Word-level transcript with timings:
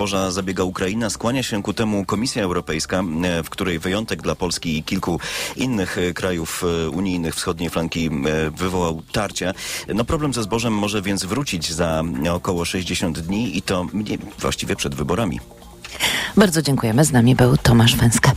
Boża 0.00 0.30
zabiega 0.30 0.64
Ukraina, 0.64 1.10
skłania 1.10 1.42
się 1.42 1.62
ku 1.62 1.72
temu 1.72 2.04
Komisja 2.04 2.42
Europejska, 2.42 3.02
e, 3.22 3.42
w 3.42 3.50
której 3.50 3.78
wyjątek 3.78 4.22
dla 4.22 4.34
Polski 4.34 4.78
i 4.78 4.82
kilku 4.82 5.20
innych 5.56 5.98
e, 5.98 6.12
krajów 6.14 6.64
e, 6.84 6.90
unijnych 6.90 7.34
wschodniej 7.34 7.70
flanki 7.70 8.10
wywołał 8.56 9.02
tarcia. 9.12 9.52
No 9.94 10.04
problem 10.04 10.34
ze 10.34 10.42
zbożem 10.42 10.72
może 10.72 11.02
więc 11.02 11.24
wrócić 11.24 11.72
za 11.72 12.02
około 12.32 12.64
60 12.64 13.18
dni 13.18 13.56
i 13.58 13.62
to 13.62 13.86
właściwie 14.38 14.76
przed 14.76 14.94
wyborami. 14.94 15.40
Bardzo 16.36 16.62
dziękujemy. 16.62 17.04
Z 17.04 17.12
nami 17.12 17.34
był 17.34 17.56
Tomasz 17.56 17.96
Węska. 17.96 18.32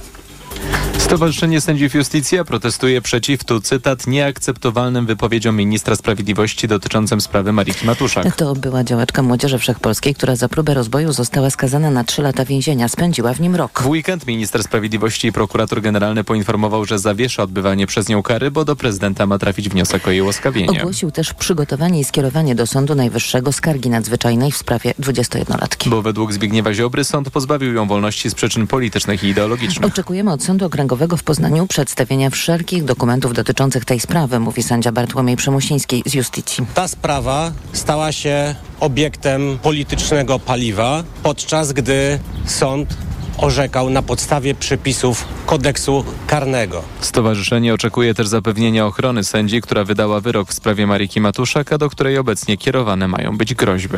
Stowarzyszenie 1.13 1.61
Sędziów 1.61 1.93
Justicja 1.93 2.43
protestuje 2.43 3.01
przeciw, 3.01 3.43
tu 3.43 3.61
cytat, 3.61 4.07
nieakceptowalnym 4.07 5.05
wypowiedziom 5.05 5.55
ministra 5.55 5.95
sprawiedliwości 5.95 6.67
dotyczącym 6.67 7.21
sprawy 7.21 7.51
Mariki 7.51 7.85
Matuszak. 7.85 8.35
To 8.35 8.55
była 8.55 8.83
działaczka 8.83 9.21
Młodzieży 9.21 9.59
Wszechpolskiej, 9.59 10.15
która 10.15 10.35
za 10.35 10.49
próbę 10.49 10.73
rozboju 10.73 11.13
została 11.13 11.49
skazana 11.49 11.91
na 11.91 12.03
trzy 12.03 12.21
lata 12.21 12.45
więzienia. 12.45 12.87
Spędziła 12.87 13.33
w 13.33 13.41
nim 13.41 13.55
rok. 13.55 13.81
W 13.81 13.87
weekend 13.87 14.27
minister 14.27 14.63
sprawiedliwości 14.63 15.27
i 15.27 15.31
prokurator 15.31 15.81
generalny 15.81 16.23
poinformował, 16.23 16.85
że 16.85 16.99
zawiesza 16.99 17.43
odbywanie 17.43 17.87
przez 17.87 18.09
nią 18.09 18.23
kary, 18.23 18.51
bo 18.51 18.65
do 18.65 18.75
prezydenta 18.75 19.25
ma 19.25 19.37
trafić 19.37 19.69
wniosek 19.69 20.07
o 20.07 20.11
jej 20.11 20.21
łaskawienie. 20.21 20.81
Ogłosił 20.81 21.11
też 21.11 21.33
przygotowanie 21.33 21.99
i 21.99 22.03
skierowanie 22.03 22.55
do 22.55 22.67
Sądu 22.67 22.95
Najwyższego 22.95 23.51
skargi 23.51 23.89
nadzwyczajnej 23.89 24.51
w 24.51 24.57
sprawie 24.57 24.93
21-latki. 24.99 25.89
Bo 25.89 26.01
według 26.01 26.33
Zbigniewa 26.33 26.73
Ziobry 26.73 27.03
sąd 27.03 27.29
pozbawił 27.29 27.73
ją 27.73 27.87
wolności 27.87 28.29
z 28.29 28.35
przyczyn 28.35 28.67
politycznych 28.67 29.23
i 29.23 29.27
ideologicznych. 29.27 29.91
Oczekujemy 29.91 30.31
od 30.31 30.43
Sądu 30.43 30.65
Okręgowego 30.65 31.02
w 31.07 31.23
Poznaniu 31.23 31.67
przedstawienia 31.67 32.29
wszelkich 32.29 32.83
dokumentów 32.83 33.33
dotyczących 33.33 33.85
tej 33.85 33.99
sprawy, 33.99 34.39
mówi 34.39 34.63
sędzia 34.63 34.91
Bartłomiej 34.91 35.37
Przemusiński 35.37 36.03
z 36.05 36.13
Justicji. 36.13 36.65
Ta 36.73 36.87
sprawa 36.87 37.51
stała 37.73 38.11
się 38.11 38.55
obiektem 38.79 39.59
politycznego 39.61 40.39
paliwa, 40.39 41.03
podczas 41.23 41.73
gdy 41.73 42.19
sąd 42.45 42.97
orzekał 43.37 43.89
na 43.89 44.01
podstawie 44.01 44.55
przepisów 44.55 45.25
kodeksu 45.45 46.03
karnego. 46.27 46.83
Stowarzyszenie 46.99 47.73
oczekuje 47.73 48.13
też 48.13 48.27
zapewnienia 48.27 48.85
ochrony 48.85 49.23
sędzi, 49.23 49.61
która 49.61 49.83
wydała 49.83 50.19
wyrok 50.19 50.49
w 50.49 50.53
sprawie 50.53 50.87
Mariki 50.87 51.21
Matuszak, 51.21 51.73
a 51.73 51.77
do 51.77 51.89
której 51.89 52.17
obecnie 52.17 52.57
kierowane 52.57 53.07
mają 53.07 53.37
być 53.37 53.53
groźby. 53.53 53.97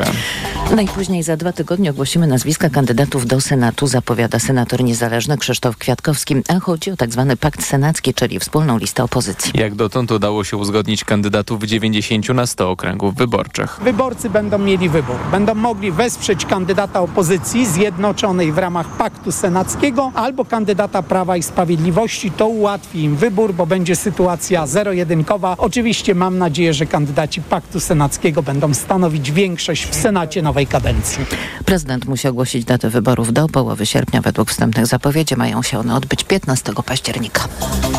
Najpóźniej 0.75 1.23
za 1.23 1.37
dwa 1.37 1.53
tygodnie 1.53 1.89
ogłosimy 1.91 2.27
nazwiska 2.27 2.69
kandydatów 2.69 3.25
do 3.25 3.41
Senatu, 3.41 3.87
zapowiada 3.87 4.39
senator 4.39 4.83
niezależny 4.83 5.37
Krzysztof 5.37 5.77
Kwiatkowski, 5.77 6.35
a 6.49 6.59
chodzi 6.59 6.91
o 6.91 6.97
tzw. 6.97 7.25
Tak 7.29 7.37
pakt 7.37 7.63
senacki, 7.63 8.13
czyli 8.13 8.39
wspólną 8.39 8.77
listę 8.77 9.03
opozycji. 9.03 9.51
Jak 9.55 9.75
dotąd 9.75 10.11
udało 10.11 10.43
się 10.43 10.57
uzgodnić 10.57 11.03
kandydatów 11.03 11.61
w 11.61 11.65
90 11.65 12.29
na 12.29 12.45
100 12.45 12.71
okręgów 12.71 13.15
wyborczych. 13.15 13.79
Wyborcy 13.83 14.29
będą 14.29 14.57
mieli 14.57 14.89
wybór. 14.89 15.15
Będą 15.31 15.55
mogli 15.55 15.91
wesprzeć 15.91 16.45
kandydata 16.45 17.01
opozycji 17.01 17.65
zjednoczonej 17.65 18.51
w 18.51 18.57
ramach 18.57 18.87
paktu 18.87 19.24
senackiego 19.31 20.11
albo 20.15 20.45
kandydata 20.45 21.03
Prawa 21.03 21.37
i 21.37 21.43
Sprawiedliwości. 21.43 22.31
To 22.31 22.47
ułatwi 22.47 23.03
im 23.03 23.15
wybór, 23.15 23.53
bo 23.53 23.65
będzie 23.65 23.95
sytuacja 23.95 24.67
zero-jedynkowa. 24.67 25.55
Oczywiście 25.57 26.15
mam 26.15 26.37
nadzieję, 26.37 26.73
że 26.73 26.85
kandydaci 26.85 27.41
Paktu 27.41 27.79
Senackiego 27.79 28.43
będą 28.43 28.73
stanowić 28.73 29.31
większość 29.31 29.85
w 29.85 29.95
Senacie 29.95 30.41
nowej 30.41 30.67
kadencji. 30.67 31.25
Prezydent 31.65 32.05
musi 32.05 32.27
ogłosić 32.27 32.65
datę 32.65 32.89
wyborów 32.89 33.33
do 33.33 33.47
połowy 33.47 33.85
sierpnia. 33.85 34.21
Według 34.21 34.49
wstępnych 34.49 34.85
zapowiedzi 34.87 35.35
mają 35.35 35.63
się 35.63 35.79
one 35.79 35.95
odbyć 35.95 36.23
15 36.23 36.73
października. 36.85 37.47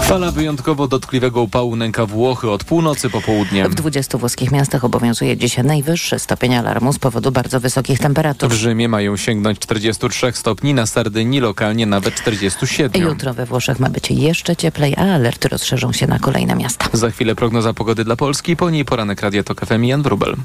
Fala 0.02 0.30
wyjątkowo 0.30 0.88
dotkliwego 0.88 1.42
upału 1.42 1.76
nęka 1.76 2.06
Włochy 2.06 2.50
od 2.50 2.64
północy 2.64 3.10
po 3.10 3.20
południe. 3.20 3.68
W 3.68 3.74
20 3.74 4.18
włoskich 4.18 4.52
miastach 4.52 4.84
obowiązuje 4.84 5.36
dzisiaj 5.36 5.64
najwyższy 5.64 6.18
stopień 6.18 6.54
alarmu 6.54 6.92
z 6.92 6.98
powodu 6.98 7.32
bardzo 7.32 7.60
wysokich 7.60 7.98
temperatur. 7.98 8.50
W 8.50 8.52
Rzymie 8.52 8.88
mają 8.88 9.16
sięgnąć 9.16 9.58
43 9.58 10.32
stopni, 10.32 10.74
na 10.74 10.86
Sardynii 10.86 11.15
lokalnie 11.24 11.86
nawet 11.86 12.14
47. 12.14 13.02
Jutro 13.02 13.34
we 13.34 13.46
Włoszech 13.46 13.80
ma 13.80 13.90
być 13.90 14.10
jeszcze 14.10 14.56
cieplej, 14.56 14.94
a 14.96 15.14
alerty 15.14 15.48
rozszerzą 15.48 15.92
się 15.92 16.06
na 16.06 16.18
kolejne 16.18 16.56
miasta. 16.56 16.88
Za 16.92 17.10
chwilę 17.10 17.34
prognoza 17.34 17.74
pogody 17.74 18.04
dla 18.04 18.16
Polski, 18.16 18.56
po 18.56 18.70
niej 18.70 18.84
poranek 18.84 19.20
Radia 19.20 19.42
Tok 19.42 19.66
FM 19.66 19.84
Jan 19.84 20.02
Wrubel. 20.02 20.36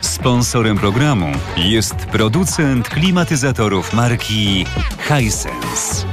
Sponsorem 0.00 0.78
programu 0.78 1.26
jest 1.56 1.94
producent 1.94 2.88
klimatyzatorów 2.88 3.94
marki 3.94 4.66
Hisense. 5.08 6.11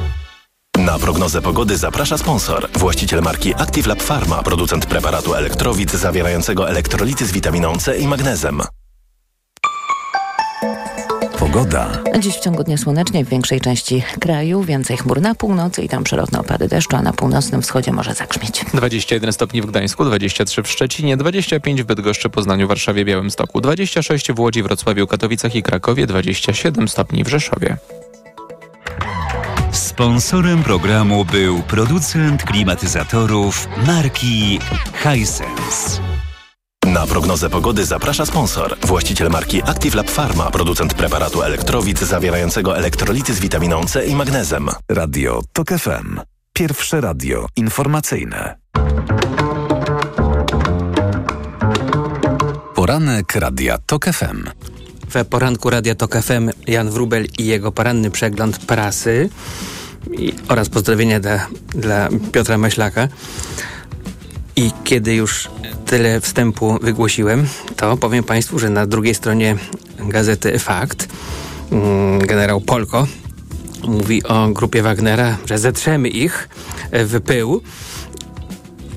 Na 0.89 0.99
prognozę 0.99 1.41
pogody 1.41 1.77
zaprasza 1.77 2.17
sponsor. 2.17 2.69
Właściciel 2.73 3.21
marki 3.21 3.53
Active 3.53 3.87
Lab 3.87 4.03
Pharma, 4.03 4.43
producent 4.43 4.85
preparatu 4.85 5.33
elektrowid 5.33 5.91
zawierającego 5.91 6.69
elektrolity 6.69 7.25
z 7.25 7.31
witaminą 7.31 7.77
C 7.77 7.97
i 7.97 8.07
magnezem. 8.07 8.61
Pogoda. 11.39 11.89
Dziś 12.19 12.35
w 12.35 12.39
ciągu 12.39 12.63
dnia 12.63 12.77
słonecznie 12.77 13.25
w 13.25 13.29
większej 13.29 13.61
części 13.61 14.03
kraju, 14.19 14.63
więcej 14.63 14.97
chmur 14.97 15.21
na 15.21 15.35
północy 15.35 15.81
i 15.81 15.89
tam 15.89 16.03
przelotne 16.03 16.39
opady 16.39 16.67
deszczu, 16.67 16.95
a 16.95 17.01
na 17.01 17.13
północnym 17.13 17.61
wschodzie 17.61 17.91
może 17.91 18.13
zagrzmieć. 18.13 18.65
21 18.73 19.33
stopni 19.33 19.61
w 19.61 19.65
Gdańsku, 19.65 20.05
23 20.05 20.63
w 20.63 20.67
Szczecinie, 20.67 21.17
25 21.17 21.83
w 21.83 21.85
Bydgoszczy, 21.85 22.29
Poznaniu, 22.29 22.67
Warszawie, 22.67 23.05
Białymstoku, 23.05 23.61
26 23.61 24.31
w 24.31 24.39
Łodzi, 24.39 24.63
Wrocławiu, 24.63 25.07
Katowicach 25.07 25.55
i 25.55 25.63
Krakowie, 25.63 26.07
27 26.07 26.87
stopni 26.87 27.23
w 27.23 27.27
Rzeszowie. 27.27 27.77
Sponsorem 29.79 30.63
programu 30.63 31.25
był 31.25 31.61
producent 31.61 32.43
klimatyzatorów 32.43 33.67
marki 33.87 34.59
Hisense. 34.93 36.01
Na 36.85 37.07
prognozę 37.07 37.49
pogody 37.49 37.85
zaprasza 37.85 38.25
sponsor. 38.25 38.77
Właściciel 38.79 39.29
marki 39.29 39.61
Active 39.63 39.95
Lab 39.95 40.11
Pharma, 40.11 40.51
producent 40.51 40.93
preparatu 40.93 41.41
elektrowid 41.41 41.99
zawierającego 41.99 42.77
elektrolity 42.77 43.33
z 43.33 43.39
witaminą 43.39 43.83
C 43.83 44.05
i 44.05 44.15
magnezem. 44.15 44.69
Radio 44.89 45.41
TOK 45.53 45.69
FM. 45.69 46.19
Pierwsze 46.53 47.01
radio 47.01 47.47
informacyjne. 47.55 48.55
Poranek 52.75 53.35
Radia 53.35 53.77
TOK 53.77 54.05
FM. 54.05 54.43
We 55.13 55.25
poranku 55.25 55.69
Radia 55.69 55.95
TOK 55.95 56.15
FM 56.15 56.49
Jan 56.67 56.89
Wrubel 56.89 57.27
i 57.37 57.45
jego 57.45 57.71
poranny 57.71 58.11
przegląd 58.11 58.59
prasy 58.59 59.29
i, 60.11 60.33
oraz 60.47 60.69
pozdrowienia 60.69 61.19
dla, 61.19 61.47
dla 61.69 62.09
Piotra 62.31 62.57
Maślaka. 62.57 63.07
I 64.55 64.71
kiedy 64.83 65.15
już 65.15 65.49
tyle 65.85 66.21
wstępu 66.21 66.79
wygłosiłem, 66.81 67.47
to 67.75 67.97
powiem 67.97 68.23
Państwu, 68.23 68.59
że 68.59 68.69
na 68.69 68.85
drugiej 68.85 69.15
stronie 69.15 69.55
gazety 69.99 70.59
Fakt 70.59 71.07
mm, 71.71 72.19
generał 72.19 72.61
Polko 72.61 73.07
mówi 73.87 74.23
o 74.23 74.47
grupie 74.47 74.81
Wagnera, 74.81 75.37
że 75.45 75.57
zetrzemy 75.57 76.09
ich 76.09 76.49
w 76.91 77.21
pył. 77.21 77.61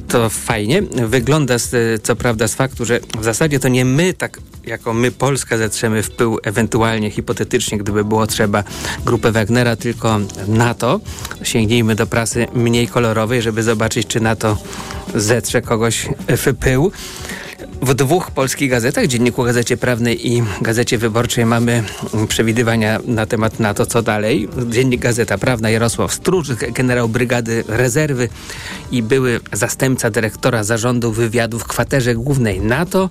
To 0.08 0.30
fajnie. 0.30 0.82
Wygląda 0.82 1.58
z, 1.58 2.02
co 2.02 2.16
prawda 2.16 2.48
z 2.48 2.54
faktu, 2.54 2.84
że 2.84 3.00
w 3.18 3.24
zasadzie 3.24 3.60
to 3.60 3.68
nie 3.68 3.84
my 3.84 4.14
tak 4.14 4.38
jako 4.64 4.94
my 4.94 5.10
Polska 5.10 5.58
zetrzemy 5.58 6.02
w 6.02 6.10
pył 6.10 6.38
ewentualnie 6.42 7.10
hipotetycznie, 7.10 7.78
gdyby 7.78 8.04
było 8.04 8.26
trzeba 8.26 8.64
grupę 9.04 9.32
Wagnera, 9.32 9.76
tylko 9.76 10.20
NATO. 10.48 11.00
Sięgnijmy 11.42 11.94
do 11.94 12.06
prasy 12.06 12.46
mniej 12.54 12.88
kolorowej, 12.88 13.42
żeby 13.42 13.62
zobaczyć, 13.62 14.06
czy 14.06 14.20
NATO 14.20 14.58
zetrze 15.14 15.62
kogoś 15.62 16.08
w 16.28 16.54
pył. 16.54 16.92
W 17.82 17.94
dwóch 17.94 18.30
polskich 18.30 18.70
gazetach, 18.70 19.06
Dzienniku 19.06 19.44
Gazecie 19.44 19.76
Prawnej 19.76 20.28
i 20.28 20.42
Gazecie 20.60 20.98
Wyborczej 20.98 21.46
mamy 21.46 21.84
przewidywania 22.28 23.00
na 23.06 23.26
temat 23.26 23.60
NATO, 23.60 23.86
co 23.86 24.02
dalej. 24.02 24.48
Dziennik 24.70 25.00
Gazeta 25.00 25.38
Prawna 25.38 25.70
Jarosław 25.70 26.12
Stróż, 26.12 26.48
generał 26.52 27.08
Brygady 27.08 27.64
Rezerwy 27.68 28.28
i 28.90 29.02
były 29.02 29.40
zastępca 29.52 30.10
dyrektora 30.10 30.64
zarządu 30.64 31.12
wywiadu 31.12 31.58
w 31.58 31.64
kwaterze 31.64 32.14
głównej 32.14 32.60
NATO 32.60 33.10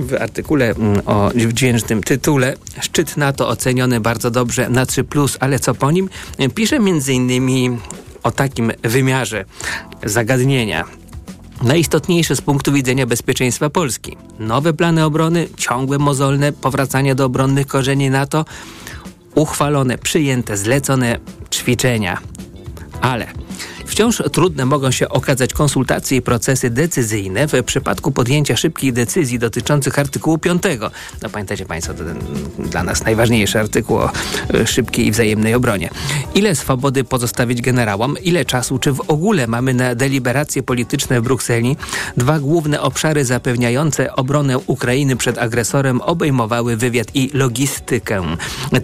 w 0.00 0.14
artykule 0.14 0.74
o 1.06 1.30
wdzięcznym 1.34 2.02
tytule 2.02 2.56
Szczyt 2.80 3.16
NATO 3.16 3.48
oceniony 3.48 4.00
bardzo 4.00 4.30
dobrze 4.30 4.68
na 4.68 4.84
3+, 4.84 5.36
ale 5.40 5.58
co 5.58 5.74
po 5.74 5.90
nim? 5.90 6.08
Pisze 6.54 6.78
innymi 7.08 7.78
o 8.22 8.30
takim 8.30 8.72
wymiarze 8.82 9.44
zagadnienia 10.04 10.84
najistotniejsze 11.62 12.36
z 12.36 12.40
punktu 12.40 12.72
widzenia 12.72 13.06
bezpieczeństwa 13.06 13.70
Polski. 13.70 14.16
Nowe 14.38 14.72
plany 14.72 15.04
obrony, 15.04 15.48
ciągłe 15.56 15.98
mozolne 15.98 16.52
powracanie 16.52 17.14
do 17.14 17.24
obronnych 17.24 17.66
korzeni 17.66 18.10
NATO, 18.10 18.44
uchwalone, 19.34 19.98
przyjęte, 19.98 20.56
zlecone 20.56 21.18
ćwiczenia. 21.50 22.18
Ale 23.00 23.26
Wciąż 24.00 24.22
trudne 24.32 24.66
mogą 24.66 24.90
się 24.90 25.08
okazać 25.08 25.54
konsultacje 25.54 26.18
i 26.18 26.22
procesy 26.22 26.70
decyzyjne 26.70 27.46
w 27.48 27.62
przypadku 27.64 28.12
podjęcia 28.12 28.56
szybkich 28.56 28.92
decyzji 28.92 29.38
dotyczących 29.38 29.98
artykułu 29.98 30.38
5. 30.38 30.62
No 31.22 31.30
pamiętacie 31.30 31.66
Państwo, 31.66 31.94
to 31.94 32.04
ten 32.04 32.18
dla 32.58 32.82
nas 32.82 33.04
najważniejszy 33.04 33.60
artykuł 33.60 33.96
o 33.96 34.12
e, 34.54 34.66
szybkiej 34.66 35.06
i 35.06 35.10
wzajemnej 35.10 35.54
obronie. 35.54 35.90
Ile 36.34 36.54
swobody 36.56 37.04
pozostawić 37.04 37.62
generałom? 37.62 38.16
Ile 38.22 38.44
czasu? 38.44 38.78
Czy 38.78 38.92
w 38.92 39.00
ogóle 39.00 39.46
mamy 39.46 39.74
na 39.74 39.94
deliberacje 39.94 40.62
polityczne 40.62 41.20
w 41.20 41.24
Brukseli? 41.24 41.76
Dwa 42.16 42.38
główne 42.38 42.80
obszary 42.80 43.24
zapewniające 43.24 44.16
obronę 44.16 44.58
Ukrainy 44.58 45.16
przed 45.16 45.38
agresorem 45.38 46.00
obejmowały 46.00 46.76
wywiad 46.76 47.08
i 47.14 47.30
logistykę. 47.34 48.22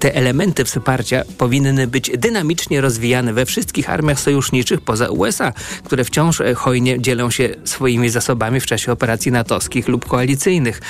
Te 0.00 0.14
elementy 0.14 0.64
wsparcia 0.64 1.22
powinny 1.38 1.86
być 1.86 2.10
dynamicznie 2.18 2.80
rozwijane 2.80 3.32
we 3.32 3.46
wszystkich 3.46 3.90
armiach 3.90 4.20
sojuszniczych 4.20 4.80
poza 4.80 5.05
USA, 5.10 5.52
które 5.84 6.04
wciąż 6.04 6.42
hojnie 6.56 7.00
dzielą 7.00 7.30
się 7.30 7.48
swoimi 7.64 8.08
zasobami 8.08 8.60
w 8.60 8.66
czasie 8.66 8.92
operacji 8.92 9.32
natowskich 9.32 9.88
lub 9.88 10.06
koalicyjnych. 10.08 10.80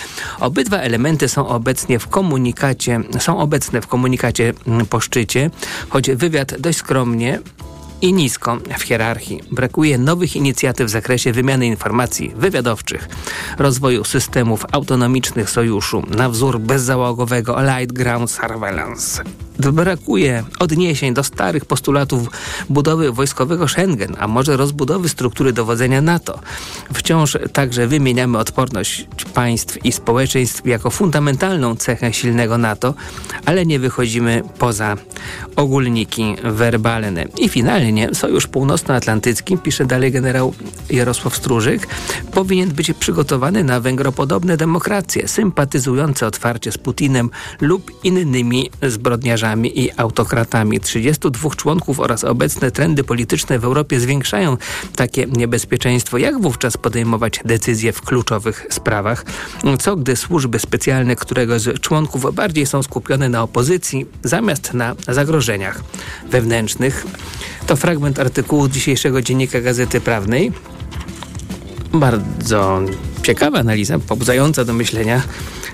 Obydwa 0.40 0.76
elementy 0.76 1.28
są 1.28 1.48
obecnie 1.48 1.98
w 1.98 2.08
komunikacie, 2.08 3.00
są 3.18 3.38
obecne 3.38 3.80
w 3.80 3.86
komunikacie 3.86 4.52
mm, 4.66 4.86
po 4.86 5.00
szczycie, 5.00 5.50
choć 5.88 6.10
wywiad 6.10 6.60
dość 6.60 6.78
skromnie 6.78 7.40
i 8.02 8.12
nisko 8.12 8.58
w 8.78 8.82
hierarchii. 8.82 9.42
Brakuje 9.52 9.98
nowych 9.98 10.36
inicjatyw 10.36 10.86
w 10.86 10.90
zakresie 10.90 11.32
wymiany 11.32 11.66
informacji 11.66 12.32
wywiadowczych, 12.36 13.08
rozwoju 13.58 14.04
systemów 14.04 14.66
autonomicznych 14.72 15.50
sojuszu 15.50 16.02
na 16.08 16.28
wzór 16.28 16.60
bezzałogowego 16.60 17.56
Light 17.62 17.92
Ground 17.92 18.30
Surveillance. 18.30 19.22
Brakuje 19.58 20.44
odniesień 20.58 21.14
do 21.14 21.24
starych 21.24 21.64
postulatów 21.64 22.28
budowy 22.68 23.12
wojskowego 23.12 23.68
Schengen, 23.68 24.16
a 24.18 24.28
może 24.28 24.56
rozbudowy 24.56 25.08
struktury 25.08 25.52
dowodzenia 25.52 26.00
NATO. 26.00 26.40
Wciąż 26.92 27.38
także 27.52 27.86
wymieniamy 27.86 28.38
odporność 28.38 29.06
państw 29.34 29.84
i 29.84 29.92
społeczeństw 29.92 30.66
jako 30.66 30.90
fundamentalną 30.90 31.76
cechę 31.76 32.12
silnego 32.12 32.58
NATO, 32.58 32.94
ale 33.46 33.66
nie 33.66 33.78
wychodzimy 33.78 34.42
poza 34.58 34.96
ogólniki 35.56 36.36
werbalne. 36.44 37.24
I 37.38 37.48
finalnie 37.48 38.14
Sojusz 38.14 38.46
Północnoatlantycki, 38.46 39.58
pisze 39.58 39.84
dalej 39.84 40.12
generał 40.12 40.54
Jarosław 40.90 41.36
Stróżyk, 41.36 41.86
powinien 42.32 42.70
być 42.70 42.92
przygotowany 42.92 43.64
na 43.64 43.80
węgropodobne 43.80 44.56
demokracje, 44.56 45.28
sympatyzujące 45.28 46.26
otwarcie 46.26 46.72
z 46.72 46.78
Putinem 46.78 47.30
lub 47.60 48.04
innymi 48.04 48.70
zbrodniarzami 48.82 49.45
i 49.54 49.90
autokratami. 49.96 50.80
32 50.80 51.50
członków 51.50 52.00
oraz 52.00 52.24
obecne 52.24 52.70
trendy 52.70 53.04
polityczne 53.04 53.58
w 53.58 53.64
Europie 53.64 54.00
zwiększają 54.00 54.56
takie 54.96 55.26
niebezpieczeństwo. 55.26 56.18
Jak 56.18 56.40
wówczas 56.40 56.76
podejmować 56.76 57.40
decyzje 57.44 57.92
w 57.92 58.02
kluczowych 58.02 58.66
sprawach? 58.70 59.24
Co 59.80 59.96
gdy 59.96 60.16
służby 60.16 60.58
specjalne 60.58 61.16
któregoś 61.16 61.62
z 61.62 61.80
członków 61.80 62.34
bardziej 62.34 62.66
są 62.66 62.82
skupione 62.82 63.28
na 63.28 63.42
opozycji 63.42 64.06
zamiast 64.22 64.74
na 64.74 64.94
zagrożeniach 65.08 65.80
wewnętrznych? 66.30 67.06
To 67.66 67.76
fragment 67.76 68.18
artykułu 68.18 68.68
dzisiejszego 68.68 69.22
dziennika 69.22 69.60
Gazety 69.60 70.00
Prawnej. 70.00 70.52
Bardzo 72.00 72.80
ciekawa 73.22 73.58
analiza, 73.58 73.98
pobudzająca 73.98 74.64
do 74.64 74.72
myślenia. 74.72 75.22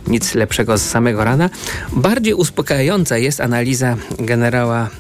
Nic 0.07 0.35
lepszego 0.35 0.79
z 0.79 0.83
samego 0.83 1.25
rana. 1.25 1.51
Bardziej 1.93 2.35
uspokajająca 2.35 3.19
jest 3.19 3.41
analiza 3.41 3.97
generała 4.19 4.91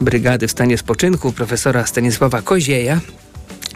brygady 0.00 0.48
w 0.48 0.50
stanie 0.50 0.78
spoczynku, 0.78 1.32
profesora 1.32 1.86
Stanisława 1.86 2.42
Kozieja, 2.42 3.00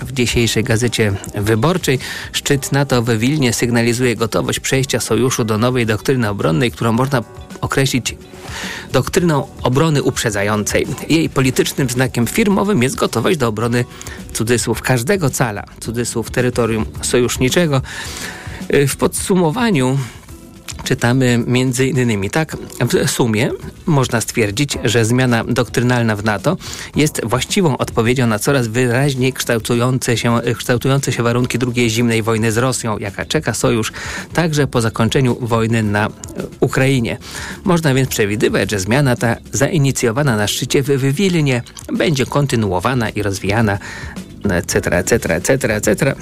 w 0.02 0.12
dzisiejszej 0.12 0.64
gazecie 0.64 1.12
wyborczej 1.34 1.98
szczyt 2.32 2.72
NATO 2.72 3.02
w 3.02 3.18
Wilnie 3.18 3.52
sygnalizuje 3.52 4.16
gotowość 4.16 4.60
przejścia 4.60 5.00
sojuszu 5.00 5.44
do 5.44 5.58
nowej 5.58 5.86
doktryny 5.86 6.28
obronnej, 6.28 6.70
którą 6.70 6.92
można 6.92 7.22
określić 7.60 8.16
doktryną 8.92 9.46
obrony 9.62 10.02
uprzedzającej. 10.02 10.86
Jej 11.08 11.28
politycznym 11.28 11.90
znakiem 11.90 12.26
firmowym 12.26 12.82
jest 12.82 12.96
gotowość 12.96 13.38
do 13.38 13.48
obrony 13.48 13.84
cudzysłów 14.32 14.82
każdego 14.82 15.30
cala, 15.30 15.64
cudzysłów 15.80 16.30
terytorium 16.30 16.86
sojuszniczego. 17.02 17.82
W 18.88 18.96
podsumowaniu 18.96 19.98
czytamy 20.86 21.44
między 21.46 21.86
innymi 21.86 22.30
tak. 22.30 22.56
W 23.06 23.10
sumie 23.10 23.50
można 23.86 24.20
stwierdzić, 24.20 24.78
że 24.84 25.04
zmiana 25.04 25.44
doktrynalna 25.44 26.16
w 26.16 26.24
NATO 26.24 26.56
jest 26.96 27.20
właściwą 27.24 27.78
odpowiedzią 27.78 28.26
na 28.26 28.38
coraz 28.38 28.68
wyraźniej 28.68 29.32
kształtujące 29.32 30.16
się, 30.16 30.40
kształtujące 30.58 31.12
się 31.12 31.22
warunki 31.22 31.58
II 31.76 31.90
zimnej 31.90 32.22
wojny 32.22 32.52
z 32.52 32.56
Rosją, 32.56 32.98
jaka 32.98 33.24
czeka 33.24 33.54
sojusz 33.54 33.92
także 34.32 34.66
po 34.66 34.80
zakończeniu 34.80 35.36
wojny 35.40 35.82
na 35.82 36.08
Ukrainie. 36.60 37.18
Można 37.64 37.94
więc 37.94 38.08
przewidywać, 38.08 38.70
że 38.70 38.80
zmiana 38.80 39.16
ta 39.16 39.36
zainicjowana 39.52 40.36
na 40.36 40.48
szczycie 40.48 40.82
w 40.82 41.14
Wilnie 41.14 41.62
będzie 41.92 42.26
kontynuowana 42.26 43.10
i 43.10 43.22
rozwijana 43.22 43.78
etc., 44.44 44.90
etc., 44.90 45.34
etc., 45.34 45.74
etc. 45.74 46.14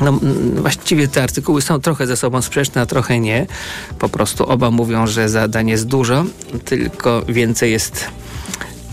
No, 0.00 0.18
właściwie 0.54 1.08
te 1.08 1.22
artykuły 1.22 1.62
są 1.62 1.80
trochę 1.80 2.06
ze 2.06 2.16
sobą 2.16 2.42
sprzeczne, 2.42 2.80
a 2.80 2.86
trochę 2.86 3.20
nie. 3.20 3.46
Po 3.98 4.08
prostu 4.08 4.44
oba 4.44 4.70
mówią, 4.70 5.06
że 5.06 5.28
zadań 5.28 5.68
jest 5.68 5.86
dużo, 5.86 6.24
tylko 6.64 7.22
więcej 7.28 7.72
jest 7.72 8.04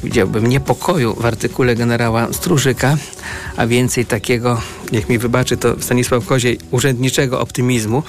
widziałbym 0.03 0.47
niepokoju 0.47 1.15
w 1.19 1.25
artykule 1.25 1.75
generała 1.75 2.33
Strużyka, 2.33 2.97
a 3.57 3.67
więcej 3.67 4.05
takiego, 4.05 4.61
jak 4.91 5.09
mi 5.09 5.17
wybaczy 5.17 5.57
to 5.57 5.75
Stanisław 5.81 6.25
Koziej, 6.25 6.59
urzędniczego 6.71 7.39
optymizmu 7.41 8.03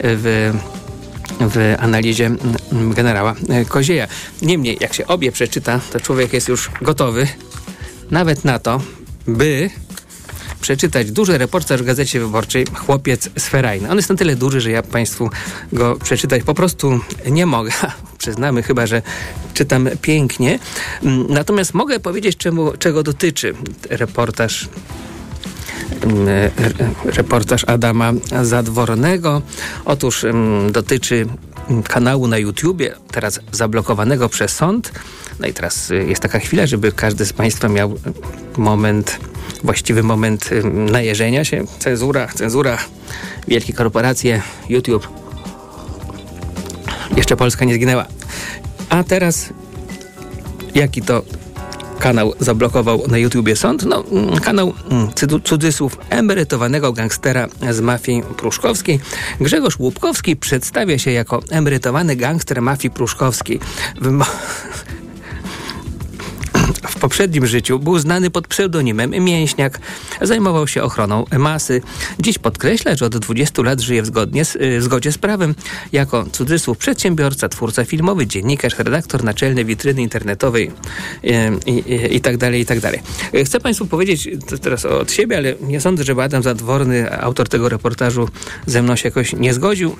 w 0.00 0.52
w 1.40 1.74
analizie 1.78 2.30
generała 2.72 3.34
Kozieja. 3.68 4.06
Niemniej, 4.42 4.78
jak 4.80 4.94
się 4.94 5.06
obie 5.06 5.32
przeczyta, 5.32 5.80
to 5.92 6.00
człowiek 6.00 6.32
jest 6.32 6.48
już 6.48 6.70
gotowy 6.82 7.26
nawet 8.10 8.44
na 8.44 8.58
to, 8.58 8.80
by 9.26 9.70
przeczytać 10.60 11.10
duży 11.10 11.38
reportaż 11.38 11.82
w 11.82 11.84
Gazecie 11.84 12.20
Wyborczej 12.20 12.66
Chłopiec 12.74 13.30
z 13.38 13.48
Ferajny. 13.48 13.90
On 13.90 13.96
jest 13.96 14.08
na 14.08 14.16
tyle 14.16 14.36
duży, 14.36 14.60
że 14.60 14.70
ja 14.70 14.82
Państwu 14.82 15.30
go 15.72 15.96
przeczytać 15.96 16.42
po 16.42 16.54
prostu 16.54 17.00
nie 17.30 17.46
mogę. 17.46 17.70
Przyznamy 18.18 18.62
chyba, 18.62 18.86
że 18.86 19.02
czytam 19.54 19.88
pięknie. 20.02 20.58
Mm, 21.02 21.26
natomiast 21.28 21.74
mogę 21.74 22.00
powiedzieć, 22.00 22.36
czemu, 22.36 22.72
czego 22.78 23.02
dotyczy 23.02 23.54
reportaż 23.90 24.68
mm, 26.02 26.26
reportaż 27.04 27.64
Adama 27.64 28.12
Zadwornego. 28.42 29.42
Otóż 29.84 30.24
mm, 30.24 30.72
dotyczy 30.72 31.26
kanału 31.88 32.28
na 32.28 32.38
YouTubie, 32.38 32.94
teraz 33.10 33.40
zablokowanego 33.52 34.28
przez 34.28 34.50
sąd. 34.50 34.92
No 35.40 35.46
i 35.46 35.52
teraz 35.52 35.90
y, 35.90 36.04
jest 36.08 36.22
taka 36.22 36.38
chwila, 36.38 36.66
żeby 36.66 36.92
każdy 36.92 37.26
z 37.26 37.32
Państwa 37.32 37.68
miał 37.68 37.94
moment 38.56 39.18
właściwy 39.64 40.02
moment 40.02 40.50
najeżenia 40.92 41.44
się. 41.44 41.64
Cenzura, 41.78 42.28
cenzura, 42.34 42.78
wielkie 43.48 43.72
korporacje, 43.72 44.42
YouTube. 44.68 45.08
Jeszcze 47.16 47.36
Polska 47.36 47.64
nie 47.64 47.74
zginęła. 47.74 48.06
A 48.88 49.04
teraz 49.04 49.48
jaki 50.74 51.02
to 51.02 51.22
kanał 51.98 52.34
zablokował 52.40 53.02
na 53.08 53.18
YouTubie 53.18 53.56
sąd? 53.56 53.82
No, 53.82 54.04
mm, 54.12 54.40
kanał 54.40 54.74
mm, 54.90 55.08
cudzysłów 55.44 55.98
emerytowanego 56.10 56.92
gangstera 56.92 57.46
z 57.70 57.80
mafii 57.80 58.22
pruszkowskiej. 58.22 59.00
Grzegorz 59.40 59.78
Łupkowski 59.78 60.36
przedstawia 60.36 60.98
się 60.98 61.10
jako 61.10 61.42
emerytowany 61.50 62.16
gangster 62.16 62.62
mafii 62.62 62.90
pruszkowskiej. 62.90 63.60
w 66.98 67.00
poprzednim 67.00 67.46
życiu 67.46 67.78
był 67.78 67.98
znany 67.98 68.30
pod 68.30 68.48
pseudonimem 68.48 69.10
Mięśniak. 69.10 69.80
Zajmował 70.22 70.68
się 70.68 70.82
ochroną 70.82 71.24
masy. 71.38 71.82
Dziś 72.20 72.38
podkreśla, 72.38 72.96
że 72.96 73.06
od 73.06 73.18
20 73.18 73.62
lat 73.62 73.80
żyje 73.80 74.02
w, 74.02 74.06
zgodnie 74.06 74.44
z, 74.44 74.56
y, 74.56 74.78
w 74.78 74.82
zgodzie 74.82 75.12
z 75.12 75.18
prawem. 75.18 75.54
Jako 75.92 76.26
cudzysłów 76.32 76.78
przedsiębiorca, 76.78 77.48
twórca 77.48 77.84
filmowy, 77.84 78.26
dziennikarz, 78.26 78.78
redaktor 78.78 79.24
naczelny 79.24 79.64
witryny 79.64 80.02
internetowej 80.02 80.70
i, 81.66 81.72
i, 81.72 82.16
i 82.16 82.20
tak 82.20 82.36
dalej, 82.36 82.60
i 82.60 82.66
tak 82.66 82.80
dalej. 82.80 83.00
Chcę 83.44 83.60
Państwu 83.60 83.86
powiedzieć 83.86 84.28
teraz 84.62 84.84
od 84.84 85.12
siebie, 85.12 85.36
ale 85.36 85.54
nie 85.60 85.80
sądzę, 85.80 86.04
żeby 86.04 86.22
Adam 86.22 86.42
Zadworny, 86.42 87.20
autor 87.20 87.48
tego 87.48 87.68
reportażu, 87.68 88.28
ze 88.66 88.82
mną 88.82 88.96
się 88.96 89.08
jakoś 89.08 89.32
nie 89.32 89.54
zgodził 89.54 89.96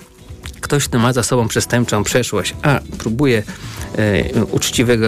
ktoś, 0.61 0.85
kto 0.85 0.99
ma 0.99 1.13
za 1.13 1.23
sobą 1.23 1.49
przestępczą 1.49 2.05
przeszłość, 2.05 2.55
a 2.63 2.81
próbuje 2.99 3.43
e, 3.99 4.45
uczciwego 4.45 5.07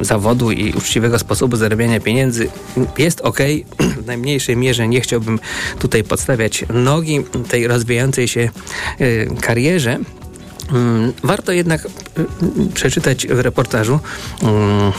zawodu 0.00 0.50
i 0.50 0.72
uczciwego 0.72 1.18
sposobu 1.18 1.56
zarabiania 1.56 2.00
pieniędzy, 2.00 2.48
jest 2.98 3.20
ok. 3.20 3.38
W 4.02 4.06
najmniejszej 4.06 4.56
mierze 4.56 4.88
nie 4.88 5.00
chciałbym 5.00 5.38
tutaj 5.78 6.04
podstawiać 6.04 6.64
nogi 6.74 7.24
tej 7.48 7.66
rozwijającej 7.66 8.28
się 8.28 8.50
e, 8.98 9.26
karierze. 9.26 9.98
Mm, 10.72 11.12
warto 11.22 11.52
jednak 11.52 11.86
e, 11.86 11.88
przeczytać 12.74 13.26
w 13.26 13.40
reportażu 13.40 13.98
mm, 14.42 14.92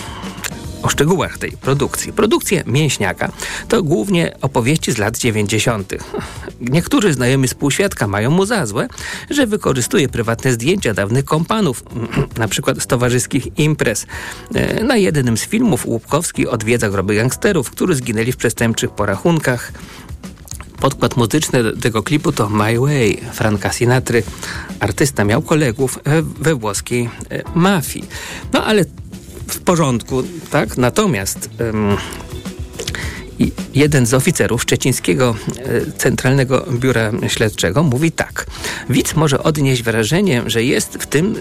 o 0.83 0.89
szczegółach 0.89 1.37
tej 1.37 1.51
produkcji. 1.51 2.13
Produkcja 2.13 2.63
Mięśniaka 2.65 3.31
to 3.67 3.83
głównie 3.83 4.33
opowieści 4.41 4.91
z 4.91 4.97
lat 4.97 5.17
90. 5.17 5.93
Niektórzy 6.61 7.13
znajomi 7.13 7.47
współświadka 7.47 8.07
mają 8.07 8.31
mu 8.31 8.45
za 8.45 8.65
złe, 8.65 8.87
że 9.29 9.47
wykorzystuje 9.47 10.09
prywatne 10.09 10.53
zdjęcia 10.53 10.93
dawnych 10.93 11.25
kompanów, 11.25 11.83
na 12.37 12.47
przykład 12.47 12.81
z 12.81 12.87
towarzyskich 12.87 13.59
imprez. 13.59 14.05
E, 14.55 14.83
na 14.83 14.97
jednym 14.97 15.37
z 15.37 15.43
filmów 15.43 15.85
Łupkowski 15.85 16.47
odwiedza 16.47 16.89
groby 16.89 17.15
gangsterów, 17.15 17.71
którzy 17.71 17.95
zginęli 17.95 18.31
w 18.31 18.37
przestępczych 18.37 18.91
porachunkach. 18.91 19.71
Podkład 20.79 21.17
muzyczny 21.17 21.77
tego 21.77 22.03
klipu 22.03 22.31
to 22.31 22.49
My 22.49 22.79
Way 22.79 23.21
Franka 23.33 23.71
Sinatry. 23.73 24.23
Artysta 24.79 25.23
miał 25.23 25.41
kolegów 25.41 25.99
we 26.39 26.55
włoskiej 26.55 27.09
e, 27.29 27.41
mafii. 27.55 28.05
No 28.53 28.65
ale 28.65 28.85
w 29.47 29.59
porządku, 29.59 30.23
tak? 30.51 30.77
Natomiast 30.77 31.49
jeden 33.73 34.05
z 34.05 34.13
oficerów 34.13 34.61
Szczecińskiego 34.61 35.35
e, 35.57 35.91
Centralnego 35.91 36.65
Biura 36.71 37.11
Śledczego 37.27 37.83
mówi 37.83 38.11
tak. 38.11 38.45
Widz 38.89 39.15
może 39.15 39.43
odnieść 39.43 39.83
wrażenie, 39.83 40.43
że 40.45 40.63
jest 40.63 40.97
w 40.97 41.07
tym 41.07 41.35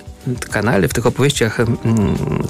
kanale, 0.51 0.89
w 0.89 0.93
tych 0.93 1.07
opowieściach, 1.07 1.59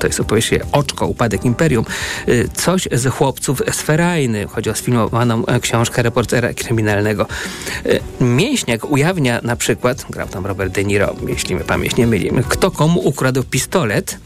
to 0.00 0.06
jest 0.06 0.20
opowieść 0.20 0.50
Oczko, 0.72 1.06
Upadek 1.06 1.44
Imperium, 1.44 1.84
e, 2.26 2.48
coś 2.48 2.88
z 2.92 3.06
chłopców 3.06 3.62
z 3.72 3.80
Ferajny. 3.80 4.46
Chodzi 4.46 4.70
o 4.70 4.74
sfilmowaną 4.74 5.46
e, 5.46 5.60
książkę 5.60 6.02
reportera 6.02 6.54
kryminalnego. 6.54 7.26
Mięśniak 8.20 8.90
ujawnia 8.90 9.40
na 9.42 9.56
przykład, 9.56 10.06
grał 10.10 10.28
tam 10.28 10.46
Robert 10.46 10.74
De 10.74 10.84
Niro, 10.84 11.16
jeśli 11.28 11.54
mnie 11.54 11.64
pamięć 11.64 11.96
nie 11.96 12.06
myli, 12.06 12.30
kto 12.48 12.70
komu 12.70 13.00
ukradł 13.00 13.42
pistolet, 13.42 14.18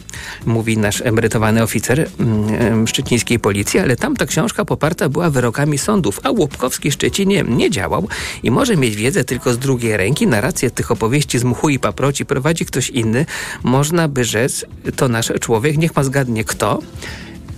mówi 0.46 0.78
nasz 0.78 1.00
emerytowany 1.00 1.62
oficer 1.62 2.08
mm, 2.20 2.86
szczecińskiej 2.86 3.38
policji, 3.38 3.80
ale 3.80 3.96
tam 3.96 4.16
ta 4.16 4.26
książka 4.26 4.64
poparta 4.64 5.08
była 5.08 5.30
wyrokami 5.30 5.78
sądów, 5.78 6.20
a 6.22 6.30
Łupkowski 6.30 6.90
Szczecinie 6.90 7.44
nie 7.48 7.70
działał 7.70 8.08
i 8.42 8.50
może 8.50 8.76
mieć 8.76 8.96
wiedzę 8.96 9.24
tylko 9.24 9.52
z 9.52 9.58
drugiej 9.58 9.96
ręki. 9.96 10.26
Narrację 10.26 10.70
tych 10.70 10.90
opowieści 10.90 11.38
z 11.38 11.44
mchu 11.44 11.68
i 11.68 11.78
paproci 11.78 12.26
prowadzi 12.26 12.66
ktoś 12.66 12.90
inny. 12.90 13.26
Można 13.62 14.08
by 14.08 14.24
rzec, 14.24 14.64
to 14.96 15.08
nasz 15.08 15.32
człowiek, 15.40 15.78
niech 15.78 15.96
ma 15.96 16.04
zgadnie 16.04 16.44
kto. 16.44 16.78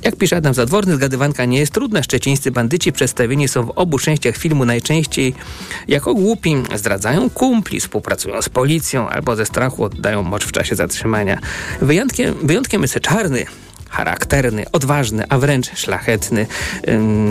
Jak 0.03 0.17
pisze 0.17 0.37
Adam 0.37 0.55
Zadworny, 0.55 0.95
zgadywanka 0.95 1.45
nie 1.45 1.59
jest 1.59 1.73
trudna. 1.73 2.03
Szczecińscy 2.03 2.51
bandyci 2.51 2.93
przedstawieni 2.93 3.49
są 3.49 3.67
w 3.67 3.71
obu 3.71 3.99
częściach 3.99 4.37
filmu 4.37 4.65
najczęściej 4.65 5.35
jako 5.89 6.15
głupi. 6.15 6.57
Zdradzają 6.75 7.31
kumpli, 7.31 7.81
współpracują 7.81 8.43
z 8.43 8.49
policją 8.49 9.09
albo 9.09 9.37
ze 9.37 9.47
strachu 9.47 9.85
oddają 9.85 10.23
mocz 10.23 10.45
w 10.45 10.53
czasie 10.53 10.77
zatrzymania. 10.77 11.39
Wyjątkiem, 11.81 12.35
wyjątkiem 12.43 12.83
jest 12.83 13.01
czarny, 13.01 13.47
charakterny, 13.91 14.65
odważny, 14.73 15.25
a 15.29 15.39
wręcz 15.39 15.77
szlachetny. 15.77 16.47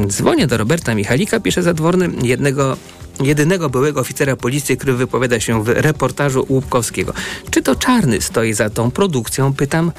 Dzwonię 0.07 0.47
do 0.47 0.57
Roberta 0.57 0.95
Michalika, 0.95 1.39
pisze 1.39 1.63
Zadworny, 1.63 2.09
jednego 2.23 2.77
jedynego 3.23 3.69
byłego 3.69 3.99
oficera 3.99 4.35
policji, 4.35 4.77
który 4.77 4.93
wypowiada 4.93 5.39
się 5.39 5.63
w 5.63 5.67
reportażu 5.67 6.45
Łupkowskiego. 6.49 7.13
Czy 7.51 7.61
to 7.61 7.75
Czarny 7.75 8.21
stoi 8.21 8.53
za 8.53 8.69
tą 8.69 8.91
produkcją? 8.91 9.53
Pytam. 9.53 9.91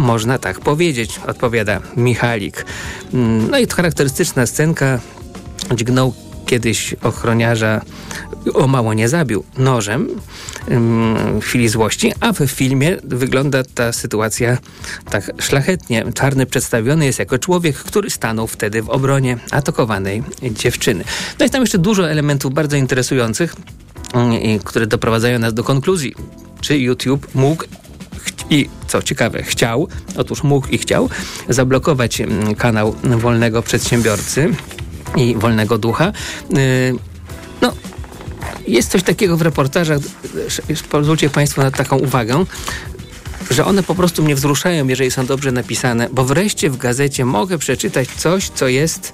Można 0.00 0.38
tak 0.38 0.60
powiedzieć, 0.60 1.20
odpowiada 1.26 1.80
Michalik. 1.96 2.64
No 3.50 3.58
i 3.58 3.66
charakterystyczna 3.66 4.46
scenka. 4.46 5.00
Dźgnął 5.74 6.14
kiedyś 6.46 6.94
ochroniarza 7.02 7.80
o 8.54 8.66
mało 8.66 8.94
nie 8.94 9.08
zabił 9.08 9.44
nożem 9.58 10.08
w 11.40 11.44
chwili 11.44 11.68
złości, 11.68 12.12
a 12.20 12.32
w 12.32 12.38
filmie 12.46 12.96
wygląda 13.04 13.62
ta 13.74 13.92
sytuacja 13.92 14.58
tak 15.10 15.30
szlachetnie. 15.38 16.04
Czarny 16.14 16.46
przedstawiony 16.46 17.06
jest 17.06 17.18
jako 17.18 17.38
człowiek, 17.38 17.76
który 17.76 18.10
stanął 18.10 18.46
wtedy 18.46 18.82
w 18.82 18.90
obronie 18.90 19.38
atakowanej 19.50 20.22
dziewczyny. 20.42 21.04
No 21.38 21.44
jest 21.44 21.52
tam 21.52 21.62
jeszcze 21.62 21.78
dużo 21.78 22.10
elementów 22.10 22.54
bardzo 22.54 22.76
interesujących, 22.76 23.56
które 24.64 24.86
doprowadzają 24.86 25.38
nas 25.38 25.54
do 25.54 25.64
konkluzji, 25.64 26.14
czy 26.60 26.78
YouTube 26.78 27.34
mógł 27.34 27.64
i 28.50 28.68
co 28.86 29.02
ciekawe, 29.02 29.42
chciał, 29.42 29.88
otóż 30.16 30.42
mógł 30.42 30.68
i 30.68 30.78
chciał 30.78 31.08
zablokować 31.48 32.22
kanał 32.58 32.94
wolnego 33.04 33.62
przedsiębiorcy 33.62 34.54
i 35.16 35.34
wolnego 35.34 35.78
ducha. 35.78 36.12
Y, 36.56 36.94
no, 37.62 37.72
jest 38.66 38.90
coś 38.90 39.02
takiego 39.02 39.36
w 39.36 39.42
reportażach, 39.42 39.98
pozwólcie 40.90 41.30
Państwo 41.30 41.62
na 41.62 41.70
taką 41.70 41.98
uwagę, 41.98 42.44
że 43.50 43.64
one 43.64 43.82
po 43.82 43.94
prostu 43.94 44.22
mnie 44.22 44.34
wzruszają, 44.34 44.88
jeżeli 44.88 45.10
są 45.10 45.26
dobrze 45.26 45.52
napisane, 45.52 46.08
bo 46.12 46.24
wreszcie 46.24 46.70
w 46.70 46.76
gazecie 46.76 47.24
mogę 47.24 47.58
przeczytać 47.58 48.08
coś, 48.08 48.48
co 48.48 48.68
jest 48.68 49.12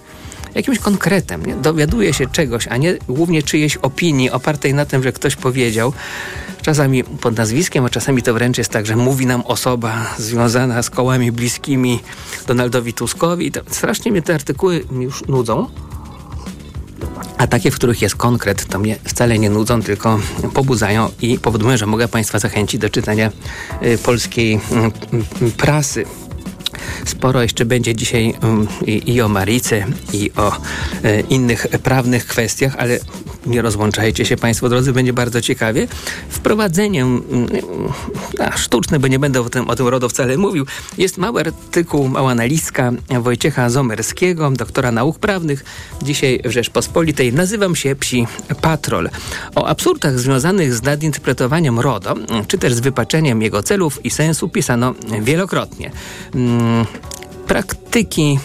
jakimś 0.54 0.78
konkretem. 0.78 1.46
Nie? 1.46 1.54
Dowiaduję 1.54 2.14
się 2.14 2.26
czegoś, 2.26 2.68
a 2.68 2.76
nie 2.76 2.94
głównie 3.08 3.42
czyjejś 3.42 3.76
opinii 3.76 4.30
opartej 4.30 4.74
na 4.74 4.84
tym, 4.86 5.02
że 5.02 5.12
ktoś 5.12 5.36
powiedział. 5.36 5.92
Czasami 6.66 7.04
pod 7.04 7.36
nazwiskiem, 7.36 7.84
a 7.84 7.90
czasami 7.90 8.22
to 8.22 8.34
wręcz 8.34 8.58
jest 8.58 8.70
tak, 8.70 8.86
że 8.86 8.96
mówi 8.96 9.26
nam 9.26 9.42
osoba 9.42 10.14
związana 10.18 10.82
z 10.82 10.90
kołami 10.90 11.32
bliskimi 11.32 12.00
Donaldowi 12.46 12.92
Tuskowi. 12.92 13.52
To 13.52 13.60
strasznie 13.70 14.12
mnie 14.12 14.22
te 14.22 14.34
artykuły 14.34 14.84
już 14.90 15.24
nudzą. 15.24 15.68
A 17.38 17.46
takie, 17.46 17.70
w 17.70 17.74
których 17.74 18.02
jest 18.02 18.16
konkret, 18.16 18.66
to 18.66 18.78
mnie 18.78 18.96
wcale 19.04 19.38
nie 19.38 19.50
nudzą, 19.50 19.82
tylko 19.82 20.18
pobudzają 20.54 21.08
i 21.20 21.38
powodują, 21.38 21.76
że 21.76 21.86
mogę 21.86 22.08
Państwa 22.08 22.38
zachęcić 22.38 22.80
do 22.80 22.90
czytania 22.90 23.32
y, 23.82 23.98
polskiej 23.98 24.60
mm, 24.70 24.92
prasy. 25.56 26.04
Sporo 27.04 27.42
jeszcze 27.42 27.64
będzie 27.64 27.94
dzisiaj 27.94 28.34
um, 28.42 28.68
i, 28.86 29.14
i, 29.14 29.20
o 29.20 29.28
Marice, 29.28 29.84
i 30.12 30.30
o 30.36 30.52
e, 31.02 31.20
innych 31.20 31.66
prawnych 31.82 32.26
kwestiach, 32.26 32.76
ale 32.78 32.98
nie 33.46 33.62
rozłączajcie 33.62 34.24
się 34.24 34.36
Państwo 34.36 34.68
drodzy, 34.68 34.92
będzie 34.92 35.12
bardzo 35.12 35.40
ciekawie. 35.40 35.88
Wprowadzeniem 36.28 37.22
mm, 37.30 37.48
a, 38.38 38.56
sztuczne, 38.56 38.98
bo 38.98 39.08
nie 39.08 39.18
będę 39.18 39.40
o 39.40 39.48
tym, 39.50 39.68
o 39.68 39.76
tym 39.76 39.88
RODO 39.88 40.08
wcale 40.08 40.36
mówił, 40.36 40.66
jest 40.98 41.18
mały 41.18 41.40
artykuł, 41.40 42.08
mała 42.08 42.30
analizka 42.30 42.92
Wojciecha 43.20 43.70
Zomerskiego, 43.70 44.50
doktora 44.50 44.92
nauk 44.92 45.18
prawnych, 45.18 45.64
dzisiaj 46.02 46.40
w 46.44 46.50
Rzeczpospolitej. 46.50 47.32
Nazywam 47.32 47.76
się 47.76 47.96
Psi 47.96 48.26
Patrol. 48.60 49.10
O 49.54 49.66
absurdach 49.66 50.18
związanych 50.18 50.74
z 50.74 50.82
nadinterpretowaniem 50.82 51.80
RODO, 51.80 52.14
czy 52.48 52.58
też 52.58 52.74
z 52.74 52.80
wypaczeniem 52.80 53.42
jego 53.42 53.62
celów 53.62 54.04
i 54.04 54.10
sensu 54.10 54.48
pisano 54.48 54.94
wielokrotnie. 55.22 55.90
Praktyki 57.46 58.38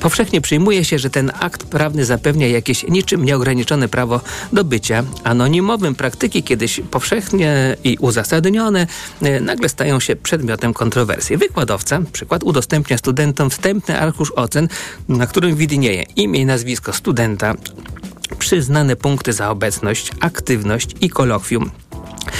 Powszechnie 0.00 0.40
przyjmuje 0.40 0.84
się, 0.84 0.98
że 0.98 1.10
ten 1.10 1.32
akt 1.40 1.64
prawny 1.64 2.04
zapewnia 2.04 2.48
jakieś 2.48 2.82
niczym 2.82 3.24
nieograniczone 3.24 3.88
prawo 3.88 4.20
do 4.52 4.64
bycia 4.64 5.04
anonimowym. 5.24 5.94
Praktyki 5.94 6.42
kiedyś 6.42 6.80
powszechnie 6.90 7.76
i 7.84 7.96
uzasadnione 8.00 8.86
e, 9.22 9.40
nagle 9.40 9.68
stają 9.68 10.00
się 10.00 10.16
przedmiotem 10.16 10.74
kontrowersji. 10.74 11.36
Wykładowca, 11.36 12.00
przykład, 12.12 12.44
udostępnia 12.44 12.98
studentom 12.98 13.50
wstępny 13.50 14.00
arkusz 14.00 14.32
ocen, 14.36 14.68
na 15.08 15.26
którym 15.26 15.56
widnieje 15.56 16.02
imię 16.02 16.40
i 16.40 16.46
nazwisko 16.46 16.92
studenta, 16.92 17.54
przyznane 18.38 18.96
punkty 18.96 19.32
za 19.32 19.50
obecność, 19.50 20.10
aktywność 20.20 20.90
i 21.00 21.10
kolokwium 21.10 21.70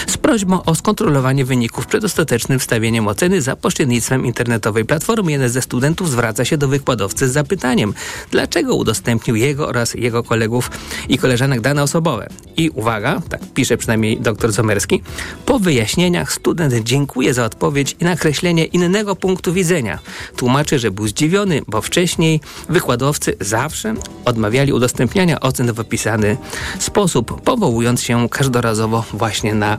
z 0.06 0.16
prośbą 0.18 0.64
o 0.64 0.74
skontrolowanie 0.74 1.44
wyników 1.44 1.86
przed 1.86 2.04
ostatecznym 2.04 2.58
wstawieniem 2.58 3.08
oceny 3.08 3.42
za 3.42 3.56
pośrednictwem 3.56 4.26
internetowej 4.26 4.84
platformy. 4.84 5.32
Jeden 5.32 5.48
ze 5.48 5.62
studentów 5.62 6.10
zwraca 6.10 6.44
się 6.44 6.58
do 6.58 6.68
wykładowcy 6.68 7.28
z 7.28 7.32
zapytaniem, 7.32 7.94
dlaczego 8.30 8.74
udostępnił 8.74 9.36
jego 9.36 9.68
oraz 9.68 9.94
jego 9.94 10.22
kolegów 10.22 10.70
i 11.08 11.18
koleżanek 11.18 11.60
dane 11.60 11.82
osobowe. 11.82 12.28
I 12.56 12.70
uwaga, 12.70 13.22
tak 13.28 13.40
pisze 13.54 13.76
przynajmniej 13.76 14.20
dr 14.20 14.52
Zomerski, 14.52 15.02
po 15.46 15.58
wyjaśnieniach 15.58 16.32
student 16.32 16.74
dziękuje 16.74 17.34
za 17.34 17.44
odpowiedź 17.44 17.96
i 18.00 18.04
nakreślenie 18.04 18.64
innego 18.64 19.16
punktu 19.16 19.52
widzenia. 19.52 19.98
Tłumaczy, 20.36 20.78
że 20.78 20.90
był 20.90 21.08
zdziwiony, 21.08 21.62
bo 21.68 21.80
wcześniej 21.80 22.40
wykładowcy 22.68 23.36
zawsze 23.40 23.94
odmawiali 24.24 24.72
udostępniania 24.72 25.40
ocen 25.40 25.72
w 25.72 25.80
opisany 25.80 26.36
sposób, 26.78 27.42
powołując 27.42 28.02
się 28.02 28.28
każdorazowo 28.28 29.04
właśnie 29.12 29.54
na 29.54 29.69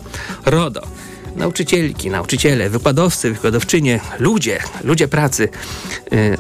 RODO. 0.46 0.82
Nauczycielki, 1.36 2.10
nauczyciele, 2.10 2.70
wykładowcy, 2.70 3.32
wykładowczynie, 3.32 4.00
ludzie, 4.20 4.60
ludzie 4.84 5.08
pracy. 5.08 5.50
Yy, 6.12 6.38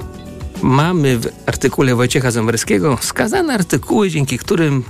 mamy 0.62 1.17
w 1.17 1.27
artykule 1.46 1.96
Wojciecha 1.96 2.31
Zomerskiego 2.31 2.98
wskazane 2.98 3.53
artykuły, 3.53 4.10
dzięki 4.10 4.38
którym 4.38 4.84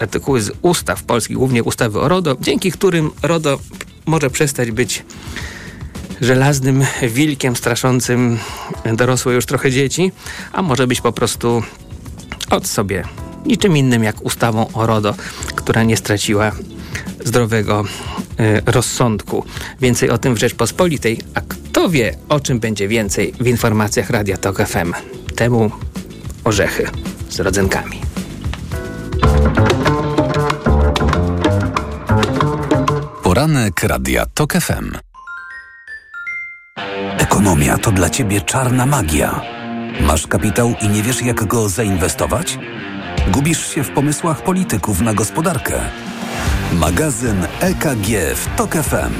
artykuły 0.00 0.42
z 0.42 0.52
ustaw 0.62 1.02
polskich, 1.02 1.36
głównie 1.36 1.62
ustawy 1.62 2.00
o 2.00 2.08
RODO, 2.08 2.36
dzięki 2.40 2.72
którym 2.72 3.10
RODO 3.22 3.58
może 4.06 4.30
przestać 4.30 4.70
być 4.70 5.04
żelaznym 6.20 6.84
wilkiem 7.02 7.56
straszącym 7.56 8.38
dorosłe 8.96 9.34
już 9.34 9.46
trochę 9.46 9.70
dzieci, 9.70 10.12
a 10.52 10.62
może 10.62 10.86
być 10.86 11.00
po 11.00 11.12
prostu 11.12 11.62
od 12.50 12.66
sobie 12.66 13.04
niczym 13.46 13.76
innym 13.76 14.04
jak 14.04 14.24
ustawą 14.24 14.72
o 14.72 14.86
RODO, 14.86 15.14
która 15.56 15.82
nie 15.82 15.96
straciła 15.96 16.52
zdrowego 17.24 17.84
y, 18.40 18.62
rozsądku. 18.66 19.44
Więcej 19.80 20.10
o 20.10 20.18
tym 20.18 20.34
w 20.34 20.38
Rzeczpospolitej, 20.38 21.20
a 21.34 21.40
Kto 21.40 21.88
wie, 21.88 22.16
o 22.28 22.40
czym 22.40 22.60
będzie 22.60 22.88
więcej 22.88 23.32
w 23.40 23.46
informacjach 23.46 24.10
Radia 24.10 24.36
Tok 24.36 24.66
FM. 24.66 24.92
Temu 25.36 25.70
orzechy 26.44 26.90
z 27.28 27.40
rodzynkami. 27.40 28.00
Poranek 33.22 33.82
Radia 33.82 34.26
TOK 34.26 34.52
FM. 34.52 34.92
Ekonomia 37.18 37.78
to 37.78 37.92
dla 37.92 38.10
Ciebie 38.10 38.40
czarna 38.40 38.86
magia. 38.86 39.40
Masz 40.00 40.26
kapitał 40.26 40.74
i 40.82 40.88
nie 40.88 41.02
wiesz 41.02 41.22
jak 41.22 41.44
go 41.44 41.68
zainwestować? 41.68 42.58
Gubisz 43.28 43.74
się 43.74 43.84
w 43.84 43.90
pomysłach 43.90 44.42
polityków 44.42 45.00
na 45.00 45.14
gospodarkę. 45.14 45.80
Magazyn 46.72 47.46
EKG 47.60 48.08
w 48.36 48.56
TOK 48.56 48.72
FM. 48.72 49.14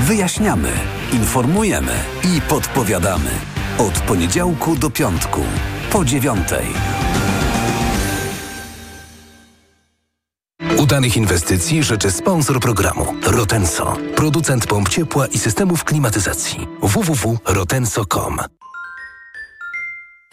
Wyjaśniamy, 0.00 0.70
informujemy 1.12 1.92
i 2.36 2.40
podpowiadamy. 2.40 3.30
Od 3.78 4.00
poniedziałku 4.00 4.76
do 4.76 4.90
piątku, 4.90 5.40
po 5.92 6.04
dziewiątej. 6.04 6.66
Udanych 10.78 11.16
inwestycji 11.16 11.82
życzy 11.82 12.10
sponsor 12.10 12.60
programu 12.60 13.14
Rotenso, 13.26 13.96
producent 14.16 14.66
pomp 14.66 14.88
ciepła 14.88 15.26
i 15.26 15.38
systemów 15.38 15.84
klimatyzacji 15.84 16.68
www.rotenso.com. 16.82 18.38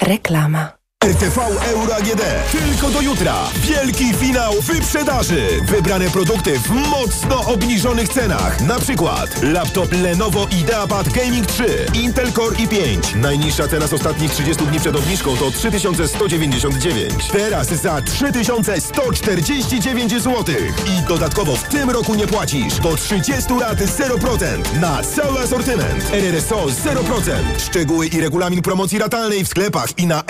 Reklama. 0.01 0.76
RTV 1.07 1.39
Euro 1.71 1.95
AGD. 1.95 2.21
Tylko 2.51 2.89
do 2.89 3.01
jutra. 3.01 3.35
Wielki 3.55 4.13
finał 4.13 4.53
wyprzedaży. 4.61 5.47
Wybrane 5.65 6.09
produkty 6.09 6.59
w 6.59 6.69
mocno 6.69 7.45
obniżonych 7.45 8.09
cenach. 8.09 8.61
Na 8.61 8.79
przykład 8.79 9.43
laptop 9.43 9.91
Lenovo 9.91 10.47
IdeaPad 10.51 11.09
Gaming 11.09 11.45
3, 11.45 11.85
Intel 11.93 12.31
Core 12.31 12.55
i5. 12.55 13.15
Najniższa 13.15 13.67
cena 13.67 13.87
z 13.87 13.93
ostatnich 13.93 14.31
30 14.31 14.65
dni 14.65 14.79
przed 14.79 14.95
obniżką 14.95 15.37
to 15.37 15.51
3199. 15.51 17.27
Teraz 17.31 17.67
za 17.67 18.01
3149 18.01 20.11
zł. 20.11 20.55
I 20.87 21.01
dodatkowo 21.07 21.55
w 21.55 21.63
tym 21.63 21.89
roku 21.89 22.15
nie 22.15 22.27
płacisz. 22.27 22.79
Do 22.79 22.95
30 22.95 23.53
lat 23.59 23.77
0% 23.77 24.79
na 24.81 25.03
cały 25.03 25.39
asortyment. 25.39 26.13
RRSO 26.13 26.65
0%. 26.65 27.31
Szczegóły 27.57 28.07
i 28.07 28.21
regulamin 28.21 28.61
promocji 28.61 28.99
ratalnej 28.99 29.45
w 29.45 29.47
sklepach 29.47 29.89
i 29.97 30.07
na 30.07 30.23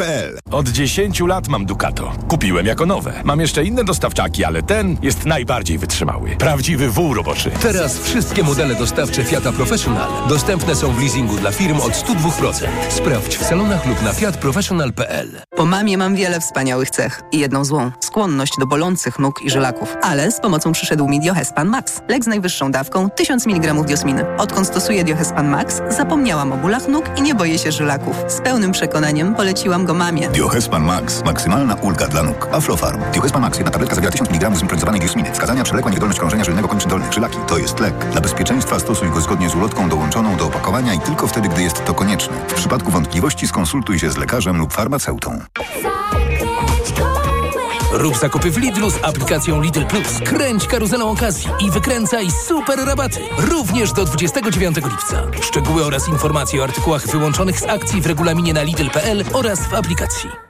euro.com.pl 0.00 0.40
od 0.50 0.68
10 0.68 1.20
lat 1.20 1.48
mam 1.48 1.66
Ducato. 1.66 2.12
Kupiłem 2.28 2.66
jako 2.66 2.86
nowe. 2.86 3.12
Mam 3.24 3.40
jeszcze 3.40 3.64
inne 3.64 3.84
dostawczaki, 3.84 4.44
ale 4.44 4.62
ten 4.62 4.96
jest 5.02 5.26
najbardziej 5.26 5.78
wytrzymały. 5.78 6.30
Prawdziwy 6.36 6.90
wół 6.90 7.14
roboczy. 7.14 7.50
Teraz 7.62 7.98
wszystkie 7.98 8.42
modele 8.42 8.74
dostawcze 8.74 9.24
Fiata 9.24 9.52
Professional 9.52 10.10
dostępne 10.28 10.74
są 10.74 10.92
w 10.92 11.00
leasingu 11.00 11.36
dla 11.36 11.52
firm 11.52 11.80
od 11.80 11.92
102%. 11.92 12.66
Sprawdź 12.88 13.36
w 13.36 13.44
salonach 13.44 13.86
lub 13.86 14.02
na 14.02 14.12
fiatprofessional.pl. 14.12 15.40
Po 15.56 15.66
mamie 15.66 15.98
mam 15.98 16.16
wiele 16.16 16.40
wspaniałych 16.40 16.90
cech 16.90 17.22
i 17.32 17.38
jedną 17.38 17.64
złą. 17.64 17.90
Skłonność 18.00 18.52
do 18.58 18.66
bolących 18.66 19.18
nóg 19.18 19.42
i 19.42 19.50
żylaków. 19.50 19.96
Ale 20.02 20.32
z 20.32 20.40
pomocą 20.40 20.72
przyszedł 20.72 21.08
mi 21.08 21.20
Diohespan 21.20 21.68
Max. 21.68 22.00
Lek 22.08 22.24
z 22.24 22.26
najwyższą 22.26 22.70
dawką 22.70 23.10
1000 23.10 23.46
mg 23.46 23.74
diosminy. 23.84 24.36
Odkąd 24.38 24.66
stosuję 24.66 25.04
Diohespan 25.04 25.48
Max, 25.48 25.80
zapomniałam 25.88 26.52
o 26.52 26.56
bólach 26.56 26.88
nóg 26.88 27.04
i 27.16 27.22
nie 27.22 27.34
boję 27.34 27.58
się 27.58 27.72
żylaków. 27.72 28.16
Z 28.28 28.40
pełnym 28.40 28.72
przekonaniem 28.72 29.34
poleciłam 29.34 29.84
go 29.84 29.89
mamie. 29.94 30.28
Diohespan 30.28 30.84
Max. 30.84 31.24
Maksymalna 31.24 31.74
ulga 31.74 32.08
dla 32.08 32.22
nóg. 32.22 32.48
Aflofarm. 32.52 33.00
Diohespan 33.12 33.42
Max. 33.42 33.58
Jedna 33.58 33.70
tabletka 33.70 33.94
zawiera 33.94 34.12
1000 34.12 34.30
mg 34.30 34.56
zimpronizowanej 34.56 35.00
diosminy. 35.00 35.32
Wskazania 35.32 35.64
przewlekła 35.64 35.90
niewydolność 35.90 36.18
krążenia 36.18 36.44
żylnego 36.44 36.68
kończyn 36.68 36.90
dolnych. 36.90 37.12
Żylaki. 37.12 37.38
To 37.48 37.58
jest 37.58 37.80
lek. 37.80 37.94
Dla 38.12 38.20
bezpieczeństwa 38.20 38.78
stosuj 38.78 39.10
go 39.10 39.20
zgodnie 39.20 39.48
z 39.50 39.54
ulotką 39.54 39.88
dołączoną 39.88 40.36
do 40.36 40.46
opakowania 40.46 40.94
i 40.94 41.00
tylko 41.00 41.26
wtedy, 41.26 41.48
gdy 41.48 41.62
jest 41.62 41.84
to 41.84 41.94
konieczne. 41.94 42.36
W 42.48 42.54
przypadku 42.54 42.90
wątpliwości 42.90 43.48
skonsultuj 43.48 43.98
się 43.98 44.10
z 44.10 44.16
lekarzem 44.16 44.56
lub 44.56 44.72
farmaceutą. 44.72 45.40
Rób 47.92 48.16
zakupy 48.16 48.50
w 48.50 48.56
Lidlu 48.56 48.90
z 48.90 49.04
aplikacją 49.04 49.60
Lidl 49.60 49.84
Plus. 49.86 50.18
Kręć 50.24 50.66
karuzelą 50.66 51.10
okazji 51.10 51.48
i 51.66 51.70
wykręcaj 51.70 52.30
super 52.30 52.78
rabaty. 52.78 53.20
Również 53.38 53.92
do 53.92 54.04
29 54.04 54.76
lipca. 54.76 55.26
Szczegóły 55.42 55.84
oraz 55.84 56.08
informacje 56.08 56.60
o 56.60 56.64
artykułach 56.64 57.06
wyłączonych 57.06 57.60
z 57.60 57.64
akcji 57.64 58.00
w 58.00 58.06
regulaminie 58.06 58.52
na 58.52 58.62
Lidl.pl 58.62 59.24
oraz 59.32 59.68
w 59.68 59.74
aplikacji. 59.74 60.49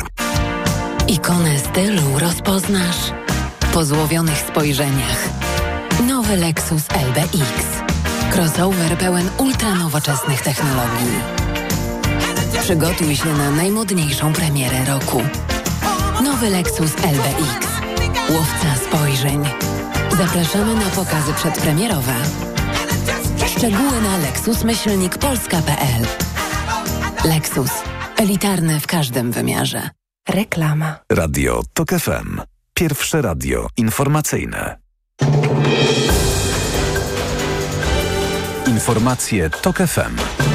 Aflofarm. 0.01 1.07
Ikonę 1.07 1.59
stylu 1.59 2.19
rozpoznasz 2.19 3.11
po 3.73 3.85
złowionych 3.85 4.37
spojrzeniach. 4.37 5.29
Nowy 6.07 6.37
Lexus 6.37 6.83
LBX. 7.07 7.65
Crossover 8.33 8.97
pełen 8.97 9.29
ultranowoczesnych 9.37 10.41
technologii. 10.41 11.19
Przygotuj 12.61 13.15
się 13.15 13.33
na 13.33 13.51
najmodniejszą 13.51 14.33
premierę 14.33 14.85
roku. 14.85 15.21
Nowy 16.23 16.49
Lexus 16.49 16.91
LBX. 16.95 17.67
Łowca 18.29 18.75
spojrzeń. 18.85 19.43
Zapraszamy 20.17 20.75
na 20.75 20.89
pokazy 20.89 21.33
przedpremierowe. 21.33 22.13
Szczegóły 23.57 24.01
na 24.01 24.17
lexusmyślnikpolska.pl 24.17 26.05
Lexus. 27.29 27.90
Elitarny 28.21 28.79
w 28.79 28.87
każdym 28.87 29.31
wymiarze. 29.31 29.89
Reklama. 30.29 30.99
Radio 31.11 31.61
TOK 31.73 31.89
FM. 31.89 32.41
Pierwsze 32.73 33.21
radio 33.21 33.67
informacyjne. 33.77 34.77
Informacje 38.67 39.49
TOK 39.49 39.77
FM. 39.77 40.50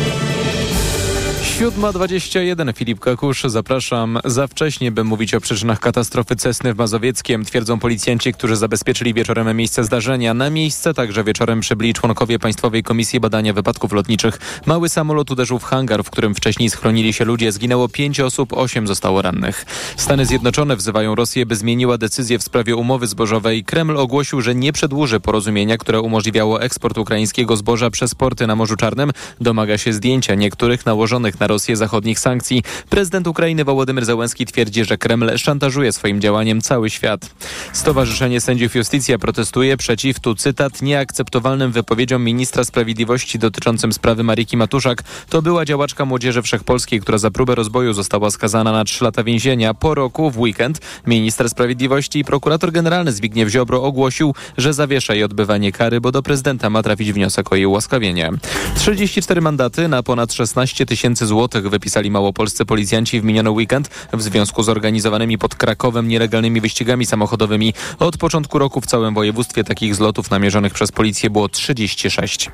7.21 1.60 2.76
Filip 2.76 3.00
Kakusz, 3.00 3.42
zapraszam. 3.44 4.18
Za 4.24 4.46
wcześnie, 4.46 4.92
by 4.92 5.04
mówić 5.04 5.34
o 5.34 5.40
przyczynach 5.40 5.80
katastrofy 5.80 6.36
Cessny 6.36 6.74
w 6.74 6.76
Mazowieckiem, 6.76 7.44
twierdzą 7.44 7.78
policjanci, 7.78 8.32
którzy 8.32 8.56
zabezpieczyli 8.56 9.14
wieczorem 9.14 9.56
miejsce 9.56 9.84
zdarzenia. 9.84 10.34
Na 10.34 10.50
miejsce 10.50 10.94
także 10.94 11.24
wieczorem 11.24 11.60
przybyli 11.60 11.94
członkowie 11.94 12.38
Państwowej 12.38 12.82
Komisji 12.82 13.20
Badania 13.20 13.52
Wypadków 13.52 13.92
Lotniczych. 13.92 14.38
Mały 14.66 14.88
samolot 14.88 15.30
uderzył 15.30 15.58
w 15.58 15.64
hangar, 15.64 16.04
w 16.04 16.10
którym 16.10 16.34
wcześniej 16.34 16.70
schronili 16.70 17.12
się 17.12 17.24
ludzie. 17.24 17.52
Zginęło 17.52 17.88
pięć 17.88 18.20
osób, 18.20 18.52
osiem 18.52 18.86
zostało 18.86 19.22
rannych. 19.22 19.66
Stany 19.96 20.26
Zjednoczone 20.26 20.76
wzywają 20.76 21.14
Rosję, 21.14 21.46
by 21.46 21.56
zmieniła 21.56 21.98
decyzję 21.98 22.38
w 22.38 22.42
sprawie 22.42 22.76
umowy 22.76 23.06
zbożowej. 23.06 23.64
Kreml 23.64 23.96
ogłosił, 23.96 24.40
że 24.40 24.54
nie 24.54 24.72
przedłuży 24.72 25.20
porozumienia, 25.20 25.78
które 25.78 26.00
umożliwiało 26.00 26.62
eksport 26.62 26.98
ukraińskiego 26.98 27.56
zboża 27.56 27.90
przez 27.90 28.14
porty 28.14 28.46
na 28.46 28.56
Morzu 28.56 28.76
Czarnym. 28.76 29.12
Domaga 29.40 29.78
się 29.78 29.92
zdjęcia 29.92 30.34
niektórych 30.34 30.86
nałożonych 30.86 31.40
na 31.40 31.45
Rosję 31.46 31.76
zachodnich 31.76 32.18
sankcji. 32.18 32.62
Prezydent 32.90 33.26
Ukrainy 33.26 33.64
Wołodymyr 33.64 34.04
Zełenski 34.04 34.46
twierdzi, 34.46 34.84
że 34.84 34.98
Kreml 34.98 35.38
szantażuje 35.38 35.92
swoim 35.92 36.20
działaniem 36.20 36.60
cały 36.60 36.90
świat. 36.90 37.30
Stowarzyszenie 37.72 38.40
Sędziów 38.40 38.74
Justicja 38.74 39.18
protestuje 39.18 39.76
przeciw, 39.76 40.20
tu 40.20 40.34
cytat, 40.34 40.82
nieakceptowalnym 40.82 41.72
wypowiedziom 41.72 42.24
ministra 42.24 42.64
sprawiedliwości 42.64 43.38
dotyczącym 43.38 43.92
sprawy 43.92 44.22
Mariki 44.22 44.56
Matuszak. 44.56 45.02
To 45.28 45.42
była 45.42 45.64
działaczka 45.64 46.04
Młodzieży 46.04 46.42
Wszechpolskiej, 46.42 47.00
która 47.00 47.18
za 47.18 47.30
próbę 47.30 47.54
rozboju 47.54 47.92
została 47.92 48.30
skazana 48.30 48.72
na 48.72 48.84
trzy 48.84 49.04
lata 49.04 49.24
więzienia. 49.24 49.74
Po 49.74 49.94
roku, 49.94 50.30
w 50.30 50.38
weekend, 50.38 50.80
minister 51.06 51.50
sprawiedliwości 51.50 52.18
i 52.18 52.24
prokurator 52.24 52.72
generalny 52.72 53.12
Zbigniew 53.12 53.48
Ziobro 53.48 53.82
ogłosił, 53.82 54.34
że 54.58 54.74
zawiesza 54.74 55.14
jej 55.14 55.24
odbywanie 55.24 55.72
kary, 55.72 56.00
bo 56.00 56.12
do 56.12 56.22
prezydenta 56.22 56.70
ma 56.70 56.82
trafić 56.82 57.12
wniosek 57.12 57.52
o 57.52 57.56
jej 57.56 57.66
ułaskawienie. 57.66 58.30
34 58.76 59.40
mandaty 59.40 59.88
na 59.88 60.02
ponad 60.02 60.32
16 60.32 60.86
tysięcy 60.86 61.26
złotych 61.26 61.35
wypisali 61.70 62.10
małopolscy 62.10 62.64
policjanci 62.64 63.20
w 63.20 63.24
miniony 63.24 63.50
weekend 63.50 63.88
w 64.12 64.22
związku 64.22 64.62
z 64.62 64.68
organizowanymi 64.68 65.38
pod 65.38 65.54
Krakowem 65.54 66.08
nielegalnymi 66.08 66.60
wyścigami 66.60 67.06
samochodowymi. 67.06 67.74
Od 67.98 68.16
początku 68.16 68.58
roku 68.58 68.80
w 68.80 68.86
całym 68.86 69.14
województwie 69.14 69.64
takich 69.64 69.94
zlotów 69.94 70.30
namierzonych 70.30 70.74
przez 70.74 70.92
policję 70.92 71.30
było 71.30 71.48
36. 71.48 72.50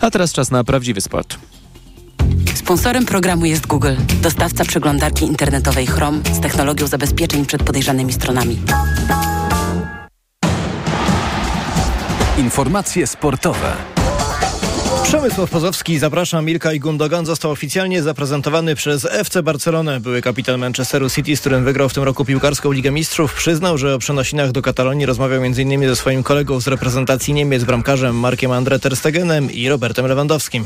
A 0.00 0.10
teraz 0.10 0.32
czas 0.32 0.50
na 0.50 0.64
prawdziwy 0.64 1.00
sport. 1.00 1.38
Sponsorem 2.54 3.06
programu 3.06 3.44
jest 3.44 3.66
Google, 3.66 3.94
dostawca 4.22 4.64
przeglądarki 4.64 5.24
internetowej 5.24 5.86
Chrome 5.86 6.18
z 6.32 6.40
technologią 6.40 6.86
zabezpieczeń 6.86 7.46
przed 7.46 7.62
podejrzanymi 7.62 8.12
stronami. 8.12 8.58
Informacje 12.38 13.06
sportowe. 13.06 13.95
Przemysław 15.06 15.50
Pozowski, 15.50 15.98
zapraszam. 15.98 16.44
Milka 16.44 16.72
i 16.72 16.80
Gundogan 16.80 17.26
został 17.26 17.50
oficjalnie 17.50 18.02
zaprezentowany 18.02 18.74
przez 18.74 19.04
FC 19.10 19.42
Barcelonę. 19.42 20.00
Były 20.00 20.22
kapitan 20.22 20.60
Manchesteru 20.60 21.10
City, 21.10 21.36
z 21.36 21.40
którym 21.40 21.64
wygrał 21.64 21.88
w 21.88 21.94
tym 21.94 22.02
roku 22.02 22.24
piłkarską 22.24 22.72
Ligę 22.72 22.90
Mistrzów, 22.90 23.34
przyznał, 23.34 23.78
że 23.78 23.94
o 23.94 23.98
przenosinach 23.98 24.52
do 24.52 24.62
Katalonii 24.62 25.06
rozmawiał 25.06 25.44
m.in. 25.44 25.88
ze 25.88 25.96
swoim 25.96 26.22
kolegą 26.22 26.60
z 26.60 26.66
reprezentacji 26.66 27.34
Niemiec, 27.34 27.64
bramkarzem 27.64 28.16
Markiem 28.16 28.50
André 28.50 28.78
Ter 28.78 28.96
Stegenem 28.96 29.52
i 29.52 29.68
Robertem 29.68 30.06
Lewandowskim. 30.06 30.64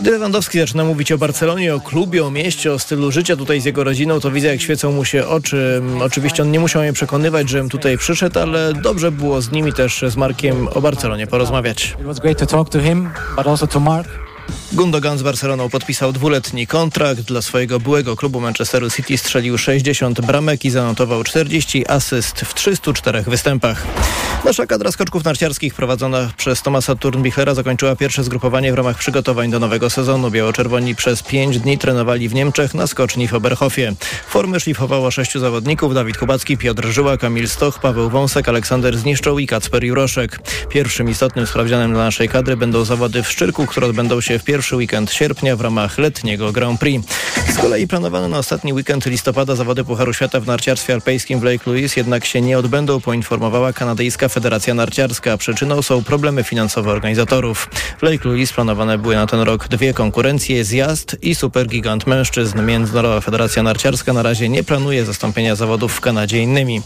Gdy 0.00 0.10
Lewandowski 0.10 0.58
zaczyna 0.58 0.84
mówić 0.84 1.12
o 1.12 1.18
Barcelonie, 1.18 1.74
o 1.74 1.80
klubie, 1.80 2.24
o 2.24 2.30
mieście, 2.30 2.72
o 2.72 2.78
stylu 2.78 3.12
życia 3.12 3.36
tutaj 3.36 3.60
z 3.60 3.64
jego 3.64 3.84
rodziną, 3.84 4.20
to 4.20 4.30
widzę, 4.30 4.48
jak 4.48 4.60
świecą 4.60 4.92
mu 4.92 5.04
się 5.04 5.26
oczy. 5.26 5.82
Oczywiście 6.00 6.42
on 6.42 6.50
nie 6.50 6.60
musiał 6.60 6.82
mnie 6.82 6.92
przekonywać, 6.92 7.48
żebym 7.48 7.68
tutaj 7.68 7.98
przyszedł, 7.98 8.38
ale 8.38 8.74
dobrze 8.74 9.12
było 9.12 9.42
z 9.42 9.50
nimi 9.50 9.72
też 9.72 10.04
z 10.08 10.17
Markiem 10.18 10.68
o 10.74 10.80
Barcelonie 10.80 11.26
porozmawiać. 11.26 11.96
It 12.00 12.06
was 12.06 12.18
great 12.20 12.38
to 12.38 12.46
talk 12.46 12.68
to 12.68 12.80
him, 12.80 13.10
but 13.36 13.46
also 13.46 13.66
to 13.66 13.80
Mark. 13.80 14.27
Gundogan 14.72 15.18
z 15.18 15.22
Barceloną 15.22 15.68
podpisał 15.68 16.12
dwuletni 16.12 16.66
kontrakt. 16.66 17.20
Dla 17.20 17.42
swojego 17.42 17.80
byłego 17.80 18.16
klubu 18.16 18.40
Manchesteru 18.40 18.90
City 18.90 19.18
strzelił 19.18 19.58
60 19.58 20.20
bramek 20.20 20.64
i 20.64 20.70
zanotował 20.70 21.24
40 21.24 21.88
asyst 21.88 22.40
w 22.40 22.54
304 22.54 23.22
występach. 23.22 23.86
Nasza 24.44 24.66
kadra 24.66 24.92
skoczków 24.92 25.24
narciarskich 25.24 25.74
prowadzona 25.74 26.30
przez 26.36 26.62
Tomasa 26.62 26.94
Turnbichlera 26.94 27.54
zakończyła 27.54 27.96
pierwsze 27.96 28.24
zgrupowanie 28.24 28.72
w 28.72 28.74
ramach 28.74 28.98
przygotowań 28.98 29.50
do 29.50 29.58
nowego 29.58 29.90
sezonu. 29.90 30.30
Biało-czerwoni 30.30 30.94
przez 30.94 31.22
5 31.22 31.58
dni 31.58 31.78
trenowali 31.78 32.28
w 32.28 32.34
Niemczech 32.34 32.74
na 32.74 32.86
skoczni 32.86 33.28
w 33.28 33.34
Oberhofie. 33.34 33.94
Formy 34.28 34.60
szlifowało 34.60 35.10
sześciu 35.10 35.40
zawodników. 35.40 35.94
Dawid 35.94 36.18
Kubacki, 36.18 36.56
Piotr 36.56 36.86
Żyła, 36.86 37.16
Kamil 37.16 37.48
Stoch, 37.48 37.78
Paweł 37.78 38.10
Wąsek, 38.10 38.48
Aleksander 38.48 38.98
Zniszczą 38.98 39.38
i 39.38 39.46
Kacper 39.46 39.84
Juroszek. 39.84 40.40
Pierwszym 40.68 41.10
istotnym 41.10 41.46
sprawdzianem 41.46 41.92
dla 41.92 42.04
naszej 42.04 42.28
kadry 42.28 42.56
będą 42.56 42.84
zawody 42.84 43.22
w 43.22 43.30
Szczyrku, 43.30 43.66
które 43.66 43.86
odbędą 43.86 44.20
się 44.20 44.37
w 44.38 44.44
pierwszy 44.44 44.76
weekend 44.76 45.12
sierpnia 45.12 45.56
w 45.56 45.60
ramach 45.60 45.98
letniego 45.98 46.52
Grand 46.52 46.80
Prix. 46.80 47.08
Z 47.52 47.58
kolei 47.58 47.86
planowane 47.86 48.28
na 48.28 48.38
ostatni 48.38 48.72
weekend 48.72 49.06
listopada 49.06 49.56
zawody 49.56 49.84
Pucharu 49.84 50.14
Świata 50.14 50.40
w 50.40 50.46
narciarstwie 50.46 50.94
alpejskim 50.94 51.40
w 51.40 51.42
Lake 51.42 51.62
Louise 51.66 52.00
jednak 52.00 52.24
się 52.24 52.40
nie 52.40 52.58
odbędą, 52.58 53.00
poinformowała 53.00 53.72
kanadyjska 53.72 54.28
Federacja 54.28 54.74
Narciarska. 54.74 55.36
Przyczyną 55.36 55.82
są 55.82 56.04
problemy 56.04 56.44
finansowe 56.44 56.90
organizatorów. 56.90 57.68
W 57.98 58.02
Lake 58.02 58.28
Louise 58.28 58.54
planowane 58.54 58.98
były 58.98 59.14
na 59.14 59.26
ten 59.26 59.40
rok 59.40 59.68
dwie 59.68 59.94
konkurencje, 59.94 60.64
zjazd 60.64 61.16
i 61.22 61.34
supergigant 61.34 62.06
mężczyzn. 62.06 62.62
Międzynarodowa 62.62 63.20
Federacja 63.20 63.62
Narciarska 63.62 64.12
na 64.12 64.22
razie 64.22 64.48
nie 64.48 64.64
planuje 64.64 65.04
zastąpienia 65.04 65.54
zawodów 65.54 65.92
w 65.92 66.00
Kanadzie 66.00 66.38
innymi. 66.38 66.82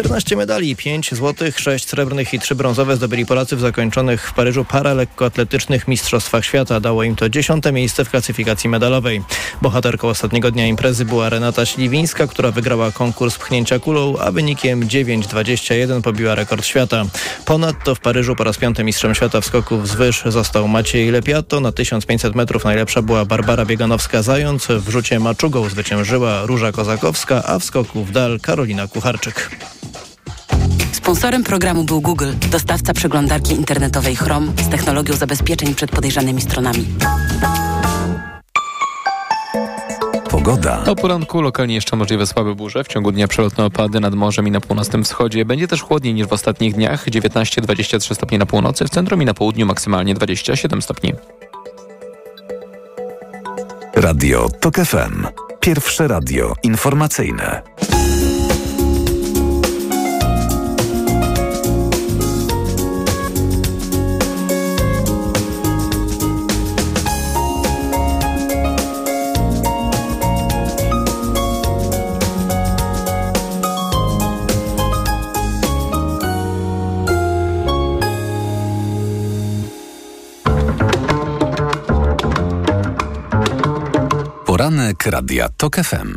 14 0.00 0.36
medali, 0.36 0.76
5 0.76 1.14
złotych, 1.14 1.60
6 1.60 1.88
srebrnych 1.88 2.34
i 2.34 2.38
3 2.38 2.54
brązowe 2.54 2.96
zdobyli 2.96 3.26
Polacy 3.26 3.56
w 3.56 3.60
zakończonych 3.60 4.28
w 4.28 4.32
Paryżu 4.32 4.64
paralekkoatletycznych 4.64 5.88
Mistrzostwach 5.88 6.44
Świata. 6.44 6.80
Dało 6.80 7.02
im 7.02 7.16
to 7.16 7.28
dziesiąte 7.28 7.72
miejsce 7.72 8.04
w 8.04 8.10
klasyfikacji 8.10 8.70
medalowej. 8.70 9.22
Bohaterką 9.62 10.08
ostatniego 10.08 10.50
dnia 10.50 10.66
imprezy 10.66 11.04
była 11.04 11.28
Renata 11.28 11.66
Śliwińska, 11.66 12.26
która 12.26 12.50
wygrała 12.50 12.92
konkurs 12.92 13.38
pchnięcia 13.38 13.78
kulą, 13.78 14.18
a 14.18 14.32
wynikiem 14.32 14.88
9,21 14.88 16.02
pobiła 16.02 16.34
rekord 16.34 16.66
świata. 16.66 17.04
Ponadto 17.44 17.94
w 17.94 18.00
Paryżu 18.00 18.36
po 18.36 18.44
raz 18.44 18.58
piąty 18.58 18.84
mistrzem 18.84 19.14
świata 19.14 19.40
w 19.40 19.46
skoku 19.46 19.78
wzwyż 19.78 20.22
został 20.26 20.68
Maciej 20.68 21.10
Lepiato. 21.10 21.60
Na 21.60 21.72
1500 21.72 22.34
metrów 22.34 22.64
najlepsza 22.64 23.02
była 23.02 23.24
Barbara 23.24 23.64
Bieganowska-Zając. 23.64 24.80
W 24.80 24.88
rzucie 24.88 25.20
maczugą 25.20 25.68
zwyciężyła 25.68 26.46
Róża 26.46 26.72
Kozakowska, 26.72 27.42
a 27.46 27.58
w 27.58 27.64
skoku 27.64 28.04
w 28.04 28.10
dal 28.10 28.40
Karolina 28.40 28.86
Kucharczyk. 28.86 29.50
Sponsorem 31.10 31.44
programu 31.44 31.84
był 31.84 32.00
Google, 32.00 32.32
dostawca 32.50 32.92
przeglądarki 32.92 33.54
internetowej 33.54 34.16
Chrome 34.16 34.52
z 34.56 34.68
technologią 34.68 35.14
zabezpieczeń 35.14 35.74
przed 35.74 35.90
podejrzanymi 35.90 36.40
stronami. 36.40 36.86
Pogoda. 40.30 40.84
O 40.84 40.96
poranku 40.96 41.42
lokalnie 41.42 41.74
jeszcze 41.74 41.96
możliwe 41.96 42.26
słabe 42.26 42.54
burze. 42.54 42.84
W 42.84 42.88
ciągu 42.88 43.12
dnia 43.12 43.28
przelotne 43.28 43.64
opady 43.64 44.00
nad 44.00 44.14
morzem 44.14 44.48
i 44.48 44.50
na 44.50 44.60
północnym 44.60 45.04
wschodzie. 45.04 45.44
Będzie 45.44 45.68
też 45.68 45.82
chłodniej 45.82 46.14
niż 46.14 46.26
w 46.26 46.32
ostatnich 46.32 46.74
dniach. 46.74 47.06
19-23 47.06 48.14
stopni 48.14 48.38
na 48.38 48.46
północy, 48.46 48.84
w 48.84 48.90
centrum 48.90 49.22
i 49.22 49.24
na 49.24 49.34
południu 49.34 49.66
maksymalnie 49.66 50.14
27 50.14 50.82
stopni. 50.82 51.12
Radio 53.94 54.48
TOK 54.60 54.76
FM. 54.76 55.26
Pierwsze 55.60 56.08
radio 56.08 56.54
informacyjne. 56.62 57.62
Poranek 84.70 85.06
Radia 85.06 85.48
TOK 85.48 85.76
FM. 85.76 86.14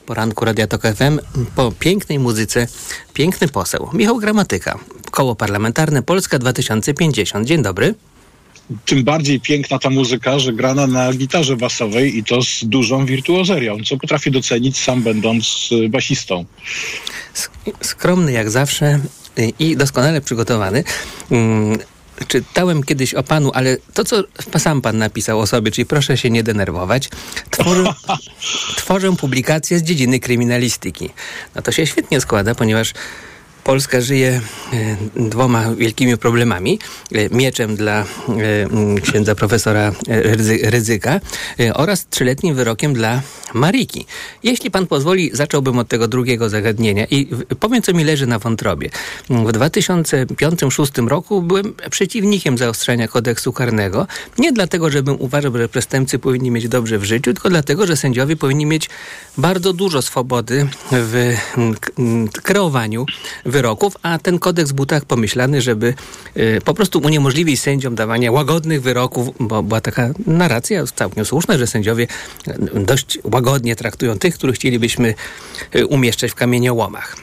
W 0.00 0.02
poranku 0.02 0.44
Radia 0.44 0.66
Tok 0.66 0.82
FM 0.82 1.18
po 1.56 1.72
pięknej 1.72 2.18
muzyce 2.18 2.66
piękny 3.14 3.48
poseł. 3.48 3.90
Michał 3.92 4.18
Gramatyka. 4.18 4.78
Koło 5.10 5.34
Parlamentarne 5.34 6.02
Polska 6.02 6.38
2050. 6.38 7.46
Dzień 7.46 7.62
dobry. 7.62 7.94
tym 8.84 9.04
bardziej 9.04 9.40
piękna 9.40 9.78
ta 9.78 9.90
muzyka, 9.90 10.38
że 10.38 10.52
grana 10.52 10.86
na 10.86 11.12
gitarze 11.12 11.56
basowej 11.56 12.16
i 12.18 12.24
to 12.24 12.42
z 12.42 12.64
dużą 12.64 13.06
wirtuozerią, 13.06 13.78
co 13.84 13.96
potrafię 13.96 14.30
docenić 14.30 14.78
sam 14.78 15.02
będąc 15.02 15.68
y, 15.72 15.88
basistą. 15.88 16.44
Skromny 17.80 18.32
jak 18.32 18.50
zawsze 18.50 19.00
i 19.58 19.76
doskonale 19.76 20.20
przygotowany. 20.20 20.84
Czytałem 22.28 22.82
kiedyś 22.82 23.14
o 23.14 23.22
panu, 23.22 23.50
ale 23.54 23.76
to, 23.94 24.04
co 24.04 24.24
sam 24.58 24.82
pan 24.82 24.98
napisał 24.98 25.40
o 25.40 25.46
sobie, 25.46 25.70
czyli 25.70 25.86
proszę 25.86 26.16
się 26.16 26.30
nie 26.30 26.42
denerwować, 26.42 27.08
tworzę, 27.50 27.84
tworzę 28.76 29.16
publikację 29.16 29.78
z 29.78 29.82
dziedziny 29.82 30.20
kryminalistyki. 30.20 31.10
No 31.54 31.62
to 31.62 31.72
się 31.72 31.86
świetnie 31.86 32.20
składa, 32.20 32.54
ponieważ 32.54 32.92
Polska 33.64 34.00
żyje 34.00 34.40
e, 34.72 34.96
dwoma 35.16 35.74
wielkimi 35.74 36.16
problemami. 36.16 36.78
E, 37.12 37.36
Mieczem 37.36 37.76
dla 37.76 38.00
e, 38.00 38.04
księdza 39.00 39.34
profesora 39.34 39.92
e, 41.58 41.74
oraz 41.74 42.06
trzyletnim 42.06 42.54
wyrokiem 42.54 42.94
dla 42.94 43.22
Mariki. 43.54 44.06
Jeśli 44.42 44.70
pan 44.70 44.86
pozwoli, 44.86 45.30
zacząłbym 45.32 45.78
od 45.78 45.88
tego 45.88 46.08
drugiego 46.08 46.48
zagadnienia 46.48 47.06
i 47.10 47.26
powiem, 47.60 47.82
co 47.82 47.92
mi 47.92 48.04
leży 48.04 48.26
na 48.26 48.38
wątrobie. 48.38 48.90
W 49.30 49.52
2005-2006 49.52 51.08
roku 51.08 51.42
byłem 51.42 51.74
przeciwnikiem 51.90 52.58
zaostrzania 52.58 53.08
kodeksu 53.08 53.52
karnego. 53.52 54.06
Nie 54.38 54.52
dlatego, 54.52 54.90
żebym 54.90 55.16
uważał, 55.20 55.56
że 55.56 55.68
przestępcy 55.68 56.18
powinni 56.18 56.50
mieć 56.50 56.68
dobrze 56.68 56.98
w 56.98 57.04
życiu, 57.04 57.32
tylko 57.32 57.50
dlatego, 57.50 57.86
że 57.86 57.96
sędziowie 57.96 58.36
powinni 58.36 58.66
mieć 58.66 58.88
bardzo 59.38 59.72
dużo 59.72 60.02
swobody 60.02 60.68
w 60.92 61.36
kreowaniu 62.42 63.06
wyroków, 63.50 63.96
a 64.02 64.18
ten 64.18 64.38
kodeks 64.38 64.72
tak 64.88 65.04
pomyślany, 65.04 65.62
żeby 65.62 65.94
y, 66.36 66.60
po 66.64 66.74
prostu 66.74 66.98
uniemożliwić 66.98 67.60
sędziom 67.60 67.94
dawanie 67.94 68.32
łagodnych 68.32 68.82
wyroków, 68.82 69.28
bo 69.40 69.62
była 69.62 69.80
taka 69.80 70.10
narracja 70.26 70.84
całkiem 70.86 71.24
słuszna, 71.24 71.58
że 71.58 71.66
sędziowie 71.66 72.06
y, 72.48 72.54
dość 72.84 73.18
łagodnie 73.24 73.76
traktują 73.76 74.18
tych, 74.18 74.34
których 74.34 74.56
chcielibyśmy 74.56 75.14
y, 75.76 75.86
umieszczać 75.86 76.30
w 76.30 76.34
kamieniołomach. 76.34 77.16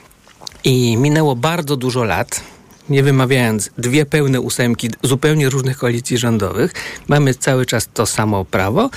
I 0.63 0.97
minęło 0.97 1.35
bardzo 1.35 1.75
dużo 1.75 2.03
lat, 2.03 2.41
nie 2.89 3.03
wymawiając 3.03 3.69
dwie 3.77 4.05
pełne 4.05 4.41
ósemki 4.41 4.89
zupełnie 5.03 5.49
różnych 5.49 5.77
koalicji 5.77 6.17
rządowych. 6.17 6.73
Mamy 7.07 7.33
cały 7.33 7.65
czas 7.65 7.89
to 7.93 8.05
samo 8.05 8.45
prawo 8.45 8.89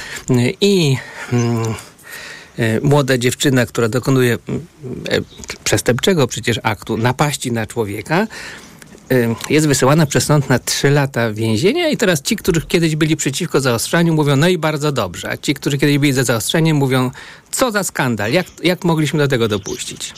i 0.60 0.96
mm, 1.32 1.74
młoda 2.82 3.18
dziewczyna, 3.18 3.66
która 3.66 3.88
dokonuje 3.88 4.38
mm, 4.48 4.66
e, 5.08 5.20
przestępczego 5.64 6.26
przecież 6.26 6.60
aktu 6.62 6.96
napaści 6.96 7.52
na 7.52 7.66
człowieka, 7.66 8.26
e, 9.10 9.34
jest 9.50 9.66
wysyłana 9.66 10.06
przez 10.06 10.24
sąd 10.24 10.48
na 10.48 10.58
trzy 10.58 10.90
lata 10.90 11.32
więzienia 11.32 11.88
i 11.88 11.96
teraz 11.96 12.22
ci, 12.22 12.36
którzy 12.36 12.60
kiedyś 12.60 12.96
byli 12.96 13.16
przeciwko 13.16 13.60
zaostrzaniu 13.60 14.14
mówią, 14.14 14.36
no 14.36 14.48
i 14.48 14.58
bardzo 14.58 14.92
dobrze, 14.92 15.30
a 15.30 15.36
ci, 15.36 15.54
którzy 15.54 15.78
kiedyś 15.78 15.98
byli 15.98 16.12
za 16.12 16.24
zaostrzeniem 16.24 16.76
mówią, 16.76 17.10
co 17.50 17.70
za 17.70 17.84
skandal, 17.84 18.32
jak, 18.32 18.46
jak 18.62 18.84
mogliśmy 18.84 19.18
do 19.18 19.28
tego 19.28 19.48
dopuścić? 19.48 20.12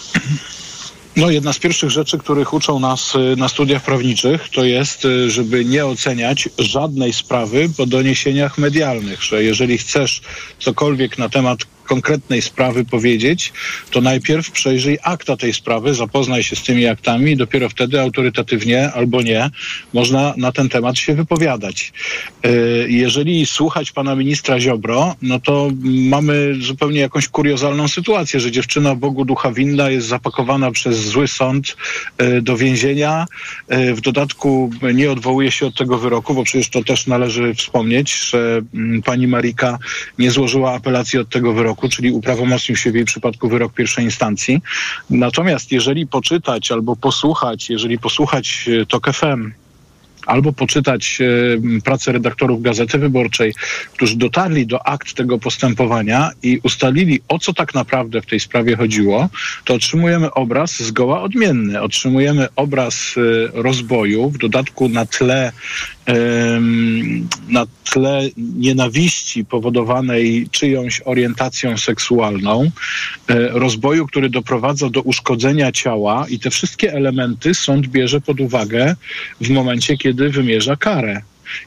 No, 1.17 1.31
jedna 1.31 1.53
z 1.53 1.59
pierwszych 1.59 1.91
rzeczy, 1.91 2.19
których 2.19 2.53
uczą 2.55 2.81
nas 2.81 3.15
y, 3.15 3.37
na 3.37 3.49
studiach 3.49 3.83
prawniczych, 3.83 4.49
to 4.49 4.65
jest, 4.65 5.05
y, 5.05 5.31
żeby 5.31 5.65
nie 5.65 5.87
oceniać 5.87 6.49
żadnej 6.59 7.13
sprawy 7.13 7.69
po 7.77 7.87
doniesieniach 7.87 8.59
medialnych, 8.59 9.23
że 9.23 9.45
jeżeli 9.45 9.79
chcesz 9.79 10.23
cokolwiek 10.59 11.19
na 11.19 11.29
temat 11.29 11.59
konkretnej 11.85 12.43
sprawy 12.43 12.85
powiedzieć, 12.85 13.53
to 13.91 14.01
najpierw 14.01 14.51
przejrzyj 14.51 14.99
akta 15.03 15.37
tej 15.37 15.53
sprawy, 15.53 15.95
zapoznaj 15.95 16.43
się 16.43 16.57
z 16.57 16.63
tymi 16.63 16.87
aktami 16.87 17.31
i 17.31 17.37
dopiero 17.37 17.69
wtedy 17.69 18.01
autorytatywnie 18.01 18.93
albo 18.93 19.23
nie 19.23 19.51
można 19.93 20.35
na 20.37 20.53
ten 20.53 20.69
temat 20.69 20.99
się 20.99 21.15
wypowiadać. 21.15 21.93
E, 22.45 22.49
Jeżeli 22.89 23.47
słuchać 23.47 23.93
pana 23.93 24.17
ministra 24.17 24.61
Ziobro, 24.61 25.15
no 25.23 25.41
to 25.41 25.71
mamy 25.85 26.55
zupełnie 26.61 27.01
jakąś 27.01 27.29
kuriozalną 27.29 27.89
sytuację, 27.89 28.41
że 28.41 28.51
dziewczyna 28.51 28.95
Bogu 28.95 29.25
ducha 29.25 29.53
winna 29.53 29.91
jest 29.91 30.07
zapakowana 30.07 30.71
przez 30.71 30.97
zły 30.99 31.29
sąd 31.29 31.77
e, 32.19 32.41
do 32.43 32.57
więzienia. 32.57 33.27
E, 33.69 33.95
W 33.95 34.01
dodatku 34.01 34.71
nie 34.95 35.11
odwołuje 35.11 35.51
się 35.51 35.67
od 35.67 35.77
tego 35.77 35.99
wyroku, 35.99 36.35
bo 36.35 36.45
przecież 36.45 36.69
to 36.71 36.85
też 36.85 37.07
należy 37.07 37.55
wspomnieć, 37.55 38.31
że 38.31 38.61
mm, 38.75 39.03
pani 39.03 39.27
Marika 39.27 39.79
nie 40.19 40.31
złożyła 40.31 40.75
apelacji 40.75 41.19
od 41.19 41.29
tego 41.29 41.53
wyroku, 41.53 41.72
czyli 41.89 42.13
uprawomocnił 42.13 42.77
się 42.77 42.91
w 42.91 42.95
jej 42.95 43.05
przypadku 43.05 43.49
wyrok 43.49 43.73
pierwszej 43.73 44.05
instancji. 44.05 44.63
Natomiast 45.11 45.73
jeżeli 45.73 46.07
poczytać 46.07 46.73
albo 46.73 46.97
posłuchać, 46.97 47.71
jeżeli 47.71 47.99
posłuchać 47.99 48.69
e, 48.83 48.87
TOK 48.87 49.13
FM, 49.13 49.53
albo 50.27 50.53
poczytać 50.53 51.19
e, 51.21 51.81
pracę 51.81 52.13
redaktorów 52.13 52.63
Gazety 52.63 52.99
Wyborczej, 52.99 53.55
którzy 53.93 54.17
dotarli 54.17 54.67
do 54.67 54.87
akt 54.87 55.15
tego 55.15 55.39
postępowania 55.39 56.31
i 56.43 56.61
ustalili, 56.63 57.21
o 57.29 57.39
co 57.39 57.53
tak 57.53 57.75
naprawdę 57.75 58.23
w 58.23 58.27
tej 58.27 58.41
sprawie 58.41 58.77
chodziło, 58.77 59.29
to 59.65 59.75
otrzymujemy 59.75 60.35
obraz 60.35 60.83
zgoła 60.83 61.23
odmienny. 61.23 61.83
Otrzymujemy 61.83 62.49
obraz 62.57 63.15
e, 63.17 63.63
rozboju, 63.63 64.31
w 64.31 64.39
dodatku 64.39 64.89
na 64.89 65.07
tle 65.07 65.53
na 67.49 67.67
tle 67.93 68.29
nienawiści 68.37 69.45
powodowanej 69.45 70.49
czyjąś 70.51 71.01
orientacją 71.05 71.79
seksualną, 71.79 72.71
e, 73.29 73.49
rozboju, 73.49 74.07
który 74.07 74.31
doprowadza 74.31 74.91
do 74.91 75.03
uszkodzenia 75.03 75.73
ciała 75.73 76.27
i 76.29 76.39
te 76.39 76.51
wszystkie 76.51 76.93
elementy 76.93 77.55
sąd 77.55 77.87
bierze 77.87 78.21
pod 78.21 78.41
uwagę 78.41 78.97
w 79.41 79.51
momencie, 79.51 79.97
kiedy 79.97 80.31
wymierza 80.31 80.77
karę. 80.77 81.23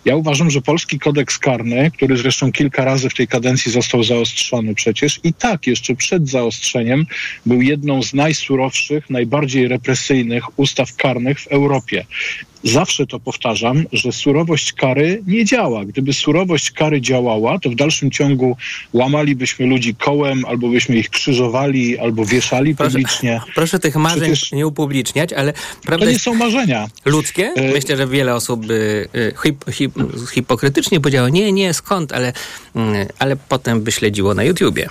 Ja 0.06 0.16
uważam, 0.16 0.52
że 0.52 0.62
polski 0.62 1.00
kodeks 1.00 1.38
karny, 1.38 1.92
który 1.92 2.18
zresztą 2.18 2.52
kilka 2.52 2.86
razy 2.86 3.10
w 3.10 3.14
tej 3.14 3.28
kadencji 3.28 3.72
został 3.72 4.04
zaostrzony 4.04 4.76
przecież, 4.76 5.20
i 5.24 5.34
tak 5.34 5.68
jeszcze 5.68 5.96
przed 5.96 6.30
zaostrzeniem 6.30 7.06
był 7.46 7.62
jedną 7.62 8.04
z 8.04 8.14
najsurowszych, 8.14 9.10
najbardziej 9.10 9.68
represyjnych 9.68 10.60
ustaw 10.60 10.96
karnych 10.96 11.40
w 11.40 11.48
Europie. 11.48 12.06
Zawsze 12.66 13.08
to 13.08 13.20
powtarzam, 13.20 13.86
że 13.94 14.12
surowość 14.12 14.74
kary 14.74 15.24
nie 15.28 15.46
działa. 15.46 15.86
Gdyby 15.86 16.14
surowość 16.14 16.72
kary 16.72 17.02
działała, 17.02 17.60
to 17.60 17.70
w 17.70 17.76
dalszym 17.76 18.12
ciągu 18.12 18.58
łamalibyśmy 18.94 19.66
ludzi 19.66 19.96
kołem, 19.96 20.46
albo 20.46 20.70
byśmy 20.70 20.96
ich 20.96 21.10
krzyżowali, 21.10 22.00
albo 22.00 22.26
wieszali 22.26 22.76
publicznie. 22.76 23.42
Proszę 23.56 23.80
tych 23.80 23.96
marzeń 23.96 24.32
Przecież 24.32 24.52
nie 24.52 24.68
upubliczniać, 24.68 25.34
ale 25.34 25.54
prawda 25.84 26.06
to 26.06 26.12
nie 26.12 26.20
są 26.20 26.34
marzenia. 26.34 26.88
ludzkie. 27.06 27.52
E, 27.56 27.72
Myślę, 27.74 27.98
że 27.98 28.08
wiele 28.08 28.36
osób 28.36 28.66
by 28.66 29.08
y, 29.16 29.34
hip, 29.44 29.66
hip, 29.72 29.94
hipokrytycznie 30.34 31.00
powiedziało, 31.00 31.30
nie, 31.30 31.52
nie, 31.52 31.74
skąd, 31.74 32.14
ale, 32.14 32.34
mm, 32.76 33.08
ale 33.20 33.36
potem 33.36 33.82
by 33.82 33.92
śledziło 33.92 34.34
na 34.34 34.44
YouTubie. 34.44 34.90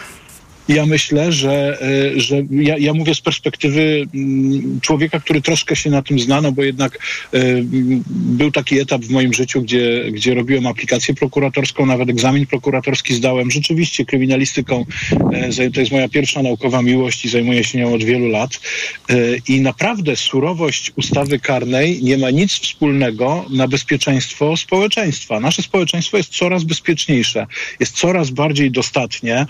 Ja 0.68 0.86
myślę, 0.86 1.32
że, 1.32 1.78
y, 2.16 2.20
że 2.20 2.42
ja, 2.50 2.78
ja 2.78 2.94
mówię 2.94 3.14
z 3.14 3.20
perspektywy 3.20 4.06
mm, 4.14 4.80
człowieka, 4.80 5.20
który 5.20 5.42
troszkę 5.42 5.76
się 5.76 5.90
na 5.90 6.02
tym 6.02 6.18
zna, 6.18 6.40
no 6.40 6.52
bo 6.52 6.64
jednak 6.64 6.98
mm, 7.32 8.02
był 8.08 8.50
taki 8.50 8.80
etap 8.80 9.02
w 9.02 9.10
moim 9.10 9.32
życiu, 9.32 9.62
gdzie, 9.62 10.04
gdzie 10.12 10.34
robiłem 10.34 10.66
aplikację 10.66 11.14
prokuratorską, 11.14 11.86
nawet 11.86 12.10
egzamin 12.10 12.46
prokuratorski 12.46 13.14
zdałem. 13.14 13.50
Rzeczywiście 13.50 14.04
kryminalistyką 14.04 14.84
e, 15.32 15.70
to 15.70 15.80
jest 15.80 15.92
moja 15.92 16.08
pierwsza 16.08 16.42
naukowa 16.42 16.82
miłość 16.82 17.24
i 17.24 17.28
zajmuję 17.28 17.64
się 17.64 17.78
nią 17.78 17.94
od 17.94 18.04
wielu 18.04 18.28
lat. 18.28 18.60
E, 19.10 19.14
I 19.48 19.60
naprawdę 19.60 20.16
surowość 20.16 20.92
ustawy 20.96 21.38
karnej 21.38 22.02
nie 22.02 22.18
ma 22.18 22.30
nic 22.30 22.52
wspólnego 22.52 23.44
na 23.50 23.68
bezpieczeństwo 23.68 24.56
społeczeństwa. 24.56 25.40
Nasze 25.40 25.62
społeczeństwo 25.62 26.16
jest 26.16 26.30
coraz 26.30 26.64
bezpieczniejsze, 26.64 27.46
jest 27.80 27.96
coraz 27.96 28.30
bardziej 28.30 28.70
dostatnie. 28.70 29.46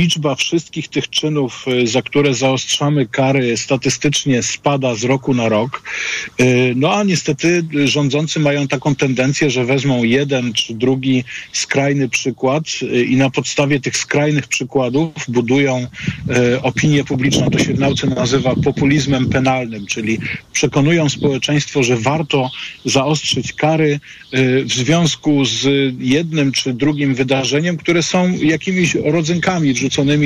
Liczba 0.00 0.34
wszystkich 0.34 0.88
tych 0.88 1.10
czynów, 1.10 1.64
e, 1.68 1.86
za 1.86 2.02
które 2.02 2.34
zaostrzamy 2.34 3.06
kary, 3.06 3.56
statystycznie 3.56 4.42
spada 4.42 4.94
z 4.94 5.04
roku 5.04 5.34
na 5.34 5.48
rok. 5.48 5.82
E, 6.38 6.44
No 6.74 6.94
a 6.94 7.04
niestety 7.04 7.62
rządzący 7.84 8.40
mają 8.40 8.68
taką 8.68 8.94
tendencję, 8.94 9.50
że 9.50 9.64
wezmą 9.64 10.04
jeden 10.04 10.52
czy 10.52 10.74
drugi 10.74 11.24
skrajny 11.52 12.08
przykład 12.08 12.64
e, 12.82 13.02
i 13.02 13.16
na 13.16 13.30
podstawie 13.30 13.80
tych 13.80 13.96
skrajnych 13.96 14.46
przykładów 14.46 15.12
budują 15.28 15.86
opinię 16.62 17.04
publiczną. 17.04 17.50
To 17.50 17.58
się 17.58 17.74
w 17.74 17.78
nauce 17.78 18.06
nazywa 18.06 18.54
populizmem 18.64 19.28
penalnym, 19.28 19.86
czyli 19.86 20.18
przekonują 20.52 21.08
społeczeństwo, 21.08 21.82
że 21.82 21.96
warto 21.96 22.50
zaostrzyć 22.84 23.52
kary 23.52 24.00
w 24.64 24.72
związku 24.72 25.44
z 25.44 25.60
jednym 25.98 26.52
czy 26.52 26.72
drugim 26.72 27.14
wydarzeniem, 27.14 27.76
które 27.76 28.02
są 28.02 28.32
jakimiś 28.32 28.94
rodzynkami 28.94 29.74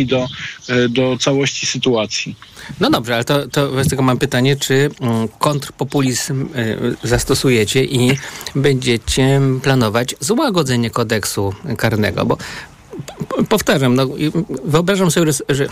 do, 0.07 0.29
e, 0.69 0.89
do 0.89 1.19
całości 1.19 1.67
sytuacji. 1.67 2.37
No 2.81 2.91
dobrze, 2.91 3.15
ale 3.15 3.25
to, 3.25 3.49
to 3.49 3.71
wobec 3.71 3.89
tego 3.89 4.03
mam 4.03 4.19
pytanie, 4.19 4.57
czy 4.57 4.91
mm, 5.01 5.29
kontrpopulizm 5.39 6.49
y, 6.57 6.97
zastosujecie 7.03 7.85
i 7.85 8.19
będziecie 8.55 9.41
planować 9.63 10.15
złagodzenie 10.21 10.91
kodeksu 10.91 11.55
karnego, 11.77 12.25
bo 12.27 12.37
powtarzam, 13.49 13.95
no, 13.95 14.07
wyobrażam 14.65 15.11
sobie, 15.11 15.33
że- 15.49 15.67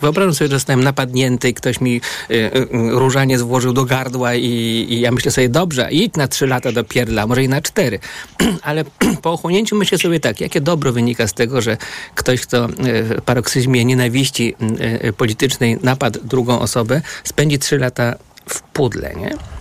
wyobrażam 0.00 0.34
sobie, 0.34 0.48
że 0.48 0.56
zostałem 0.56 0.84
napadnięty 0.84 1.52
ktoś 1.52 1.80
mi 1.80 2.00
y, 2.30 2.34
y, 2.34 2.68
różaniec 2.90 3.42
włożył 3.42 3.72
do 3.72 3.84
gardła 3.84 4.34
i, 4.34 4.46
i 4.88 5.00
ja 5.00 5.10
myślę 5.10 5.30
sobie, 5.32 5.48
dobrze, 5.48 5.88
idź 5.90 6.14
na 6.14 6.28
trzy 6.28 6.46
lata 6.46 6.72
do 6.72 6.84
pierdla, 6.84 7.26
może 7.26 7.44
i 7.44 7.48
na 7.48 7.60
cztery. 7.60 7.98
Ale 8.62 8.84
po 9.22 9.32
ochłonięciu 9.32 9.76
myślę 9.76 9.98
sobie 9.98 10.20
tak, 10.20 10.40
jakie 10.40 10.60
dobro 10.60 10.92
wynika 10.92 11.26
z 11.26 11.32
tego, 11.32 11.60
że 11.60 11.76
ktoś, 12.14 12.40
kto 12.40 12.66
y, 12.66 12.70
w 13.04 13.22
paroksyzmie 13.24 13.84
nienawiści 13.84 14.54
y, 14.80 15.06
y, 15.06 15.12
politycznej 15.12 15.78
napadł 15.82 16.20
drugą 16.24 16.60
osobę, 16.60 17.02
spędzi 17.24 17.58
trzy 17.58 17.78
lata 17.78 18.14
w 18.48 18.62
pudle, 18.62 19.14
nie? 19.14 19.57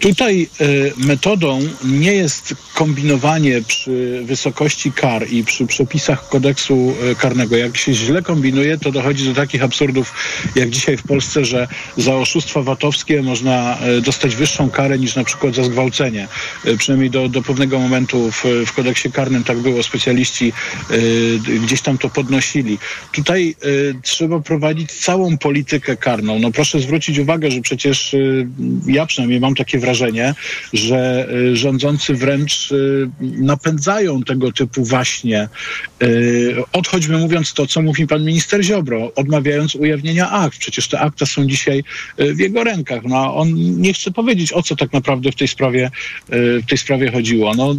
Tutaj 0.00 0.48
e, 0.60 0.66
metodą 1.06 1.60
nie 1.84 2.12
jest 2.12 2.54
kombinowanie 2.74 3.62
przy 3.62 4.22
wysokości 4.24 4.92
kar 4.92 5.28
i 5.30 5.44
przy 5.44 5.66
przepisach 5.66 6.28
kodeksu 6.28 6.94
e, 7.10 7.14
karnego. 7.14 7.56
Jak 7.56 7.76
się 7.76 7.92
źle 7.92 8.22
kombinuje, 8.22 8.78
to 8.78 8.92
dochodzi 8.92 9.24
do 9.24 9.34
takich 9.34 9.62
absurdów, 9.62 10.14
jak 10.56 10.70
dzisiaj 10.70 10.96
w 10.96 11.02
Polsce, 11.02 11.44
że 11.44 11.68
za 11.96 12.16
oszustwa 12.16 12.62
VAT-owskie 12.62 13.22
można 13.22 13.78
e, 13.78 14.00
dostać 14.00 14.36
wyższą 14.36 14.70
karę 14.70 14.98
niż 14.98 15.16
na 15.16 15.24
przykład 15.24 15.54
za 15.54 15.64
zgwałcenie. 15.64 16.28
Przynajmniej 16.78 17.10
do, 17.10 17.28
do 17.28 17.42
pewnego 17.42 17.78
momentu 17.78 18.32
w, 18.32 18.44
w 18.66 18.72
kodeksie 18.72 19.12
karnym 19.12 19.44
tak 19.44 19.58
było. 19.58 19.82
Specjaliści 19.82 20.52
gdzieś 21.64 21.80
tam 21.80 21.98
to 21.98 22.10
podnosili. 22.10 22.78
Tutaj 23.12 23.56
trzeba 24.02 24.40
prowadzić 24.40 24.92
całą 24.92 25.38
politykę 25.38 25.96
karną. 25.96 26.38
No 26.38 26.50
proszę 26.50 26.80
zwrócić 26.80 27.18
uwagę, 27.18 27.50
że 27.50 27.60
przecież 27.60 28.16
ja 28.86 29.06
przynajmniej 29.06 29.40
mam 29.40 29.54
takie 29.54 29.78
wrażenie, 29.78 29.87
że 30.72 31.28
e, 31.52 31.56
rządzący 31.56 32.14
wręcz 32.14 32.72
e, 32.72 32.76
napędzają 33.20 34.22
tego 34.22 34.52
typu 34.52 34.84
właśnie, 34.84 35.48
e, 36.02 36.08
od 36.72 36.88
choćby 36.88 37.18
mówiąc 37.18 37.52
to, 37.52 37.66
co 37.66 37.82
mówi 37.82 38.06
pan 38.06 38.24
minister 38.24 38.62
Ziobro, 38.62 39.12
odmawiając 39.14 39.74
ujawnienia 39.74 40.30
akt. 40.30 40.58
Przecież 40.58 40.88
te 40.88 41.00
akta 41.00 41.26
są 41.26 41.46
dzisiaj 41.46 41.84
w 42.18 42.38
jego 42.38 42.64
rękach. 42.64 43.02
No, 43.04 43.36
on 43.36 43.54
nie 43.54 43.92
chce 43.92 44.10
powiedzieć, 44.10 44.52
o 44.52 44.62
co 44.62 44.76
tak 44.76 44.92
naprawdę 44.92 45.32
w 45.32 45.36
tej 45.36 45.48
sprawie, 45.48 45.90
w 46.28 46.66
tej 46.68 46.78
sprawie 46.78 47.12
chodziło. 47.12 47.54
No, 47.54 47.74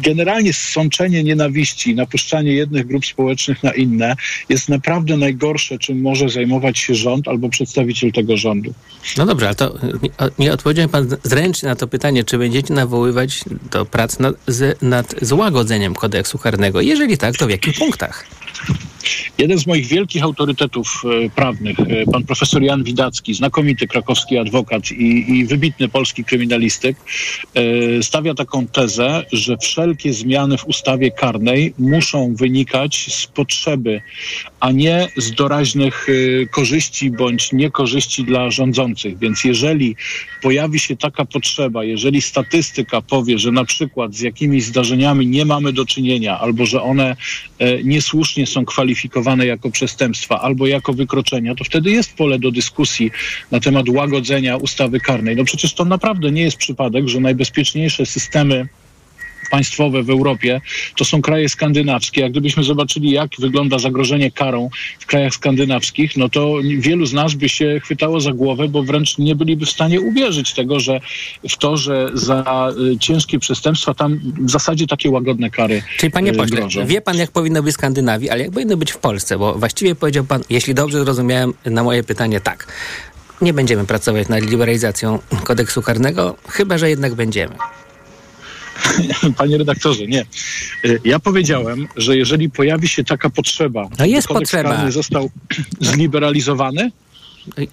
generalnie 0.00 0.52
sączenie 0.52 1.24
nienawiści, 1.24 1.94
napuszczanie 1.94 2.52
jednych 2.52 2.86
grup 2.86 3.06
społecznych 3.06 3.62
na 3.62 3.70
inne 3.70 4.14
jest 4.48 4.68
naprawdę 4.68 5.16
najgorsze, 5.16 5.78
czym 5.78 6.00
może 6.00 6.28
zajmować 6.28 6.78
się 6.78 6.94
rząd 6.94 7.28
albo 7.28 7.48
przedstawiciel 7.48 8.12
tego 8.12 8.36
rządu. 8.36 8.74
No 9.16 9.26
dobrze, 9.26 9.46
ale 9.46 9.54
to 9.54 9.78
nie, 10.38 10.52
odpowiedział 10.52 10.88
pan 10.88 11.16
zręcznie 11.22 11.68
na 11.68 11.76
to 11.76 11.88
pytanie, 11.88 12.24
czy 12.24 12.38
będziecie 12.38 12.74
nawoływać 12.74 13.40
do 13.70 13.84
prac 13.84 14.18
nad, 14.18 14.34
z, 14.46 14.82
nad 14.82 15.14
złagodzeniem 15.22 15.94
kodeksu 15.94 16.38
karnego. 16.38 16.80
Jeżeli 16.80 17.18
tak, 17.18 17.36
to 17.36 17.46
w 17.46 17.50
jakich 17.50 17.78
punktach? 17.78 18.26
Jeden 19.38 19.58
z 19.58 19.66
moich 19.66 19.86
wielkich 19.86 20.22
autorytetów 20.22 21.02
e, 21.04 21.30
prawnych, 21.30 21.80
e, 21.80 22.04
pan 22.12 22.24
profesor 22.24 22.62
Jan 22.62 22.84
Widacki, 22.84 23.34
znakomity 23.34 23.86
krakowski 23.86 24.38
adwokat 24.38 24.90
i, 24.90 25.30
i 25.30 25.44
wybitny 25.46 25.88
polski 25.88 26.24
kryminalistyk, 26.24 26.96
e, 27.54 28.02
stawia 28.02 28.34
taką 28.34 28.66
tezę, 28.66 29.24
że 29.32 29.56
wszelkie 29.56 30.12
zmiany 30.12 30.58
w 30.58 30.66
ustawie 30.66 31.10
karnej 31.10 31.74
muszą 31.78 32.34
wynikać 32.34 33.14
z 33.14 33.26
potrzeby, 33.26 34.00
a 34.60 34.70
nie 34.70 35.08
z 35.16 35.32
doraźnych 35.32 36.06
korzyści 36.50 37.10
bądź 37.10 37.52
niekorzyści 37.52 38.24
dla 38.24 38.50
rządzących. 38.50 39.18
Więc 39.18 39.44
jeżeli 39.44 39.96
pojawi 40.42 40.78
się 40.78 40.96
taka 40.96 41.24
potrzeba, 41.24 41.84
jeżeli 41.84 42.22
statystyka 42.22 43.02
powie, 43.02 43.38
że 43.38 43.52
na 43.52 43.64
przykład 43.64 44.14
z 44.14 44.20
jakimiś 44.20 44.64
zdarzeniami 44.64 45.26
nie 45.26 45.44
mamy 45.44 45.72
do 45.72 45.86
czynienia, 45.86 46.38
albo 46.38 46.66
że 46.66 46.82
one 46.82 47.16
niesłusznie 47.84 48.46
są 48.46 48.64
kwalifikowane 48.64 48.91
jako 49.44 49.70
przestępstwa, 49.70 50.40
albo 50.40 50.66
jako 50.66 50.92
wykroczenia, 50.92 51.54
to 51.54 51.64
wtedy 51.64 51.90
jest 51.90 52.14
pole 52.14 52.38
do 52.38 52.50
dyskusji 52.50 53.10
na 53.50 53.60
temat 53.60 53.88
łagodzenia 53.88 54.56
ustawy 54.56 55.00
karnej. 55.00 55.36
No 55.36 55.44
przecież 55.44 55.74
to 55.74 55.84
naprawdę 55.84 56.32
nie 56.32 56.42
jest 56.42 56.56
przypadek, 56.56 57.08
że 57.08 57.20
najbezpieczniejsze 57.20 58.06
systemy 58.06 58.68
państwowe 59.50 60.02
w 60.02 60.10
Europie, 60.10 60.60
to 60.96 61.04
są 61.04 61.22
kraje 61.22 61.48
skandynawskie. 61.48 62.20
Jak 62.20 62.32
gdybyśmy 62.32 62.64
zobaczyli, 62.64 63.10
jak 63.10 63.30
wygląda 63.38 63.78
zagrożenie 63.78 64.30
karą 64.30 64.70
w 64.98 65.06
krajach 65.06 65.34
skandynawskich, 65.34 66.16
no 66.16 66.28
to 66.28 66.54
wielu 66.78 67.06
z 67.06 67.12
nas 67.12 67.34
by 67.34 67.48
się 67.48 67.80
chwytało 67.84 68.20
za 68.20 68.32
głowę, 68.32 68.68
bo 68.68 68.82
wręcz 68.82 69.18
nie 69.18 69.34
byliby 69.34 69.66
w 69.66 69.70
stanie 69.70 70.00
uwierzyć 70.00 70.54
tego, 70.54 70.80
że 70.80 71.00
w 71.48 71.56
to, 71.56 71.76
że 71.76 72.08
za 72.14 72.72
y, 72.94 72.98
ciężkie 72.98 73.38
przestępstwa 73.38 73.94
tam 73.94 74.20
w 74.40 74.50
zasadzie 74.50 74.86
takie 74.86 75.10
łagodne 75.10 75.50
kary 75.50 75.82
Czyli 75.98 76.12
panie 76.12 76.30
y, 76.30 76.34
pośle, 76.34 76.56
grożą. 76.56 76.86
wie 76.86 77.00
pan 77.00 77.16
jak 77.16 77.30
powinno 77.30 77.62
być 77.62 77.74
w 77.74 77.78
Skandynawii, 77.78 78.30
ale 78.30 78.42
jak 78.42 78.50
powinno 78.50 78.76
być 78.76 78.92
w 78.92 78.98
Polsce? 78.98 79.38
Bo 79.38 79.54
właściwie 79.54 79.94
powiedział 79.94 80.24
pan, 80.24 80.42
jeśli 80.50 80.74
dobrze 80.74 81.04
zrozumiałem 81.04 81.54
na 81.64 81.82
moje 81.82 82.02
pytanie, 82.04 82.40
tak. 82.40 82.66
Nie 83.40 83.52
będziemy 83.52 83.84
pracować 83.86 84.28
nad 84.28 84.50
liberalizacją 84.50 85.18
kodeksu 85.44 85.82
karnego, 85.82 86.36
chyba 86.48 86.78
że 86.78 86.90
jednak 86.90 87.14
będziemy. 87.14 87.54
Panie 89.38 89.58
redaktorze, 89.58 90.06
nie. 90.06 90.24
Y, 90.84 91.00
Ja 91.04 91.18
powiedziałem, 91.18 91.88
że 91.96 92.16
jeżeli 92.16 92.50
pojawi 92.50 92.88
się 92.88 93.04
taka 93.04 93.30
potrzeba, 93.30 93.88
No 93.98 94.04
jest 94.04 94.28
potrzeba. 94.28 94.90
został 94.90 95.30
zliberalizowany, 95.80 96.90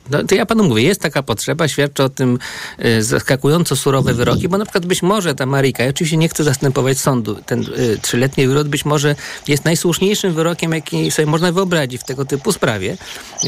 No, 0.10 0.24
to 0.24 0.36
ja 0.36 0.46
panu 0.46 0.64
mówię, 0.64 0.84
jest 0.84 1.02
taka 1.02 1.24
potrzeba, 1.24 1.68
świadczy 1.68 2.04
o 2.04 2.10
tym 2.10 2.40
y, 2.86 3.04
zaskakująco 3.04 3.76
surowe 3.76 4.14
wyroki, 4.14 4.50
bo 4.50 4.58
na 4.58 4.66
przykład 4.66 4.86
być 4.86 5.02
może 5.02 5.36
ta 5.36 5.46
Marika, 5.46 5.84
ja 5.84 5.90
oczywiście 5.90 6.18
nie 6.18 6.30
chcę 6.30 6.44
zastępować 6.44 7.00
sądu, 7.00 7.36
ten 7.46 7.62
y, 7.62 7.98
trzyletni 8.02 8.48
wyrok 8.48 8.68
być 8.68 8.86
może 8.86 9.16
jest 9.48 9.66
najsłuszniejszym 9.66 10.34
wyrokiem, 10.34 10.72
jaki 10.74 11.12
sobie 11.12 11.26
można 11.26 11.52
wyobrazić 11.52 12.02
w 12.02 12.04
tego 12.04 12.26
typu 12.26 12.52
sprawie. 12.52 12.98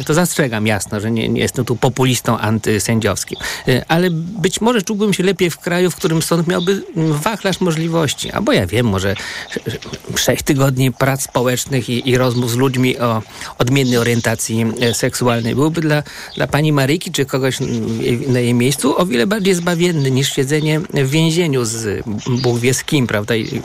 To 0.06 0.14
zastrzegam 0.14 0.68
jasno, 0.68 1.00
że 1.00 1.12
nie, 1.12 1.30
nie 1.30 1.42
jestem 1.42 1.66
tu 1.66 1.76
populistą 1.76 2.38
antysędziowskim. 2.38 3.40
Y, 3.68 3.82
ale 3.88 4.10
być 4.12 4.62
może 4.62 4.82
czułbym 4.82 5.14
się 5.14 5.24
lepiej 5.24 5.50
w 5.50 5.58
kraju, 5.60 5.92
w 5.92 5.96
którym 5.96 6.22
sąd 6.22 6.48
miałby 6.48 6.84
mm, 6.96 7.14
wachlarz 7.14 7.62
możliwości. 7.62 8.32
Albo 8.32 8.52
ja 8.52 8.68
wiem, 8.68 8.86
może 8.86 9.16
sz- 9.50 10.20
sześć 10.20 10.44
tygodni 10.44 10.92
prac 10.92 11.24
społecznych 11.24 11.90
i, 11.90 12.10
i 12.10 12.18
rozmów 12.18 12.52
z 12.52 12.56
ludźmi 12.56 13.00
o 13.00 13.22
odmiennej 13.58 13.98
orientacji 13.98 14.66
e, 14.82 14.94
seksualnej 14.94 15.56
byłby 15.56 15.82
dla, 15.82 16.04
dla 16.36 16.48
pani 16.48 16.72
Maryki 16.74 17.12
czy 17.12 17.26
kogoś 17.26 17.58
na 18.28 18.40
jej 18.40 18.54
miejscu 18.54 18.98
o 19.02 19.06
wiele 19.06 19.28
bardziej 19.28 19.54
zbawienny 19.54 20.12
niż 20.12 20.34
siedzenie 20.34 20.80
w 20.80 21.10
więzieniu 21.10 21.66
z 21.66 22.04
Bóg 22.42 22.60
wie 22.60 22.74
z 22.74 22.84
kim, 22.84 23.08
prawda? 23.08 23.36
I 23.36 23.62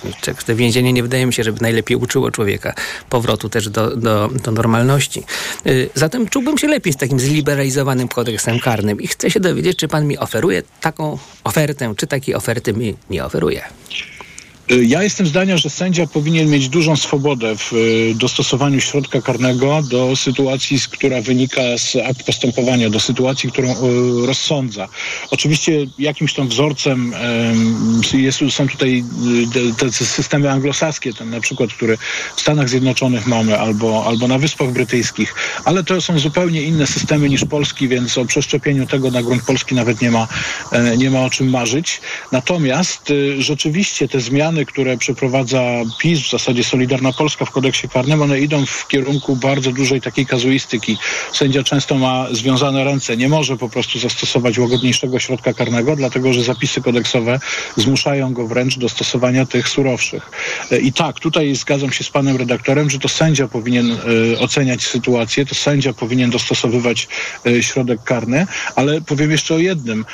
te 0.46 0.54
więzienie 0.54 0.92
nie 0.92 1.02
wydaje 1.02 1.26
mi 1.26 1.32
się, 1.32 1.44
żeby 1.44 1.60
najlepiej 1.60 1.96
uczyło 1.96 2.30
człowieka 2.30 2.74
powrotu 3.10 3.48
też 3.48 3.68
do, 3.68 3.96
do, 3.96 4.28
do 4.44 4.52
normalności. 4.52 5.22
Y, 5.66 5.90
Zatem 5.94 6.28
czułbym 6.28 6.58
się 6.58 6.68
lepiej 6.68 6.92
z 6.92 6.96
takim 6.96 7.20
zliberalizowanym 7.20 8.08
kodeksem 8.08 8.60
karnym 8.60 9.00
i 9.00 9.06
chcę 9.06 9.30
się 9.30 9.40
dowiedzieć, 9.40 9.78
czy 9.78 9.88
pan 9.88 10.06
mi 10.06 10.18
oferuje 10.18 10.62
taką 10.80 11.18
ofertę, 11.44 11.94
czy 11.96 12.06
takiej 12.06 12.34
oferty 12.34 12.72
mi 12.72 12.94
nie 13.10 13.24
oferuje. 13.24 13.62
Y, 14.72 14.84
Ja 14.84 15.02
jestem 15.02 15.26
zdania, 15.26 15.56
że 15.56 15.70
sędzia 15.70 16.06
powinien 16.06 16.50
mieć 16.50 16.68
dużą 16.68 16.96
swobodę 16.96 17.56
w 17.56 17.72
y, 17.72 18.14
dostosowaniu 18.14 18.80
środka 18.80 19.20
karnego 19.20 19.82
do 19.82 20.16
sytuacji, 20.16 20.78
która 20.90 21.20
wynika 21.20 21.62
z 21.78 21.96
akt 21.96 22.22
postępowania, 22.22 22.90
do 22.90 23.00
sytuacji, 23.00 23.52
którą 23.52 23.68
y, 23.70 24.26
rozsądza. 24.26 24.88
Oczywiście 25.30 25.86
jakimś 25.98 26.34
tam 26.34 26.48
wzorcem 26.48 27.14
em, 27.14 28.00
jest, 28.14 28.38
są 28.50 28.68
tutaj 28.68 29.04
te, 29.78 29.90
te 29.90 29.92
systemy 29.92 30.50
anglosaskie, 30.50 31.12
ten 31.12 31.30
na 31.30 31.40
przykład, 31.40 31.72
który 31.72 31.98
w 32.36 32.40
Stanach 32.40 32.68
Zjednoczonych 32.68 33.26
mamy 33.26 33.58
albo, 33.58 34.04
albo 34.06 34.28
na 34.28 34.38
Wyspach 34.38 34.72
Brytyjskich, 34.72 35.34
ale 35.64 35.84
to 35.84 36.00
są 36.00 36.18
zupełnie 36.18 36.62
inne 36.62 36.86
systemy 36.86 37.28
niż 37.28 37.44
polski, 37.44 37.88
więc 37.88 38.18
o 38.18 38.24
przeszczepieniu 38.24 38.86
tego 38.86 39.10
na 39.10 39.22
grunt 39.22 39.42
polski 39.42 39.74
nawet 39.74 40.00
nie 40.00 40.10
ma, 40.10 40.28
e, 40.72 40.96
nie 40.96 41.10
ma 41.10 41.20
o 41.20 41.30
czym 41.30 41.50
marzyć. 41.50 42.00
Natomiast 42.32 43.12
rzeczywiście 43.38 44.08
te 44.08 44.20
zmiany, 44.20 44.55
które 44.64 44.96
przeprowadza 44.96 45.62
PiS, 45.98 46.20
w 46.20 46.30
zasadzie 46.30 46.64
Solidarna 46.64 47.12
Polska 47.12 47.44
w 47.44 47.50
kodeksie 47.50 47.88
karnym, 47.88 48.22
one 48.22 48.40
idą 48.40 48.66
w 48.66 48.88
kierunku 48.88 49.36
bardzo 49.36 49.72
dużej 49.72 50.00
takiej 50.00 50.26
kazuistyki. 50.26 50.96
Sędzia 51.32 51.62
często 51.62 51.94
ma 51.94 52.26
związane 52.32 52.84
ręce, 52.84 53.16
nie 53.16 53.28
może 53.28 53.56
po 53.56 53.68
prostu 53.68 53.98
zastosować 53.98 54.58
łagodniejszego 54.58 55.18
środka 55.18 55.54
karnego, 55.54 55.96
dlatego 55.96 56.32
że 56.32 56.42
zapisy 56.42 56.80
kodeksowe 56.80 57.40
zmuszają 57.76 58.32
go 58.32 58.46
wręcz 58.46 58.78
do 58.78 58.88
stosowania 58.88 59.46
tych 59.46 59.68
surowszych. 59.68 60.30
E, 60.70 60.78
I 60.78 60.92
tak, 60.92 61.20
tutaj 61.20 61.54
zgadzam 61.54 61.92
się 61.92 62.04
z 62.04 62.10
panem 62.10 62.36
redaktorem, 62.36 62.90
że 62.90 62.98
to 62.98 63.08
sędzia 63.08 63.48
powinien 63.48 63.92
e, 63.92 64.38
oceniać 64.38 64.82
sytuację, 64.82 65.46
to 65.46 65.54
sędzia 65.54 65.92
powinien 65.92 66.30
dostosowywać 66.30 67.08
e, 67.46 67.62
środek 67.62 68.02
karny, 68.04 68.46
ale 68.76 69.00
powiem 69.00 69.30
jeszcze 69.30 69.54
o 69.54 69.58
jednym. 69.58 70.04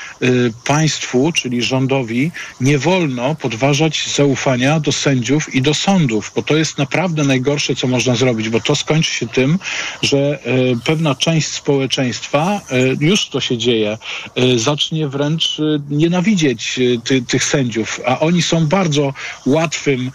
Państwu, 0.65 1.33
czyli 1.33 1.63
rządowi, 1.63 2.31
nie 2.61 2.79
wolno 2.79 3.35
podważać 3.35 4.09
zaufania 4.15 4.32
do 4.81 4.93
sędziów 4.93 5.55
i 5.55 5.63
do 5.63 5.75
sądów, 5.75 6.33
bo 6.37 6.43
to 6.43 6.57
jest 6.57 6.79
naprawdę 6.79 7.25
najgorsze, 7.25 7.75
co 7.77 7.87
można 7.87 8.15
zrobić, 8.15 8.49
bo 8.49 8.61
to 8.61 8.77
skończy 8.77 9.11
się 9.15 9.29
tym, 9.29 9.59
że 10.03 10.19
e, 10.19 10.41
pewna 10.85 11.15
część 11.15 11.49
społeczeństwa, 11.49 12.61
e, 12.71 12.79
już 13.01 13.29
to 13.29 13.41
się 13.41 13.59
dzieje, 13.59 13.99
e, 14.35 14.59
zacznie 14.59 15.09
wręcz 15.09 15.61
nienawidzieć 15.91 16.81
ty, 17.05 17.23
tych 17.23 17.45
sędziów, 17.45 18.01
a 18.07 18.21
oni 18.21 18.43
są 18.43 18.67
bardzo 18.67 19.15
łatwym 19.47 20.11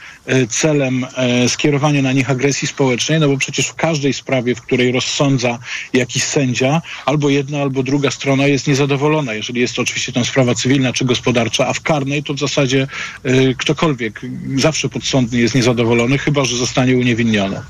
celem 0.49 1.05
e, 1.15 1.49
skierowania 1.49 2.01
na 2.01 2.13
nich 2.13 2.29
agresji 2.29 2.67
społecznej, 2.67 3.19
no 3.19 3.27
bo 3.27 3.37
przecież 3.37 3.67
w 3.67 3.75
każdej 3.75 4.13
sprawie, 4.13 4.55
w 4.55 4.61
której 4.61 4.91
rozsądza 4.91 5.59
jakiś 5.93 6.23
sędzia, 6.23 6.81
albo 7.05 7.29
jedna, 7.29 7.61
albo 7.61 7.83
druga 7.83 8.11
strona 8.11 8.47
jest 8.47 8.67
niezadowolona, 8.67 9.33
jeżeli 9.33 9.61
jest 9.61 9.75
to 9.75 9.81
oczywiście 9.81 10.11
tam 10.11 10.25
sprawa 10.25 10.55
cywilna 10.55 10.93
czy 10.93 11.05
gospodarcza, 11.05 11.67
a 11.67 11.73
w 11.73 11.81
karnej 11.81 12.23
to 12.23 12.33
w 12.33 12.39
zasadzie 12.39 12.87
e, 13.23 13.53
ktokolwiek, 13.53 14.21
zawsze 14.55 14.89
podsądny 14.89 15.39
jest 15.39 15.55
niezadowolony, 15.55 16.17
chyba 16.17 16.45
że 16.45 16.57
zostanie 16.57 16.97
uniewinniony. 16.97 17.61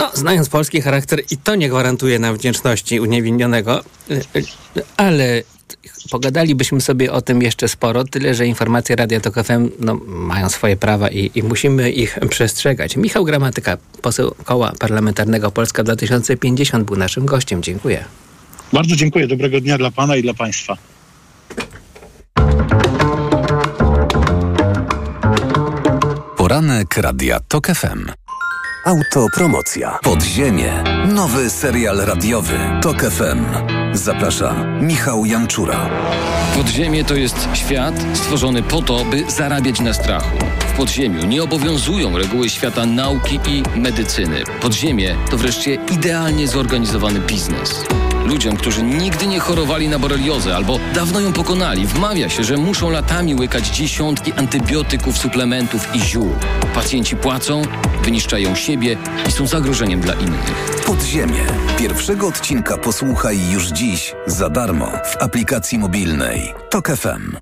No, 0.00 0.10
znając 0.14 0.48
polski 0.48 0.80
charakter, 0.80 1.22
i 1.30 1.36
to 1.36 1.54
nie 1.54 1.68
gwarantuje 1.68 2.18
nam 2.18 2.36
wdzięczności 2.36 3.00
uniewinionego, 3.00 3.80
y, 4.10 4.20
y, 4.76 4.82
ale 4.96 5.42
pogadalibyśmy 6.10 6.80
sobie 6.80 7.12
o 7.12 7.22
tym 7.22 7.42
jeszcze 7.42 7.68
sporo, 7.68 8.04
tyle 8.04 8.34
że 8.34 8.46
informacje 8.46 8.96
Radia 8.96 9.20
Tok 9.20 9.34
FM 9.34 9.70
no, 9.80 9.94
mają 10.06 10.48
swoje 10.48 10.76
prawa 10.76 11.10
i, 11.10 11.30
i 11.34 11.42
musimy 11.42 11.90
ich 11.90 12.18
przestrzegać. 12.30 12.96
Michał 12.96 13.24
Gramatyka, 13.24 13.76
poseł 14.02 14.34
Koła 14.44 14.72
Parlamentarnego 14.78 15.50
Polska 15.50 15.82
2050 15.82 16.86
był 16.86 16.96
naszym 16.96 17.26
gościem. 17.26 17.62
Dziękuję. 17.62 18.04
Bardzo 18.72 18.96
dziękuję, 18.96 19.26
dobrego 19.26 19.60
dnia 19.60 19.78
dla 19.78 19.90
pana 19.90 20.16
i 20.16 20.22
dla 20.22 20.34
państwa. 20.34 20.76
Poranek 26.36 26.96
Radia 26.96 27.40
TOK 27.48 27.66
FM. 27.66 28.29
Autopromocja. 28.84 29.98
Podziemie. 30.02 30.84
Nowy 31.08 31.50
serial 31.50 31.96
radiowy. 31.98 32.58
TOK 32.82 33.02
FM. 33.02 33.44
Zaprasza 33.92 34.54
Michał 34.80 35.24
Janczura. 35.24 35.90
Podziemie 36.56 37.04
to 37.04 37.14
jest 37.14 37.48
świat 37.54 37.94
stworzony 38.14 38.62
po 38.62 38.82
to, 38.82 39.04
by 39.04 39.30
zarabiać 39.30 39.80
na 39.80 39.94
strachu. 39.94 40.36
W 40.58 40.76
podziemiu 40.76 41.26
nie 41.26 41.42
obowiązują 41.42 42.18
reguły 42.18 42.50
świata 42.50 42.86
nauki 42.86 43.40
i 43.46 43.78
medycyny. 43.78 44.44
Podziemie 44.60 45.16
to 45.30 45.36
wreszcie 45.36 45.74
idealnie 45.74 46.48
zorganizowany 46.48 47.20
biznes. 47.20 47.84
Ludziom, 48.26 48.56
którzy 48.56 48.82
nigdy 48.82 49.26
nie 49.26 49.40
chorowali 49.40 49.88
na 49.88 49.98
boreliozę 49.98 50.56
albo 50.56 50.78
dawno 50.94 51.20
ją 51.20 51.32
pokonali, 51.32 51.86
wmawia 51.86 52.28
się, 52.28 52.44
że 52.44 52.56
muszą 52.56 52.90
latami 52.90 53.34
łykać 53.34 53.68
dziesiątki 53.68 54.32
antybiotyków, 54.32 55.18
suplementów 55.18 55.94
i 55.94 56.00
ziół. 56.00 56.34
Pacjenci 56.74 57.16
płacą, 57.16 57.62
wyniszczają 58.02 58.54
siebie 58.54 58.96
i 59.28 59.32
są 59.32 59.46
zagrożeniem 59.46 60.00
dla 60.00 60.14
innych. 60.14 60.82
Podziemie. 60.86 61.46
Pierwszego 61.78 62.26
odcinka 62.26 62.78
posłuchaj 62.78 63.50
już 63.50 63.66
dziś 63.66 64.14
za 64.26 64.48
darmo 64.50 64.86
w 64.86 65.22
aplikacji 65.22 65.78
mobilnej. 65.78 66.54
TOK 66.70 66.88
FM. 66.88 67.36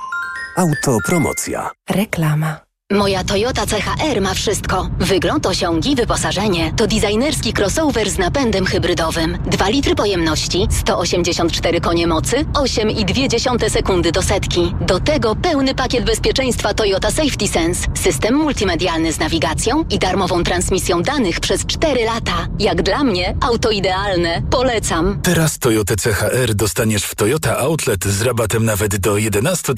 Autopromocja. 0.56 1.70
Reklama. 1.90 2.67
Moja 2.92 3.24
Toyota 3.24 3.66
CHR 3.66 4.20
ma 4.20 4.34
wszystko. 4.34 4.90
Wygląd, 4.98 5.46
osiągi, 5.46 5.94
wyposażenie. 5.96 6.72
To 6.76 6.86
designerski 6.86 7.52
crossover 7.58 8.10
z 8.10 8.18
napędem 8.18 8.66
hybrydowym. 8.66 9.38
2 9.46 9.68
litry 9.68 9.94
pojemności, 9.94 10.66
184 10.70 11.80
konie 11.80 12.06
mocy, 12.06 12.36
8,2 12.36 13.70
sekundy 13.70 14.12
do 14.12 14.22
setki. 14.22 14.74
Do 14.80 15.00
tego 15.00 15.36
pełny 15.36 15.74
pakiet 15.74 16.04
bezpieczeństwa 16.04 16.74
Toyota 16.74 17.10
Safety 17.10 17.48
Sense. 17.48 17.86
System 17.94 18.34
multimedialny 18.34 19.12
z 19.12 19.18
nawigacją 19.18 19.84
i 19.90 19.98
darmową 19.98 20.44
transmisją 20.44 21.02
danych 21.02 21.40
przez 21.40 21.66
4 21.66 22.04
lata. 22.04 22.46
Jak 22.58 22.82
dla 22.82 23.04
mnie, 23.04 23.36
auto 23.40 23.70
idealne. 23.70 24.42
Polecam. 24.50 25.20
Teraz 25.22 25.58
Toyota 25.58 25.94
CHR 25.96 26.54
dostaniesz 26.54 27.04
w 27.04 27.14
Toyota 27.14 27.58
Outlet 27.58 28.04
z 28.04 28.22
rabatem 28.22 28.64
nawet 28.64 28.96
do 28.96 29.18
11 29.18 29.74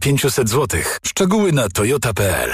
500 0.00 0.48
zł. 0.48 0.80
Szczegóły 1.02 1.52
na 1.52 1.68
toyota.pl 1.68 2.53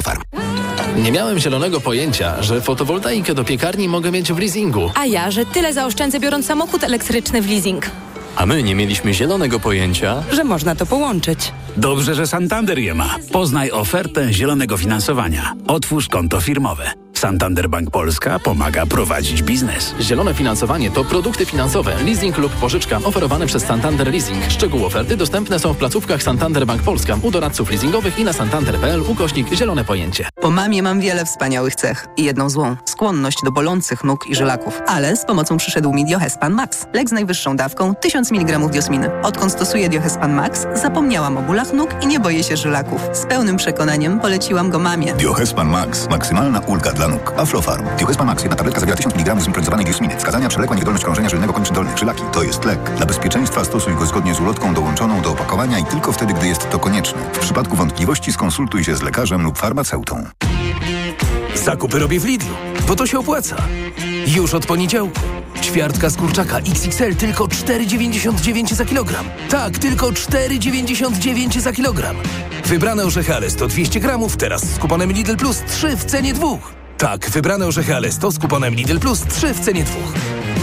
Aflofarm. 0.00 0.22
Nie 1.02 1.12
miałem 1.12 1.38
zielonego 1.38 1.80
pojęcia, 1.80 2.42
że 2.42 2.60
fotowoltaikę 2.60 3.34
do 3.34 3.44
piekarni 3.44 3.88
mogę 3.88 4.10
mieć 4.10 4.32
w 4.32 4.38
leasingu. 4.38 4.90
A 4.94 5.06
ja, 5.06 5.30
że 5.30 5.46
tyle 5.46 5.72
zaoszczędzę 5.72 6.20
biorąc 6.20 6.46
samochód 6.46 6.84
elektryczny 6.84 7.42
w 7.42 7.50
leasing. 7.50 7.90
A 8.36 8.46
my 8.46 8.62
nie 8.62 8.74
mieliśmy 8.74 9.14
zielonego 9.14 9.60
pojęcia, 9.60 10.22
Że 10.32 10.44
można 10.44 10.74
to 10.74 10.86
połączyć. 10.86 11.52
Dobrze, 11.76 12.14
że 12.14 12.26
Santander 12.26 12.78
je 12.78 12.94
ma. 12.94 13.16
Poznaj 13.32 13.70
ofertę 13.70 14.32
zielonego 14.32 14.76
finansowania. 14.76 15.52
Otwórz 15.66 16.08
konto 16.08 16.40
firmowe. 16.40 16.90
Santander 17.20 17.68
Bank 17.68 17.90
Polska 17.90 18.38
pomaga 18.38 18.86
prowadzić 18.86 19.42
biznes. 19.42 19.94
Zielone 20.00 20.34
finansowanie 20.34 20.90
to 20.90 21.04
produkty 21.04 21.46
finansowe, 21.46 21.94
leasing 22.04 22.38
lub 22.38 22.52
pożyczka 22.52 22.98
oferowane 23.04 23.46
przez 23.46 23.62
Santander 23.64 24.12
Leasing. 24.12 24.44
Szczegóły 24.48 24.86
oferty 24.86 25.16
dostępne 25.16 25.58
są 25.58 25.72
w 25.72 25.76
placówkach 25.76 26.22
Santander 26.22 26.66
Bank 26.66 26.82
Polska, 26.82 27.16
u 27.22 27.30
doradców 27.30 27.70
leasingowych 27.70 28.18
i 28.18 28.24
na 28.24 28.32
santander.pl 28.32 29.02
ukośnik 29.08 29.54
zielone 29.54 29.84
pojęcie. 29.84 30.28
Po 30.40 30.50
mamie 30.50 30.82
mam 30.82 31.00
wiele 31.00 31.24
wspaniałych 31.24 31.74
cech 31.74 32.06
i 32.16 32.24
jedną 32.24 32.50
złą. 32.50 32.76
Skłonność 32.84 33.38
do 33.44 33.52
bolących 33.52 34.04
nóg 34.04 34.26
i 34.28 34.34
żylaków. 34.34 34.80
Ale 34.86 35.16
z 35.16 35.24
pomocą 35.24 35.56
przyszedł 35.56 35.92
mi 35.92 36.04
Diohespan 36.04 36.52
Max. 36.52 36.86
Lek 36.92 37.08
z 37.08 37.12
najwyższą 37.12 37.56
dawką 37.56 37.94
1000 37.94 38.32
mg 38.32 38.58
diosminy. 38.58 39.22
Odkąd 39.22 39.52
stosuję 39.52 39.88
Diohespan 39.88 40.34
Max, 40.34 40.66
zapomniałam 40.74 41.36
o 41.36 41.42
bólach 41.42 41.72
nóg 41.72 41.90
i 42.02 42.06
nie 42.06 42.20
boję 42.20 42.44
się 42.44 42.56
żylaków. 42.56 43.00
Z 43.12 43.26
pełnym 43.26 43.56
przekonaniem 43.56 44.20
poleciłam 44.20 44.70
go 44.70 44.78
mamie. 44.78 45.14
Diohespan 45.14 45.68
Max. 45.68 46.08
Maksymalna 46.08 46.60
ulga 46.60 46.92
dla 46.92 47.09
Aflofarm. 47.36 47.86
Diohespan 47.98 48.26
Max. 48.26 48.42
Jedna 48.42 48.56
tabletka 48.56 48.80
zawiera 48.80 48.96
1000 48.96 49.14
mg 49.14 49.40
zimpronizowanej 49.40 49.84
diosminy. 49.86 50.16
Wskazania 50.16 50.48
przewlekła 50.48 50.76
niewydolność 50.76 51.04
krążenia 51.04 51.28
żylnego 51.28 51.52
kończyn 51.52 51.74
dolnych. 51.74 51.98
Żylaki. 51.98 52.22
To 52.32 52.42
jest 52.42 52.64
lek. 52.64 52.90
Dla 52.96 53.06
bezpieczeństwa 53.06 53.64
stosuj 53.64 53.94
go 53.94 54.06
zgodnie 54.06 54.34
z 54.34 54.40
ulotką 54.40 54.74
dołączoną 54.74 55.22
do 55.22 55.30
opakowania 55.30 55.78
i 55.78 55.84
tylko 55.84 56.12
wtedy, 56.12 56.34
gdy 56.34 56.48
jest 56.48 56.70
to 56.70 56.78
konieczne. 56.78 57.18
W 57.32 57.38
przypadku 57.38 57.76
wątpliwości 57.76 58.32
skonsultuj 58.32 58.84
się 58.84 58.96
z 58.96 59.02
lekarzem 59.02 59.42
lub 59.42 59.58
farmaceutą. 59.58 60.24
Zakupy 61.54 61.98
robię 61.98 62.20
w 62.20 62.24
Lidlu, 62.24 62.54
bo 62.88 62.96
to 62.96 63.06
się 63.06 63.18
opłaca. 63.18 63.56
Już 64.26 64.54
od 64.54 64.66
poniedziałku. 64.66 65.20
Ćwiartka 65.62 66.10
z 66.10 66.16
kurczaka 66.16 66.58
XXL 66.58 67.16
tylko 67.16 67.44
4,99 67.44 68.74
za 68.74 68.84
kilogram. 68.84 69.24
Tak, 69.50 69.78
tylko 69.78 70.06
4,99 70.06 71.60
za 71.60 71.72
kilogram. 71.72 72.16
Wybrane 72.64 73.04
orzechy 73.04 73.34
Alesto 73.34 73.68
200 73.68 74.00
gramów, 74.00 74.36
teraz 74.36 74.64
z 74.64 74.78
kuponem 74.78 75.12
Lidl 75.12 75.36
Plus 75.36 75.62
3 75.68 75.96
w 75.96 76.04
cenie 76.04 76.34
dwóch. 76.34 76.79
Tak, 77.00 77.30
wybrane 77.30 77.66
orzechy 77.66 77.94
Alesto 77.94 78.30
z 78.30 78.38
kuponem 78.38 78.74
Lidl 78.74 78.98
Plus 78.98 79.20
3 79.26 79.54
w 79.54 79.60
cenie 79.60 79.84
dwóch. 79.84 80.12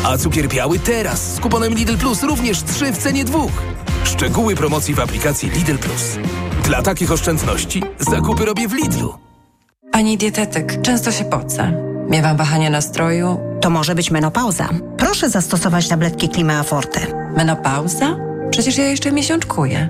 A 0.03 0.17
cukier 0.17 0.47
biały 0.47 0.79
teraz 0.79 1.33
z 1.35 1.39
kuponem 1.39 1.73
Lidl 1.73 1.97
Plus 1.97 2.23
również 2.23 2.63
3 2.63 2.91
w 2.91 2.97
cenie 2.97 3.25
dwóch. 3.25 3.51
Szczegóły 4.03 4.55
promocji 4.55 4.93
w 4.93 4.99
aplikacji 4.99 5.49
Lidl 5.49 5.77
Plus. 5.77 6.17
Dla 6.63 6.81
takich 6.81 7.11
oszczędności 7.11 7.83
zakupy 7.99 8.45
robię 8.45 8.67
w 8.67 8.73
Lidlu. 8.73 9.13
Pani 9.91 10.17
dietetyk, 10.17 10.81
często 10.81 11.11
się 11.11 11.25
pocę. 11.25 11.73
Miewam 12.09 12.37
wahania 12.37 12.69
nastroju. 12.69 13.39
To 13.61 13.69
może 13.69 13.95
być 13.95 14.11
menopauza. 14.11 14.69
Proszę 14.97 15.29
zastosować 15.29 15.87
tabletki 15.87 16.29
Klimea 16.29 16.63
Forte. 16.63 16.99
Menopauza? 17.37 18.17
Przecież 18.51 18.77
ja 18.77 18.85
jeszcze 18.85 19.11
miesiączkuję. 19.11 19.89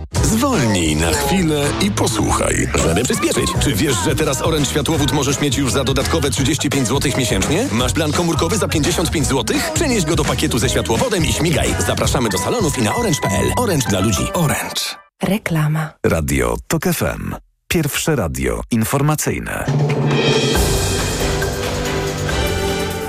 Zwolnij 0.31 0.95
na 0.95 1.11
chwilę 1.11 1.63
i 1.81 1.91
posłuchaj. 1.91 2.67
Żeby 2.83 3.03
przyspieszyć. 3.03 3.51
Czy 3.59 3.73
wiesz, 3.73 3.95
że 4.05 4.15
teraz 4.15 4.41
Orange 4.41 4.65
Światłowód 4.69 5.11
możesz 5.11 5.41
mieć 5.41 5.57
już 5.57 5.71
za 5.71 5.83
dodatkowe 5.83 6.29
35 6.29 6.87
zł 6.87 7.11
miesięcznie? 7.17 7.67
Masz 7.71 7.93
plan 7.93 8.11
komórkowy 8.11 8.57
za 8.57 8.67
55 8.67 9.27
zł? 9.27 9.57
Przenieś 9.73 10.05
go 10.05 10.15
do 10.15 10.23
pakietu 10.23 10.59
ze 10.59 10.69
światłowodem 10.69 11.25
i 11.25 11.33
śmigaj. 11.33 11.75
Zapraszamy 11.87 12.29
do 12.29 12.37
salonów 12.37 12.77
i 12.77 12.81
na 12.81 12.95
orange.pl. 12.95 13.53
Orange 13.57 13.89
dla 13.89 13.99
ludzi. 13.99 14.23
Orange. 14.33 14.81
Reklama. 15.23 15.89
Radio 16.05 16.57
TOK 16.67 16.83
FM. 16.83 17.35
Pierwsze 17.67 18.15
radio 18.15 18.61
informacyjne. 18.71 19.65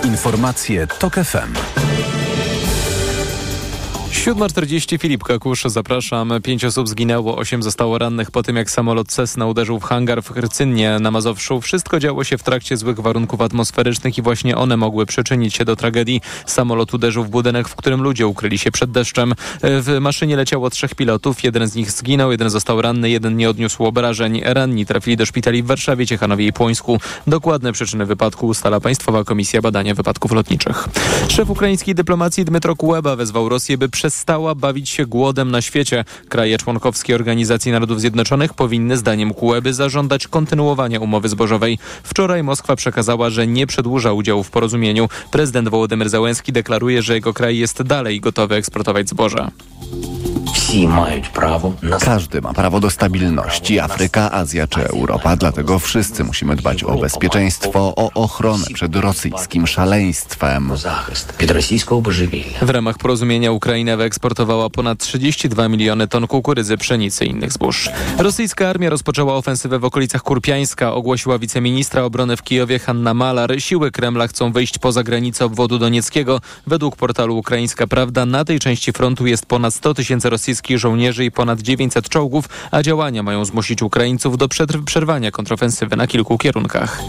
Informacje 0.05 0.87
TOK 0.87 1.15
FM. 1.15 1.53
7.40 4.23 4.99
Filip 4.99 5.25
Kakusz, 5.25 5.65
zapraszam. 5.65 6.33
Pięć 6.43 6.65
osób 6.65 6.89
zginęło, 6.89 7.37
osiem 7.37 7.63
zostało 7.63 7.99
rannych 7.99 8.31
po 8.31 8.43
tym, 8.43 8.57
jak 8.57 8.71
samolot 8.71 9.09
Cessna 9.09 9.47
uderzył 9.47 9.81
w 9.81 9.83
hangar 9.83 10.23
w 10.23 10.29
Hrcynnie 10.29 10.99
na 11.01 11.11
Mazowszu. 11.11 11.61
Wszystko 11.61 12.01
działo 12.01 12.25
się 12.25 12.39
w 12.39 12.43
trakcie 12.43 12.77
złych 12.77 13.01
warunków 13.01 13.41
atmosferycznych 13.41 14.19
i 14.19 14.23
właśnie 14.23 14.57
one 14.57 14.77
mogły 14.77 15.07
przyczynić 15.07 15.55
się 15.55 15.65
do 15.65 15.77
tragedii. 15.77 16.21
Samolot 16.47 16.95
uderzył 16.95 17.25
w 17.25 17.29
budynek, 17.29 17.69
w 17.69 17.77
którym 17.77 18.03
ludzie 18.03 18.27
ukryli 18.27 18.59
się 18.59 18.71
przed 18.71 18.91
deszczem. 18.91 19.35
W 19.63 19.99
maszynie 20.01 20.37
leciało 20.37 20.71
trzech 20.71 20.95
pilotów, 20.95 21.45
jeden 21.45 21.69
z 21.69 21.75
nich 21.75 21.91
zginął, 21.91 22.31
jeden 22.33 22.51
został 22.51 22.83
ranny, 22.83 23.11
jeden 23.11 23.37
nie 23.37 23.51
odniósł 23.51 23.85
obrażeń. 23.85 24.41
Ranni 24.45 24.87
trafili 24.87 25.17
do 25.17 25.27
szpitali 25.27 25.63
w 25.63 25.67
Warszawie, 25.67 26.07
Ciechanowie 26.07 26.47
i 26.47 26.53
Płońsku. 26.53 27.01
Dokładne 27.27 27.73
przyczyny 27.73 28.07
wypadku 28.07 28.47
ustala 28.47 28.81
Państwowa 28.81 29.25
Komisja 29.25 29.63
Badania 29.63 29.95
Wypadków 29.95 30.33
Lotniczych. 30.33 30.89
Szef 31.29 31.51
ukraińskiej 31.51 31.95
dyplomacji 31.95 32.45
Dmytro 32.45 32.77
Kuleba 32.77 33.17
wezwał 33.17 33.49
Rosję, 33.49 33.79
by 33.79 33.89
przestała 34.13 34.55
bawić 34.55 34.91
się 34.91 35.07
głodem 35.07 35.51
na 35.51 35.63
świecie. 35.63 36.05
Kraje 36.29 36.59
członkowskie 36.59 37.15
Organizacji 37.15 37.73
Narodów 37.73 38.01
Zjednoczonych 38.01 38.55
powinny 38.55 38.97
zdaniem 38.97 39.35
Kuleby 39.35 39.75
zażądać 39.75 40.29
kontynuowania 40.29 41.01
umowy 41.01 41.29
zbożowej. 41.29 41.79
Wczoraj 42.03 42.43
Moskwa 42.43 42.77
przekazała, 42.77 43.31
że 43.31 43.47
nie 43.47 43.67
przedłuża 43.67 44.13
udziału 44.13 44.43
w 44.43 44.51
porozumieniu. 44.51 45.09
Prezydent 45.31 45.69
Wołodymyr 45.69 46.09
Załęski 46.09 46.53
deklaruje, 46.53 47.03
że 47.03 47.15
jego 47.15 47.35
kraj 47.35 47.59
jest 47.59 47.83
dalej 47.83 48.21
gotowy 48.21 48.55
eksportować 48.55 49.09
zboże. 49.09 49.51
Każdy 52.01 52.41
ma 52.41 52.55
prawo 52.55 52.81
do 52.81 52.91
stabilności, 52.91 53.81
Afryka, 53.81 54.33
Azja 54.33 54.67
czy 54.67 54.89
Europa, 54.89 55.37
dlatego 55.37 55.79
wszyscy 55.79 56.25
musimy 56.25 56.57
dbać 56.57 56.85
o 56.85 56.99
bezpieczeństwo, 56.99 57.95
o 57.97 58.11
ochronę 58.15 58.65
przed 58.75 58.97
rosyjskim 58.97 59.67
szaleństwem. 59.67 60.73
W 62.63 62.71
ramach 62.71 62.99
porozumienia 62.99 63.53
Ukraina 63.53 63.97
wyeksportowała 63.97 64.71
ponad 64.71 64.99
32 64.99 65.69
miliony 65.69 66.09
ton 66.09 66.27
kukurydzy, 66.27 66.77
pszenicy 66.77 67.25
i 67.25 67.31
innych 67.31 67.53
zbóż. 67.53 67.91
Rosyjska 68.19 68.69
armia 68.69 68.91
rozpoczęła 68.91 69.35
ofensywę 69.35 69.79
w 69.79 69.85
okolicach 69.85 70.23
Kurpiańska, 70.23 70.95
ogłosiła 70.95 71.39
wiceministra 71.39 72.03
obrony 72.03 72.37
w 72.37 72.43
Kijowie 72.43 72.79
Hanna 72.79 73.15
Malar. 73.15 73.61
Siły 73.63 73.91
Kremla 73.91 74.29
chcą 74.29 74.53
wyjść 74.53 74.79
poza 74.79 75.03
granicę 75.03 75.45
obwodu 75.45 75.79
donieckiego. 75.79 76.41
Według 76.67 76.97
portalu 76.97 77.39
Ukraińska 77.39 77.87
Prawda 77.87 78.27
na 78.27 78.45
tej 78.45 78.59
części 78.59 78.93
frontu 78.93 79.27
jest 79.27 79.47
ponad 79.47 79.75
100 79.75 79.95
tysięcy 79.95 80.31
rosyjskich 80.31 80.62
amerykańskich 80.63 80.79
żołnierzy 80.79 81.25
i 81.25 81.31
ponad 81.31 81.61
900 81.61 82.09
czołgów, 82.09 82.49
a 82.71 82.83
działania 82.83 83.23
mają 83.23 83.45
zmusić 83.45 83.83
Ukraińców 83.83 84.39
do 84.39 84.49
przerwania 84.85 85.31
kontrofensywy 85.31 85.97
na 85.97 86.07
kilku 86.07 86.39
kierunkach. 86.39 87.03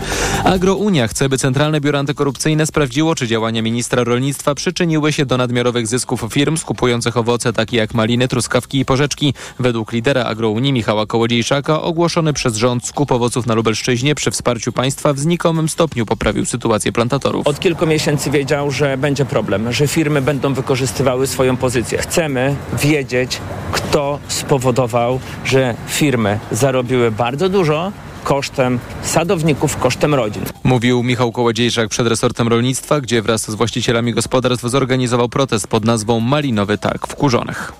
Agrounia 0.43 1.07
chce, 1.07 1.29
by 1.29 1.37
Centralne 1.37 1.81
Biuro 1.81 1.99
Antykorupcyjne 1.99 2.65
sprawdziło, 2.65 3.15
czy 3.15 3.27
działania 3.27 3.61
ministra 3.61 4.03
rolnictwa 4.03 4.55
przyczyniły 4.55 5.13
się 5.13 5.25
do 5.25 5.37
nadmiarowych 5.37 5.87
zysków 5.87 6.25
firm 6.29 6.57
skupujących 6.57 7.17
owoce 7.17 7.53
takie 7.53 7.77
jak 7.77 7.93
maliny, 7.93 8.27
truskawki 8.27 8.79
i 8.79 8.85
porzeczki. 8.85 9.33
Według 9.59 9.91
lidera 9.91 10.23
Agrounii 10.23 10.73
Michała 10.73 11.05
Kołodziejczaka 11.05 11.81
ogłoszony 11.81 12.33
przez 12.33 12.55
rząd 12.55 12.85
skup 12.85 13.11
owoców 13.11 13.45
na 13.45 13.53
Lubelszczyźnie 13.53 14.15
przy 14.15 14.31
wsparciu 14.31 14.71
państwa 14.71 15.13
w 15.13 15.19
znikomym 15.19 15.69
stopniu 15.69 16.05
poprawił 16.05 16.45
sytuację 16.45 16.91
plantatorów. 16.91 17.47
Od 17.47 17.59
kilku 17.59 17.85
miesięcy 17.85 18.31
wiedział, 18.31 18.71
że 18.71 18.97
będzie 18.97 19.25
problem, 19.25 19.73
że 19.73 19.87
firmy 19.87 20.21
będą 20.21 20.53
wykorzystywały 20.53 21.27
swoją 21.27 21.57
pozycję. 21.57 21.97
Chcemy 21.97 22.55
wiedzieć, 22.83 23.42
kto 23.71 24.19
spowodował, 24.27 25.19
że 25.45 25.75
firmy 25.87 26.39
zarobiły 26.51 27.11
bardzo 27.11 27.49
dużo, 27.49 27.91
kosztem 28.23 28.79
sadowników, 29.03 29.77
kosztem 29.77 30.13
rodzin. 30.13 30.43
Mówił 30.63 31.03
Michał 31.03 31.31
Kołodziejczak 31.31 31.89
przed 31.89 32.07
resortem 32.07 32.47
rolnictwa, 32.47 33.01
gdzie 33.01 33.21
wraz 33.21 33.51
z 33.51 33.55
właścicielami 33.55 34.13
gospodarstw 34.13 34.65
zorganizował 34.65 35.29
protest 35.29 35.67
pod 35.67 35.85
nazwą 35.85 36.19
Malinowy 36.19 36.77
Targ 36.77 37.07
w 37.07 37.15
Kurzonych. 37.15 37.73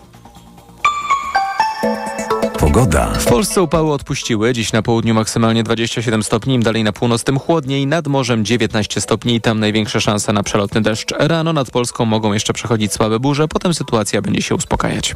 Pogoda. 2.60 3.14
W 3.14 3.26
Polsce 3.26 3.62
upały 3.62 3.94
odpuściły. 3.94 4.54
Dziś 4.54 4.74
na 4.74 4.82
południu 4.82 5.14
maksymalnie 5.14 5.64
27 5.64 6.24
stopni, 6.24 6.56
im 6.56 6.64
dalej 6.64 6.84
na 6.84 6.92
północ 6.92 7.24
tym 7.24 7.40
chłodniej. 7.40 7.88
Nad 7.88 8.08
morzem 8.08 8.46
19 8.46 9.02
stopni 9.02 9.36
i 9.36 9.42
tam 9.42 9.60
największa 9.60 10.00
szansa 10.00 10.34
na 10.34 10.44
przelotny 10.44 10.82
deszcz. 10.82 11.14
Rano 11.20 11.54
nad 11.54 11.72
Polską 11.72 12.06
mogą 12.06 12.34
jeszcze 12.34 12.54
przechodzić 12.54 12.94
słabe 12.94 13.20
burze, 13.20 13.48
potem 13.48 13.74
sytuacja 13.74 14.22
będzie 14.22 14.42
się 14.42 14.56
uspokajać. 14.56 15.16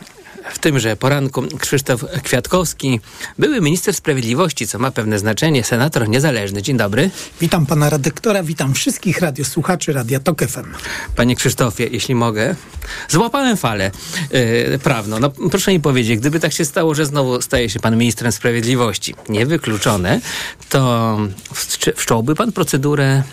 W 0.61 0.63
tymże 0.63 0.95
poranku 0.95 1.43
Krzysztof 1.59 2.05
Kwiatkowski, 2.23 2.99
były 3.39 3.61
minister 3.61 3.93
sprawiedliwości, 3.93 4.67
co 4.67 4.79
ma 4.79 4.91
pewne 4.91 5.19
znaczenie, 5.19 5.63
senator 5.63 6.09
niezależny. 6.09 6.61
Dzień 6.61 6.77
dobry. 6.77 7.09
Witam 7.41 7.65
pana 7.65 7.89
redaktora, 7.89 8.43
witam 8.43 8.73
wszystkich 8.73 9.19
radiosłuchaczy 9.19 9.93
Radia 9.93 10.19
Tok 10.19 10.41
FM. 10.43 10.73
Panie 11.15 11.35
Krzysztofie, 11.35 11.87
jeśli 11.91 12.15
mogę, 12.15 12.55
złapałem 13.09 13.57
falę 13.57 13.91
yy, 14.31 14.79
prawną. 14.79 15.19
No, 15.19 15.29
proszę 15.29 15.71
mi 15.71 15.79
powiedzieć, 15.79 16.19
gdyby 16.19 16.39
tak 16.39 16.53
się 16.53 16.65
stało, 16.65 16.95
że 16.95 17.05
znowu 17.05 17.41
staje 17.41 17.69
się 17.69 17.79
pan 17.79 17.97
ministrem 17.97 18.31
sprawiedliwości, 18.31 19.15
niewykluczone, 19.29 20.21
to 20.69 21.19
wszcząłby 21.95 22.35
pan 22.35 22.51
procedurę 22.51 23.23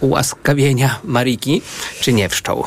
ułaskawienia 0.00 1.00
Mariki, 1.04 1.62
czy 2.00 2.12
nie 2.12 2.28
wszczął? 2.28 2.64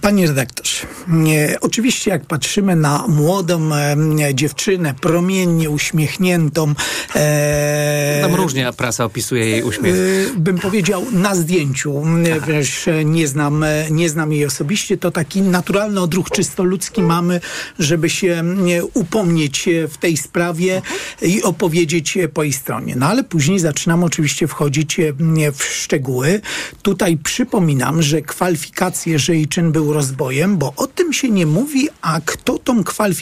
Panie 0.00 0.26
redaktorze, 0.26 0.86
nie, 1.08 1.56
oczywiście 1.60 2.10
jak 2.10 2.26
patrzymy 2.26 2.76
na 2.76 3.04
młodą 3.24 3.74
e, 3.74 4.34
dziewczynę, 4.34 4.94
promiennie 5.00 5.70
uśmiechniętą. 5.70 6.74
E, 7.16 8.18
Tam 8.22 8.34
różnie 8.34 8.72
prasa 8.76 9.04
opisuje 9.04 9.46
jej 9.46 9.62
uśmiech. 9.62 9.94
E, 9.94 10.38
bym 10.40 10.58
powiedział 10.58 11.06
na 11.12 11.34
zdjęciu, 11.34 12.02
wiesz, 12.48 12.88
nie 13.04 13.28
znam, 13.28 13.64
nie 13.90 14.08
znam 14.08 14.32
jej 14.32 14.44
osobiście, 14.46 14.96
to 14.98 15.10
taki 15.10 15.42
naturalny 15.42 16.00
odruch 16.00 16.30
czysto 16.30 16.64
ludzki 16.64 17.02
mamy, 17.02 17.40
żeby 17.78 18.10
się 18.10 18.42
upomnieć 18.94 19.68
w 19.88 19.96
tej 19.96 20.16
sprawie 20.16 20.82
i 21.22 21.42
opowiedzieć 21.42 22.18
po 22.34 22.42
jej 22.42 22.52
stronie. 22.52 22.96
No 22.96 23.06
ale 23.06 23.24
później 23.24 23.58
zaczynam 23.58 24.04
oczywiście 24.04 24.46
wchodzić 24.46 25.00
w 25.54 25.64
szczegóły. 25.64 26.40
Tutaj 26.82 27.16
przypominam, 27.16 28.02
że 28.02 28.22
kwalifikacje, 28.22 29.18
że 29.18 29.34
jej 29.34 29.48
czyn 29.48 29.72
był 29.72 29.92
rozbojem, 29.92 30.56
bo 30.56 30.72
o 30.76 30.86
tym 30.86 31.12
się 31.12 31.30
nie 31.30 31.46
mówi, 31.46 31.88
a 32.02 32.20
kto 32.24 32.58
tą 32.58 32.84
kwalifikację 32.84 33.13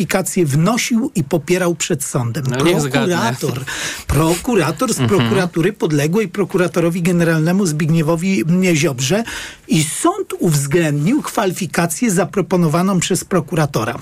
wnosił 0.47 1.11
i 1.15 1.25
popierał 1.25 1.75
przed 1.75 2.05
sądem? 2.05 2.45
No, 2.51 2.57
prokurator. 2.57 3.65
Prokurator 4.07 4.95
z 4.95 5.01
mhm. 5.01 5.21
prokuratury 5.21 5.73
podległej 5.73 6.29
prokuratorowi 6.29 7.03
generalnemu 7.03 7.67
Zbigniewowi 7.67 8.45
Ziobrze 8.75 9.25
i 9.69 9.85
sąd 9.85 10.35
uwzględnił 10.39 11.23
kwalifikację 11.23 12.11
zaproponowaną 12.11 13.01
przez 13.01 13.25
prokuratora. 13.25 13.99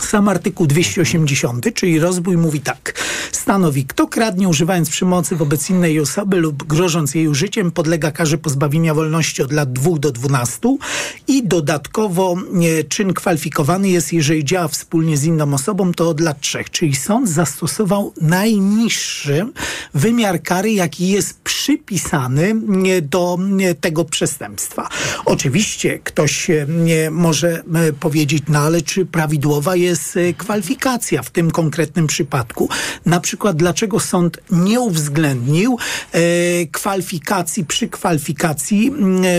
Sam 0.00 0.28
artykuł 0.28 0.66
280, 0.66 1.74
czyli 1.74 1.98
rozbój 1.98 2.36
mówi 2.36 2.60
tak. 2.60 2.94
Stanowi, 3.32 3.84
kto 3.84 4.06
kradnie 4.06 4.48
używając 4.48 4.90
przemocy 4.90 5.36
wobec 5.36 5.70
innej 5.70 6.00
osoby 6.00 6.36
lub 6.36 6.64
grożąc 6.64 7.14
jej 7.14 7.28
użyciem, 7.28 7.70
podlega 7.70 8.10
karze 8.10 8.38
pozbawienia 8.38 8.94
wolności 8.94 9.42
od 9.42 9.52
lat 9.52 9.72
2 9.72 9.98
do 9.98 10.12
12 10.12 10.58
i 11.28 11.46
dodatkowo 11.46 12.36
e, 12.80 12.84
czyn 12.84 13.14
kwalifikowany 13.14 13.88
jest, 13.88 14.12
jeżeli 14.12 14.44
działa 14.44 14.68
wspólnie 14.68 15.16
z 15.16 15.24
inną 15.24 15.54
osobą, 15.54 15.92
to 15.92 16.08
od 16.08 16.20
lat 16.20 16.40
3. 16.40 16.64
Czyli 16.70 16.94
sąd 16.94 17.28
zastosował 17.28 18.12
najniższy 18.20 19.46
wymiar 19.94 20.42
kary, 20.42 20.72
jaki 20.72 21.08
jest 21.08 21.40
przypisany 21.40 22.54
e, 22.86 23.02
do 23.02 23.38
e, 23.60 23.74
tego 23.74 24.04
przestępstwa. 24.04 24.88
Oczywiście 25.24 25.98
ktoś 25.98 26.50
nie 26.68 27.10
może 27.10 27.62
powiedzieć, 28.00 28.42
no 28.48 28.58
ale 28.58 28.82
czy 28.82 29.06
prawidłowa 29.06 29.76
jest 29.76 29.81
e, 29.90 30.32
kwalifikacja 30.32 31.22
w 31.22 31.30
tym 31.30 31.50
konkretnym 31.50 32.06
przypadku. 32.06 32.68
Na 33.06 33.20
przykład, 33.20 33.56
dlaczego 33.56 34.00
sąd 34.00 34.38
nie 34.50 34.80
uwzględnił 34.80 35.78
e, 36.12 36.20
kwalifikacji 36.66 37.64
przy 37.64 37.88
kwalifikacji, 37.88 38.92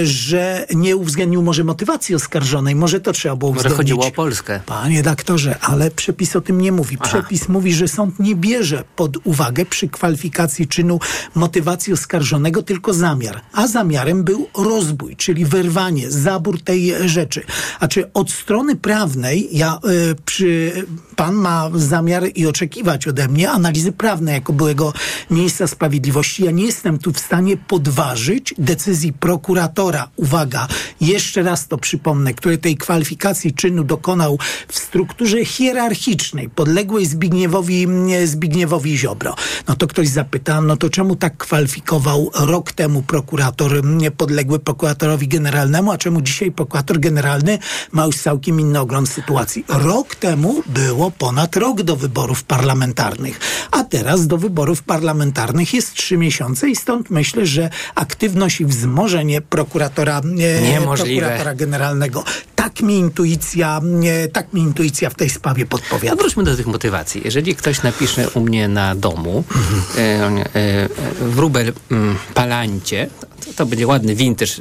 że 0.04 0.66
nie 0.76 0.96
uwzględnił 0.96 1.42
może 1.42 1.64
motywacji 1.64 2.16
oskarżonej. 2.16 2.76
Może 2.76 3.00
to 3.00 3.14
trzeba 3.14 3.36
było 3.36 3.52
uwzględnić. 3.52 3.78
Może 3.78 3.84
chodziło 3.84 4.08
o 4.08 4.12
Polskę. 4.12 4.60
Panie 4.66 5.04
doktorze, 5.04 5.58
ale 5.62 5.92
przepis 5.92 6.36
o 6.36 6.42
tym 6.42 6.62
nie 6.62 6.72
mówi. 6.72 6.98
Przepis 6.98 7.42
Aha. 7.44 7.54
mówi, 7.54 7.74
że 7.74 7.88
sąd 7.88 8.20
nie 8.20 8.36
bierze 8.36 8.84
pod 8.96 9.18
uwagę 9.24 9.66
przy 9.66 9.88
kwalifikacji 9.88 10.68
czynu 10.68 11.00
motywacji 11.36 11.94
oskarżonego, 11.94 12.64
tylko 12.64 12.94
zamiar. 12.94 13.42
A 13.54 13.68
zamiarem 13.68 14.24
był 14.24 14.48
rozbój, 14.58 15.16
czyli 15.16 15.46
wyrwanie, 15.46 16.12
zabór 16.12 16.62
tej 16.62 16.94
rzeczy. 17.10 17.42
A 17.80 17.88
czy 17.88 18.14
od 18.14 18.32
strony 18.32 18.76
prawnej 18.76 19.50
ja 19.52 19.80
y, 20.12 20.16
czy 20.34 20.74
pan 21.16 21.36
ma 21.36 21.70
zamiar 21.76 22.24
i 22.36 22.48
oczekiwać 22.48 23.08
ode 23.08 23.28
mnie 23.28 23.52
analizy 23.52 23.92
prawnej 23.92 24.34
jako 24.34 24.54
byłego 24.54 24.94
ministra 25.32 25.68
sprawiedliwości. 25.68 26.44
Ja 26.46 26.52
nie 26.52 26.66
jestem 26.66 26.98
tu 26.98 27.14
w 27.14 27.20
stanie 27.20 27.58
podważyć 27.58 28.54
decyzji 28.58 29.14
prokuratora. 29.14 30.10
Uwaga, 30.16 30.68
jeszcze 31.02 31.44
raz 31.44 31.68
to 31.68 31.78
przypomnę, 31.78 32.34
który 32.34 32.58
tej 32.58 32.78
kwalifikacji 32.78 33.54
czynu 33.54 33.84
dokonał 33.84 34.40
w 34.68 34.80
strukturze 34.80 35.46
hierarchicznej, 35.46 36.50
podległej 36.50 37.06
Zbigniewowi, 37.06 37.88
Zbigniewowi 38.26 38.98
Ziobro. 38.98 39.36
No 39.68 39.76
to 39.76 39.88
ktoś 39.88 40.08
zapyta, 40.08 40.62
no 40.62 40.78
to 40.78 40.90
czemu 40.90 41.16
tak 41.16 41.38
kwalifikował 41.38 42.32
rok 42.34 42.72
temu 42.72 43.02
prokurator 43.02 43.82
podległy 44.18 44.60
prokuratorowi 44.60 45.28
generalnemu, 45.28 45.92
a 45.92 45.98
czemu 45.98 46.22
dzisiaj 46.22 46.52
prokurator 46.52 47.00
generalny 47.00 47.60
ma 47.92 48.06
już 48.06 48.18
całkiem 48.18 48.60
inny 48.60 48.80
ogląd 48.80 49.10
sytuacji? 49.10 49.66
Rok 49.68 50.16
temu 50.24 50.64
było 50.66 51.12
ponad 51.12 51.56
rok 51.56 51.82
do 51.82 51.96
wyborów 51.96 52.44
parlamentarnych, 52.44 53.40
a 53.72 53.84
teraz 53.84 54.28
do 54.28 54.38
wyborów 54.38 54.84
parlamentarnych 54.84 55.74
jest 55.74 55.94
trzy 55.94 56.18
miesiące 56.18 56.70
i 56.70 56.76
stąd 56.76 57.10
myślę, 57.10 57.46
że 57.46 57.70
aktywność 57.96 58.62
i 58.62 58.66
wzmożenie 58.66 59.42
prokuratora, 59.42 60.22
e, 60.40 60.82
prokuratora 60.82 61.56
generalnego, 61.56 62.24
tak 62.56 62.82
mi 62.82 62.96
intuicja, 62.96 63.82
e, 64.04 64.28
tak 64.28 64.54
mi 64.54 64.62
intuicja 64.62 65.10
w 65.10 65.16
tej 65.16 65.30
sprawie 65.30 65.66
podpowiada. 65.66 66.16
No 66.16 66.22
wróćmy 66.22 66.44
do 66.44 66.56
tych 66.56 66.68
motywacji. 66.68 67.22
Jeżeli 67.26 67.56
ktoś 67.56 67.84
napisze 67.84 68.30
u 68.30 68.40
mnie 68.40 68.68
na 68.68 68.96
domu 68.96 69.44
mhm. 69.56 70.38
e, 70.38 70.56
e, 70.56 70.90
wróbel 71.22 71.74
mm, 71.92 72.16
palancie, 72.34 73.10
to, 73.46 73.54
to 73.54 73.66
będzie 73.66 73.88
ładny 73.88 74.16
vintage 74.16 74.54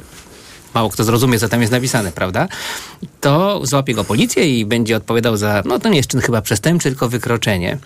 mało 0.73 0.89
kto 0.89 1.03
zrozumie, 1.03 1.39
co 1.39 1.49
tam 1.49 1.61
jest 1.61 1.71
napisane, 1.71 2.11
prawda? 2.11 2.47
To 3.21 3.65
złapie 3.65 3.93
go 3.93 4.03
policja 4.03 4.43
i 4.43 4.65
będzie 4.65 4.97
odpowiadał 4.97 5.37
za, 5.37 5.63
no 5.65 5.79
to 5.79 5.89
nie 5.89 5.97
jest 5.97 6.09
czyn 6.09 6.21
chyba 6.21 6.41
przestępczy, 6.41 6.89
tylko 6.89 7.09
wykroczenie. 7.09 7.77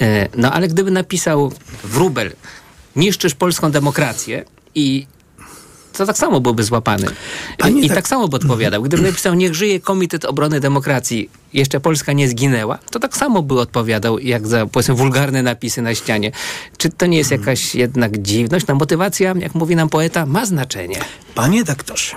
E, 0.00 0.28
no 0.36 0.52
ale 0.52 0.68
gdyby 0.68 0.90
napisał 0.90 1.52
wróbel, 1.84 2.32
niszczysz 2.96 3.34
polską 3.34 3.70
demokrację 3.70 4.44
i 4.74 5.06
to 5.92 6.06
tak 6.06 6.18
samo 6.18 6.40
byłby 6.40 6.64
złapany. 6.64 7.06
Panie 7.58 7.82
I 7.82 7.88
tak- 7.88 7.96
tak 7.96 8.08
samo 8.08 8.28
by 8.28 8.36
odpowiadał. 8.36 8.82
Gdyby 8.82 9.02
napisał, 9.02 9.34
niech 9.34 9.54
żyje 9.54 9.80
Komitet 9.80 10.24
Obrony 10.24 10.60
Demokracji, 10.60 11.30
jeszcze 11.52 11.80
Polska 11.80 12.12
nie 12.12 12.28
zginęła, 12.28 12.78
to 12.90 12.98
tak 12.98 13.16
samo 13.16 13.42
by 13.42 13.60
odpowiadał, 13.60 14.18
jak 14.18 14.46
za, 14.46 14.66
powiedzmy, 14.66 14.94
wulgarne 14.94 15.42
napisy 15.42 15.82
na 15.82 15.94
ścianie. 15.94 16.32
Czy 16.76 16.90
to 16.90 17.06
nie 17.06 17.18
jest 17.18 17.30
jakaś 17.30 17.74
jednak 17.74 18.22
dziwność? 18.22 18.66
Ta 18.66 18.74
motywacja, 18.74 19.34
jak 19.38 19.54
mówi 19.54 19.76
nam 19.76 19.88
poeta, 19.88 20.26
ma 20.26 20.46
znaczenie. 20.46 21.00
Panie 21.40 21.64
doktorze, 21.64 22.16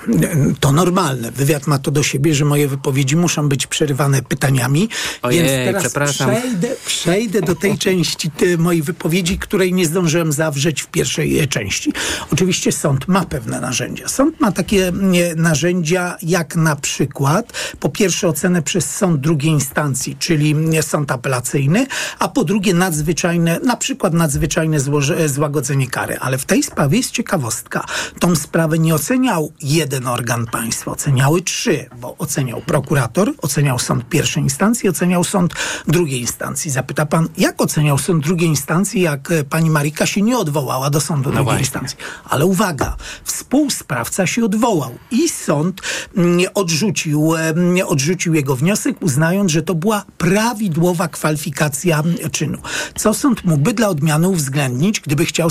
to 0.60 0.72
normalne. 0.72 1.32
Wywiad 1.32 1.68
ma 1.68 1.80
to 1.80 1.92
do 1.92 2.04
siebie, 2.04 2.36
że 2.36 2.46
moje 2.46 2.68
wypowiedzi 2.68 3.16
muszą 3.16 3.50
być 3.50 3.68
przerywane 3.68 4.22
pytaniami. 4.22 4.90
Ojej, 5.22 5.40
więc 5.40 5.52
teraz 5.52 5.84
przepraszam. 5.84 6.30
Przejdę, 6.30 6.68
przejdę 6.86 7.42
do 7.42 7.56
tej 7.56 7.78
części 7.78 8.32
ty, 8.32 8.58
mojej 8.58 8.82
wypowiedzi, 8.82 9.40
której 9.40 9.74
nie 9.74 9.86
zdążyłem 9.86 10.32
zawrzeć 10.32 10.82
w 10.82 10.88
pierwszej 10.88 11.40
e, 11.40 11.48
części. 11.48 11.94
Oczywiście 12.34 12.72
sąd 12.72 13.08
ma 13.08 13.26
pewne 13.26 13.62
narzędzia. 13.62 14.08
Sąd 14.08 14.40
ma 14.40 14.52
takie 14.52 14.88
mm, 14.88 15.14
narzędzia 15.36 16.18
jak 16.22 16.56
na 16.56 16.76
przykład 16.76 17.54
po 17.80 17.90
pierwsze 17.90 18.28
ocenę 18.28 18.62
przez 18.62 18.96
sąd 18.96 19.22
drugiej 19.22 19.52
instancji, 19.52 20.16
czyli 20.20 20.52
mm, 20.52 20.84
sąd 20.84 21.12
apelacyjny, 21.12 21.88
a 22.20 22.28
po 22.28 22.44
drugie 22.44 22.74
nadzwyczajne, 22.74 23.60
na 23.64 23.78
przykład 23.78 24.14
nadzwyczajne 24.14 24.80
złoże, 24.80 25.30
złagodzenie 25.30 25.88
kary. 25.88 26.18
Ale 26.20 26.38
w 26.38 26.46
tej 26.46 26.64
sprawie 26.64 26.98
jest 26.98 27.12
ciekawostka. 27.12 27.86
Tą 28.20 28.36
sprawę 28.36 28.80
nie 28.80 28.96
oceniał 29.14 29.52
jeden 29.62 30.08
organ 30.08 30.46
państwa, 30.46 30.92
oceniały 30.92 31.42
trzy, 31.42 31.86
bo 32.02 32.18
oceniał 32.18 32.62
prokurator, 32.62 33.34
oceniał 33.42 33.80
sąd 33.80 34.10
pierwszej 34.10 34.44
instancji, 34.44 34.90
oceniał 34.90 35.24
sąd 35.24 35.54
drugiej 35.88 36.22
instancji. 36.22 36.72
Zapyta 36.72 37.06
pan, 37.06 37.28
jak 37.38 37.62
oceniał 37.62 37.98
sąd 37.98 38.24
drugiej 38.24 38.50
instancji, 38.50 39.02
jak 39.02 39.32
e, 39.32 39.44
pani 39.44 39.70
Marika 39.70 40.06
się 40.06 40.22
nie 40.22 40.38
odwołała 40.38 40.90
do 40.90 41.02
sądu 41.02 41.24
drugiej 41.24 41.44
właśnie. 41.44 41.60
instancji? 41.60 41.98
Ale 42.30 42.46
uwaga, 42.46 42.96
współsprawca 43.24 44.28
się 44.28 44.46
odwołał 44.46 44.98
i 45.12 45.30
sąd 45.30 45.82
mm, 46.18 46.40
odrzucił, 46.54 47.36
em, 47.36 47.76
odrzucił 47.86 48.34
jego 48.34 48.56
wniosek, 48.56 49.02
uznając, 49.02 49.52
że 49.52 49.62
to 49.62 49.76
była 49.76 50.06
prawidłowa 50.18 51.08
kwalifikacja 51.08 52.00
mm, 52.00 52.16
czynu. 52.32 52.58
Co 52.96 53.14
sąd 53.14 53.46
mógłby 53.46 53.74
dla 53.74 53.88
odmiany 53.88 54.28
uwzględnić, 54.28 55.00
gdyby 55.00 55.26
chciał 55.26 55.50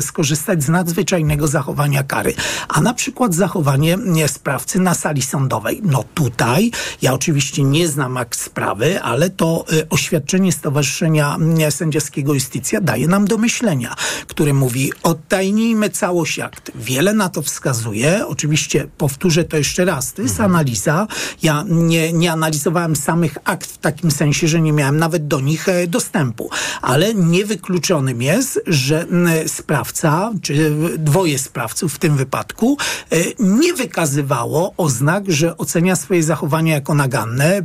skorzystać 0.00 0.62
z 0.62 0.68
nadzwyczajnego 0.68 1.48
zachowania 1.48 2.02
kary, 2.02 2.34
a 2.68 2.80
na 2.84 2.94
przykład 2.94 3.34
zachowanie 3.34 3.98
sprawcy 4.26 4.80
na 4.80 4.94
sali 4.94 5.22
sądowej. 5.22 5.80
No 5.84 6.04
tutaj, 6.14 6.70
ja 7.02 7.14
oczywiście 7.14 7.62
nie 7.62 7.88
znam 7.88 8.16
akt 8.16 8.40
sprawy, 8.40 9.02
ale 9.02 9.30
to 9.30 9.64
y, 9.72 9.88
oświadczenie 9.88 10.52
Stowarzyszenia 10.52 11.36
Sędziowskiego 11.70 12.34
Justicja 12.34 12.80
daje 12.80 13.08
nam 13.08 13.24
do 13.24 13.38
myślenia, 13.38 13.94
które 14.26 14.52
mówi, 14.52 14.92
odtajnijmy 15.02 15.90
całość 15.90 16.38
akt. 16.38 16.70
Wiele 16.74 17.12
na 17.12 17.28
to 17.28 17.42
wskazuje. 17.42 18.26
Oczywiście 18.26 18.86
powtórzę 18.98 19.44
to 19.44 19.56
jeszcze 19.56 19.84
raz. 19.84 20.12
To 20.12 20.22
jest 20.22 20.40
analiza. 20.40 21.06
Ja 21.42 21.64
nie, 21.68 22.12
nie 22.12 22.32
analizowałem 22.32 22.96
samych 22.96 23.38
akt 23.44 23.70
w 23.70 23.78
takim 23.78 24.10
sensie, 24.10 24.48
że 24.48 24.60
nie 24.60 24.72
miałem 24.72 24.96
nawet 24.96 25.26
do 25.26 25.40
nich 25.40 25.68
e, 25.68 25.86
dostępu. 25.86 26.50
Ale 26.82 27.14
niewykluczonym 27.14 28.22
jest, 28.22 28.60
że 28.66 29.06
sprawca, 29.46 30.32
czy 30.42 30.72
dwoje 30.98 31.38
sprawców 31.38 31.94
w 31.94 31.98
tym 31.98 32.16
wypadku, 32.16 32.73
e, 33.10 33.16
nie 33.38 33.74
wykazywało 33.74 34.74
oznak, 34.76 35.24
że 35.28 35.56
ocenia 35.56 35.96
swoje 35.96 36.22
zachowanie 36.22 36.72
jako 36.72 36.94
naganne. 36.94 37.56
E, 37.56 37.64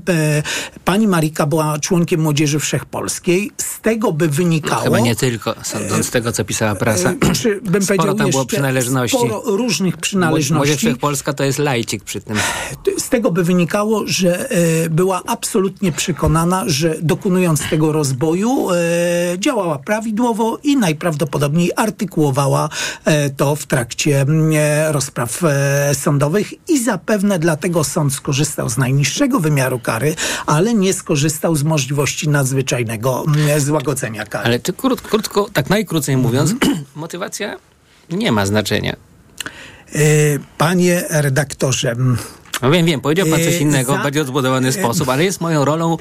Pani 0.86 1.08
Marika 1.08 1.46
była 1.46 1.80
członkiem 1.80 2.22
Młodzieży 2.22 2.60
Wszechpolskiej. 2.60 3.52
Z 3.58 3.82
tego 3.82 4.12
by 4.12 4.28
wynikało... 4.28 4.84
Chyba 4.84 5.00
nie 5.00 5.16
tylko, 5.16 5.56
sądząc 5.64 6.06
z 6.06 6.10
tego, 6.10 6.32
co 6.32 6.46
pisała 6.46 6.76
prasa. 6.76 7.12
E, 7.12 7.34
czy 7.34 7.62
bym 7.62 7.84
Sporo 7.84 7.98
powiedział 7.98 8.16
tam 8.16 8.32
było 8.32 8.46
przynależności. 8.46 9.18
Sporo 9.18 9.42
różnych 9.46 9.94
Młodzież 9.94 10.02
przynależności. 10.02 10.78
Wszechpolska 10.78 11.34
to 11.34 11.44
jest 11.44 11.60
lajcik 11.60 12.04
przy 12.04 12.22
tym. 12.22 12.38
Z 12.98 13.10
tego 13.10 13.32
by 13.32 13.44
wynikało, 13.44 14.04
że 14.06 14.50
e, 14.50 14.90
była 14.90 15.22
absolutnie 15.26 15.92
przekonana, 15.92 16.64
że 16.68 16.96
dokonując 17.02 17.70
tego 17.70 17.92
rozboju 17.92 18.72
e, 18.72 18.76
działała 19.40 19.80
prawidłowo 19.80 20.60
i 20.64 20.78
najprawdopodobniej 20.78 21.72
artykułowała 21.76 22.70
e, 23.06 23.30
to 23.30 23.56
w 23.56 23.66
trakcie 23.66 24.22
e, 24.22 24.92
rozpraw 25.00 25.44
e, 25.44 25.96
sądowych 25.96 26.70
i 26.70 26.84
zapewne 26.84 27.40
dlatego 27.40 27.84
sąd 27.84 28.14
skorzystał 28.14 28.70
z 28.70 28.78
najniższego 28.78 29.40
wymiaru 29.40 29.80
kary, 29.80 30.16
ale 30.46 30.74
nie 30.74 30.94
skorzystał 30.94 31.56
z 31.56 31.64
możliwości 31.64 32.30
nadzwyczajnego 32.30 33.24
mm, 33.28 33.60
złagodzenia 33.60 34.26
kary. 34.26 34.46
Ale 34.46 34.60
czy 34.60 34.74
krót, 34.74 35.02
krótko, 35.02 35.50
tak 35.54 35.70
najkrócej 35.70 36.18
mówiąc, 36.18 36.52
Mhm. 36.52 36.84
motywacja 36.96 37.58
nie 38.10 38.32
ma 38.32 38.46
znaczenia. 38.46 38.96
E, 38.96 40.00
Panie 40.58 41.04
redaktorze, 41.10 41.92
mm, 41.92 42.18
No 42.62 42.72
wiem, 42.72 42.86
wiem, 42.86 43.02
powiedział 43.02 43.28
pan 43.28 43.40
coś 43.40 43.54
Yy, 43.54 43.60
innego, 43.60 43.94
za- 43.94 44.00
w 44.00 44.04
bardziej 44.04 44.22
odbudowany 44.22 44.72
sposób, 44.72 45.10
ale 45.10 45.24
jest 45.24 45.42
moją 45.42 45.66
rolą 45.66 45.98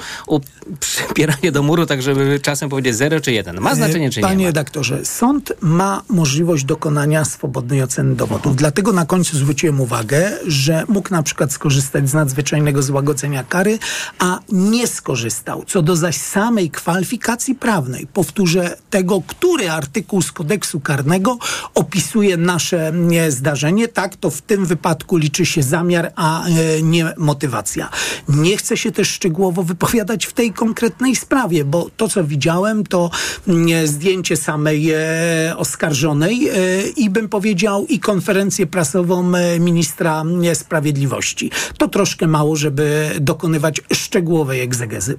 przypieranie 0.80 1.52
do 1.52 1.62
muru, 1.62 1.86
tak 1.86 2.02
żeby 2.02 2.40
czasem 2.42 2.68
powiedzieć 2.70 2.96
0 2.96 3.20
czy 3.20 3.32
1. 3.32 3.60
Ma 3.60 3.74
znaczenie 3.74 4.10
czy 4.10 4.20
Panie 4.20 4.36
nie 4.36 4.44
ma? 4.44 4.48
redaktorze, 4.48 5.04
sąd 5.04 5.52
ma 5.60 6.02
możliwość 6.08 6.64
dokonania 6.64 7.24
swobodnej 7.24 7.82
oceny 7.82 8.14
dowodów. 8.14 8.56
Dlatego 8.56 8.92
na 8.92 9.06
końcu 9.06 9.36
zwróciłem 9.36 9.80
uwagę, 9.80 10.30
że 10.46 10.84
mógł 10.88 11.10
na 11.10 11.22
przykład 11.22 11.52
skorzystać 11.52 12.08
z 12.10 12.14
nadzwyczajnego 12.14 12.82
złagodzenia 12.82 13.44
kary, 13.44 13.78
a 14.18 14.40
nie 14.48 14.86
skorzystał. 14.86 15.64
Co 15.66 15.82
do 15.82 15.96
zaś 15.96 16.16
samej 16.16 16.70
kwalifikacji 16.70 17.54
prawnej, 17.54 18.06
powtórzę 18.12 18.76
tego, 18.90 19.22
który 19.26 19.70
artykuł 19.70 20.22
z 20.22 20.32
kodeksu 20.32 20.80
karnego 20.80 21.38
opisuje 21.74 22.36
nasze 22.36 22.92
nie, 22.94 23.30
zdarzenie, 23.30 23.88
tak 23.88 24.16
to 24.16 24.30
w 24.30 24.42
tym 24.42 24.66
wypadku 24.66 25.16
liczy 25.16 25.46
się 25.46 25.62
zamiar, 25.62 26.12
a 26.16 26.46
e, 26.46 26.47
nie 26.82 27.14
motywacja. 27.16 27.90
Nie 28.28 28.56
chcę 28.56 28.76
się 28.76 28.92
też 28.92 29.08
szczegółowo 29.10 29.62
wypowiadać 29.62 30.26
w 30.26 30.32
tej 30.32 30.52
konkretnej 30.52 31.16
sprawie, 31.16 31.64
bo 31.64 31.90
to, 31.96 32.08
co 32.08 32.24
widziałem, 32.24 32.84
to 32.84 33.10
mm, 33.48 33.86
zdjęcie 33.86 34.36
samej 34.36 34.90
e, 34.90 35.56
oskarżonej 35.56 36.48
e, 36.48 36.52
i 36.96 37.10
bym 37.10 37.28
powiedział 37.28 37.86
i 37.86 38.00
konferencję 38.00 38.66
prasową 38.66 39.34
e, 39.34 39.60
ministra 39.60 40.24
sprawiedliwości. 40.54 41.50
To 41.78 41.88
troszkę 41.88 42.26
mało, 42.26 42.56
żeby 42.56 43.10
dokonywać 43.20 43.80
szczegółowej 43.92 44.60
egzegezy. 44.60 45.18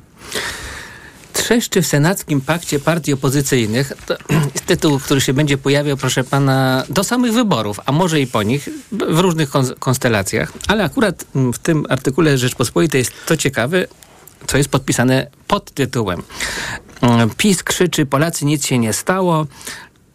Trzeszczy 1.49 1.81
w 1.81 1.87
senackim 1.87 2.41
pakcie 2.41 2.79
partii 2.79 3.13
opozycyjnych 3.13 3.93
to 4.05 4.15
tytuł, 4.65 4.99
który 4.99 5.21
się 5.21 5.33
będzie 5.33 5.57
pojawiał, 5.57 5.97
proszę 5.97 6.23
pana, 6.23 6.83
do 6.89 7.03
samych 7.03 7.33
wyborów, 7.33 7.79
a 7.85 7.91
może 7.91 8.21
i 8.21 8.27
po 8.27 8.43
nich, 8.43 8.69
w 8.91 9.19
różnych 9.19 9.49
kon- 9.49 9.75
konstelacjach. 9.79 10.53
Ale 10.67 10.83
akurat 10.83 11.25
mm, 11.35 11.53
w 11.53 11.59
tym 11.59 11.85
artykule 11.89 12.37
Rzeczpospolitej 12.37 12.99
jest 12.99 13.11
to 13.25 13.37
ciekawe, 13.37 13.85
co 14.47 14.57
jest 14.57 14.69
podpisane 14.69 15.27
pod 15.47 15.71
tytułem. 15.71 16.23
Mm, 17.01 17.29
PiS 17.37 17.63
krzyczy, 17.63 18.05
Polacy 18.05 18.45
nic 18.45 18.65
się 18.65 18.79
nie 18.79 18.93
stało. 18.93 19.47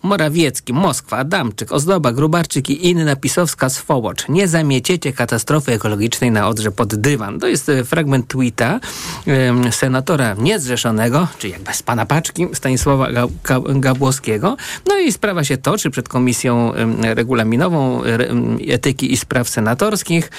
Morawiecki, 0.04 0.72
Moskwa, 0.72 1.16
Adamczyk, 1.16 1.72
Ozdoba, 1.72 2.12
Grubarczyk 2.12 2.70
i 2.70 2.90
inna 2.90 3.16
pisowska 3.16 3.68
swołocz. 3.68 4.28
Nie 4.28 4.48
zamieciecie 4.48 5.12
katastrofy 5.12 5.72
ekologicznej 5.72 6.30
na 6.30 6.48
Odrze 6.48 6.70
pod 6.70 6.94
dywan. 6.94 7.40
To 7.40 7.46
jest 7.46 7.68
e, 7.68 7.84
fragment 7.84 8.28
tweeta 8.28 8.80
em, 9.26 9.72
senatora 9.72 10.34
niezrzeszonego, 10.38 11.28
czyli 11.38 11.52
jakby 11.52 11.74
z 11.74 11.82
pana 11.82 12.06
paczki, 12.06 12.46
Stanisława 12.52 13.08
Ga- 13.12 13.28
Ga- 13.44 13.80
Gabłowskiego. 13.80 14.56
No 14.88 14.98
i 14.98 15.12
sprawa 15.12 15.44
się 15.44 15.56
toczy 15.56 15.90
przed 15.90 16.08
Komisją 16.08 16.74
em, 16.74 17.04
Regulaminową 17.04 18.04
re, 18.04 18.28
em, 18.28 18.58
Etyki 18.68 19.12
i 19.12 19.16
Spraw 19.16 19.48
Senatorskich. 19.48 20.30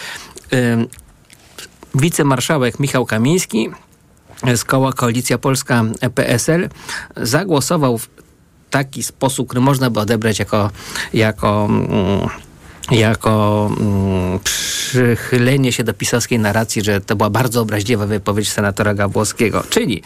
Em, 0.52 0.88
Wicemarszałek 1.96 2.80
Michał 2.80 3.06
Kamiński 3.06 3.70
z 4.56 4.64
koła 4.64 4.94
Koalicja 4.94 5.38
Polska 5.38 5.84
e, 6.02 6.10
PSL 6.10 6.70
zagłosował 7.18 8.00
taki 8.78 9.04
sposób, 9.04 9.48
który 9.48 9.62
można 9.62 9.90
by 9.90 10.00
odebrać 10.00 10.40
jako, 10.40 10.72
jako, 11.14 11.66
mm, 11.70 12.30
jako 12.92 13.70
mm, 13.80 14.40
przychylenie 14.44 15.72
się 15.72 15.84
do 15.84 15.94
pisowskiej 15.94 16.40
narracji, 16.40 16.82
że 16.84 17.02
to 17.02 17.16
była 17.16 17.30
bardzo 17.30 17.62
obraźliwa 17.62 18.06
wypowiedź 18.06 18.52
senatora 18.52 18.94
Gabłowskiego. 18.94 19.64
Czyli 19.70 20.04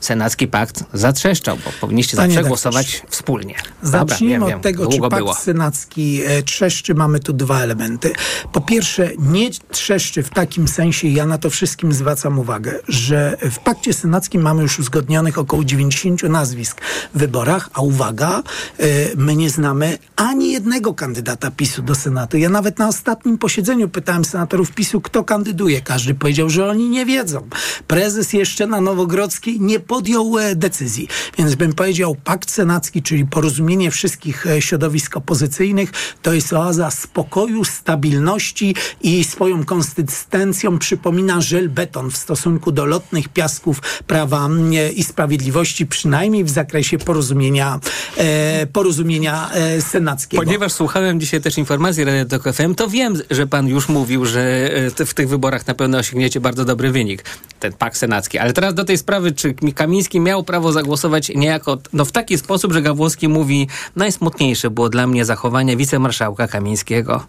senacki 0.00 0.48
pakt 0.48 0.84
zatrzeszczał, 0.92 1.56
bo 1.64 1.70
powinniście 1.80 2.16
Panie 2.16 2.34
zawsze 2.34 2.48
głosować 2.48 3.02
wspólnie. 3.08 3.54
Zacznijmy 3.82 4.34
Dobra, 4.38 4.46
od 4.46 4.52
wiem, 4.52 4.60
tego, 4.60 4.86
czy 4.86 4.98
pakt 4.98 5.16
było. 5.16 5.34
senacki 5.34 6.22
e, 6.26 6.42
trzeszczy. 6.42 6.94
Mamy 6.94 7.20
tu 7.20 7.32
dwa 7.32 7.60
elementy. 7.60 8.12
Po 8.52 8.60
pierwsze, 8.60 9.10
nie 9.18 9.50
trzeszczy 9.70 10.22
w 10.22 10.30
takim 10.30 10.68
sensie, 10.68 11.08
ja 11.08 11.26
na 11.26 11.38
to 11.38 11.50
wszystkim 11.50 11.92
zwracam 11.92 12.38
uwagę, 12.38 12.74
że 12.88 13.36
w 13.50 13.58
pakcie 13.58 13.92
senackim 13.92 14.42
mamy 14.42 14.62
już 14.62 14.78
uzgodnionych 14.78 15.38
około 15.38 15.64
90 15.64 16.22
nazwisk 16.22 16.80
w 17.14 17.18
wyborach, 17.18 17.70
a 17.72 17.80
uwaga, 17.80 18.42
e, 18.78 18.84
my 19.16 19.36
nie 19.36 19.50
znamy 19.50 19.98
ani 20.16 20.52
jednego 20.52 20.94
kandydata 20.94 21.50
PiSu 21.50 21.82
do 21.82 21.94
Senatu. 21.94 22.36
Ja 22.36 22.48
nawet 22.48 22.78
na 22.78 22.88
ostatnim 22.88 23.38
posiedzeniu 23.38 23.88
pytałem 23.88 24.24
senatorów 24.24 24.72
PiSu, 24.72 25.00
kto 25.00 25.24
kandyduje. 25.24 25.80
Każdy 25.80 26.14
powiedział, 26.14 26.50
że 26.50 26.70
oni 26.70 26.88
nie 26.88 27.06
wiedzą. 27.06 27.48
Prezes 27.86 28.32
jeszcze 28.32 28.66
na 28.66 28.80
Nowogrodzkiej 28.80 29.60
nie 29.60 29.80
podjął 29.88 30.38
e, 30.38 30.54
decyzji. 30.56 31.08
Więc 31.38 31.54
bym 31.54 31.72
powiedział, 31.72 32.16
pakt 32.24 32.50
senacki, 32.50 33.02
czyli 33.02 33.26
porozumienie 33.26 33.90
wszystkich 33.90 34.46
e, 34.46 34.62
środowisk 34.62 35.16
opozycyjnych, 35.16 35.90
to 36.22 36.32
jest 36.32 36.52
oaza 36.52 36.90
spokoju, 36.90 37.64
stabilności 37.64 38.74
i 39.02 39.24
swoją 39.24 39.64
konsystencją 39.64 40.78
przypomina 40.78 41.40
żelbeton 41.40 42.10
w 42.10 42.16
stosunku 42.16 42.72
do 42.72 42.86
lotnych 42.86 43.28
piasków 43.28 43.80
prawa 44.06 44.46
mm, 44.46 44.72
i 44.94 45.04
sprawiedliwości, 45.04 45.86
przynajmniej 45.86 46.44
w 46.44 46.50
zakresie 46.50 46.98
porozumienia, 46.98 47.80
e, 48.16 48.66
porozumienia 48.66 49.50
e, 49.50 49.80
senackiego. 49.82 50.42
Ponieważ 50.42 50.72
słuchałem 50.72 51.20
dzisiaj 51.20 51.40
też 51.40 51.58
informacji 51.58 52.04
Radio 52.04 52.24
Tok 52.24 52.42
FM, 52.54 52.74
to 52.74 52.88
wiem, 52.88 53.14
że 53.30 53.46
pan 53.46 53.68
już 53.68 53.88
mówił, 53.88 54.24
że 54.24 54.70
e, 55.00 55.06
w 55.06 55.14
tych 55.14 55.28
wyborach 55.28 55.66
na 55.66 55.74
pewno 55.74 55.98
osiągniecie 55.98 56.40
bardzo 56.40 56.64
dobry 56.64 56.92
wynik, 56.92 57.24
ten 57.60 57.72
pakt 57.72 57.96
senacki. 57.96 58.38
Ale 58.38 58.52
teraz 58.52 58.74
do 58.74 58.84
tej 58.84 58.98
sprawy, 58.98 59.32
czy 59.32 59.54
Kamiński 59.78 60.20
miał 60.20 60.42
prawo 60.42 60.72
zagłosować 60.72 61.28
niejako 61.28 61.78
no, 61.92 62.04
w 62.04 62.12
taki 62.12 62.38
sposób, 62.38 62.72
że 62.72 62.82
Gawłowski 62.82 63.28
mówi, 63.28 63.68
najsmutniejsze 63.96 64.70
było 64.70 64.88
dla 64.88 65.06
mnie 65.06 65.24
zachowanie 65.24 65.76
wicemarszałka 65.76 66.48
Kamińskiego. 66.48 67.24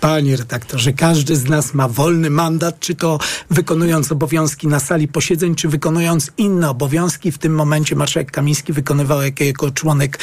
Panie 0.00 0.36
redaktorze, 0.36 0.92
każdy 0.92 1.36
z 1.36 1.44
nas 1.44 1.74
ma 1.74 1.88
wolny 1.88 2.30
mandat, 2.30 2.80
czy 2.80 2.94
to 2.94 3.18
wykonując 3.50 4.12
obowiązki 4.12 4.66
na 4.66 4.80
sali 4.80 5.08
posiedzeń, 5.08 5.54
czy 5.54 5.68
wykonując 5.68 6.30
inne 6.38 6.70
obowiązki. 6.70 7.32
W 7.32 7.38
tym 7.38 7.54
momencie 7.54 7.96
marszałek 7.96 8.30
Kamiński 8.30 8.72
wykonywał 8.72 9.18
jako 9.40 9.70
członek, 9.70 10.18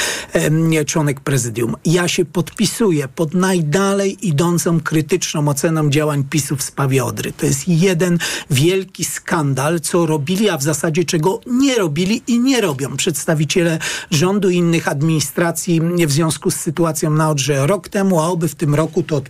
nie, 0.52 0.86
członek 0.86 1.20
prezydium. 1.20 1.76
Ja 1.86 2.08
się 2.08 2.26
podpisuję 2.26 3.08
pod 3.08 3.34
najdalej 3.34 4.28
idącą 4.28 4.80
krytyczną 4.80 5.48
oceną 5.48 5.90
działań 5.90 6.24
PiSu 6.24 6.56
w 6.56 6.64
sprawie 6.64 7.06
Odry. 7.06 7.34
To 7.34 7.46
jest 7.46 7.68
jeden 7.68 8.18
wielki 8.50 9.06
skandal, 9.06 9.80
co 9.80 10.06
robili, 10.06 10.50
a 10.50 10.58
w 10.58 10.64
zasadzie 10.64 11.06
czego 11.06 11.40
nie 11.48 11.76
robili 11.76 12.24
i 12.28 12.40
nie 12.40 12.62
robią 12.62 12.98
przedstawiciele 12.98 13.80
rządu 14.12 14.50
i 14.50 14.56
innych 14.56 14.88
administracji 14.88 15.82
w 16.08 16.12
związku 16.12 16.52
z 16.52 16.56
sytuacją 16.56 17.10
na 17.10 17.30
Odrze 17.30 17.68
rok 17.68 17.90
temu, 17.90 18.22
a 18.22 18.28
oby 18.28 18.48
w 18.48 18.56
tym 18.56 18.76
roku 18.76 19.04
to 19.04 19.22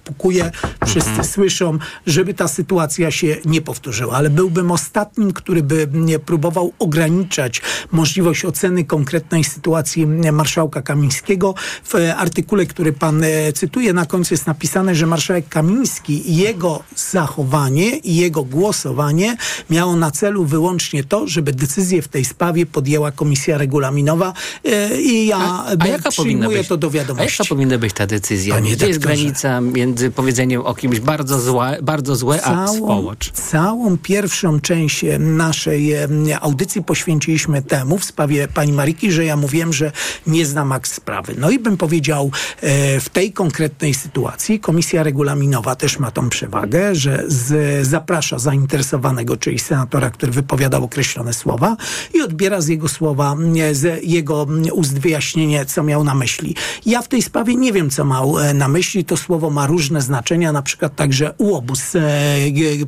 odpukuje 0.41 0.73
wszyscy 0.85 1.09
Mhm. 1.09 1.27
słyszą, 1.27 1.77
żeby 2.07 2.33
ta 2.33 2.47
sytuacja 2.47 3.11
się 3.11 3.37
nie 3.45 3.61
powtórzyła. 3.61 4.13
Ale 4.15 4.29
byłbym 4.29 4.71
ostatnim, 4.71 5.33
który 5.33 5.63
by 5.63 5.87
nie 5.93 6.19
próbował 6.19 6.73
ograniczać 6.79 7.61
możliwość 7.91 8.45
oceny 8.45 8.83
konkretnej 8.85 9.43
sytuacji 9.43 10.05
marszałka 10.31 10.81
Kamińskiego. 10.81 11.53
W 11.83 11.93
artykule, 12.17 12.65
który 12.65 12.93
pan 12.93 13.23
e, 13.23 13.53
cytuje, 13.53 13.93
na 13.93 14.05
końcu 14.05 14.33
jest 14.33 14.47
napisane, 14.47 14.95
że 14.95 15.05
marszałek 15.07 15.49
Kamiński 15.49 16.31
i 16.31 16.35
jego 16.37 16.83
zachowanie 16.95 17.97
i 17.97 18.15
jego 18.15 18.43
głosowanie 18.43 19.37
miało 19.69 19.95
na 19.95 20.11
celu 20.11 20.45
wyłącznie 20.45 21.03
to, 21.03 21.27
żeby 21.27 21.51
decyzję 21.53 22.01
w 22.01 22.07
tej 22.07 22.25
sprawie 22.25 22.65
podjęła 22.65 23.11
komisja 23.11 23.57
regulaminowa 23.57 24.33
e, 24.65 25.01
i 25.01 25.27
ja 25.27 25.37
A, 25.37 25.65
a 25.65 25.87
jaka 25.87 26.11
powinna 26.11 26.11
przyjmuję 26.11 26.57
być, 26.57 26.67
to 26.67 26.77
do 26.77 26.87
a 26.87 26.91
wiadomości. 26.91 27.37
jaka 27.41 27.49
powinna 27.49 27.77
być 27.77 27.93
ta 27.93 28.07
decyzja? 28.07 28.55
Panie 28.55 28.71
Gdzie 28.71 28.87
jest 28.87 28.99
granica 28.99 29.61
między 29.61 30.11
powiedzeniem 30.23 30.61
o 30.61 30.75
kimś 30.75 30.99
bardzo, 30.99 31.39
zła, 31.39 31.71
bardzo 31.81 32.15
złe, 32.15 32.43
a 32.43 32.67
swołocz? 32.67 33.31
całą 33.31 33.97
pierwszą 33.97 34.59
część 34.59 35.03
e, 35.03 35.19
naszej 35.19 35.93
e, 35.93 36.07
audycji 36.41 36.83
poświęciliśmy 36.83 37.61
temu 37.61 37.97
w 37.97 38.05
sprawie 38.05 38.47
pani 38.47 38.73
Mariki, 38.73 39.11
że 39.11 39.25
ja 39.25 39.37
mówiłem, 39.37 39.73
że 39.73 39.91
nie 40.27 40.45
znam 40.45 40.71
akt 40.71 40.91
sprawy. 40.91 41.35
No 41.37 41.49
i 41.49 41.59
bym 41.59 41.77
powiedział, 41.77 42.31
e, 42.61 42.99
w 42.99 43.09
tej 43.09 43.33
konkretnej 43.33 43.93
sytuacji 43.93 44.59
komisja 44.59 45.03
regulaminowa 45.03 45.75
też 45.75 45.99
ma 45.99 46.11
tą 46.11 46.29
przewagę, 46.29 46.95
że 46.95 47.23
z, 47.27 47.87
zaprasza 47.87 48.39
zainteresowanego, 48.39 49.37
czyli 49.37 49.59
senatora, 49.59 50.09
który 50.09 50.31
wypowiadał 50.31 50.83
określone 50.83 51.33
słowa 51.33 51.77
i 52.13 52.21
odbiera 52.21 52.61
z 52.61 52.67
jego 52.67 52.87
słowa, 52.87 53.35
z 53.71 54.03
jego 54.03 54.47
ust 54.73 54.99
wyjaśnienie, 54.99 55.65
co 55.65 55.83
miał 55.83 56.03
na 56.03 56.15
myśli. 56.15 56.55
Ja 56.85 57.01
w 57.01 57.07
tej 57.07 57.21
sprawie 57.21 57.55
nie 57.55 57.73
wiem, 57.73 57.89
co 57.89 58.05
miał 58.05 58.35
na 58.53 58.67
myśli. 58.67 59.05
To 59.05 59.17
słowo 59.17 59.49
ma 59.49 59.67
różne 59.67 60.01
znaczenia, 60.13 60.51
na 60.51 60.61
przykład 60.61 60.95
także 60.95 61.33
uobóz. 61.37 61.95
E, 61.95 62.01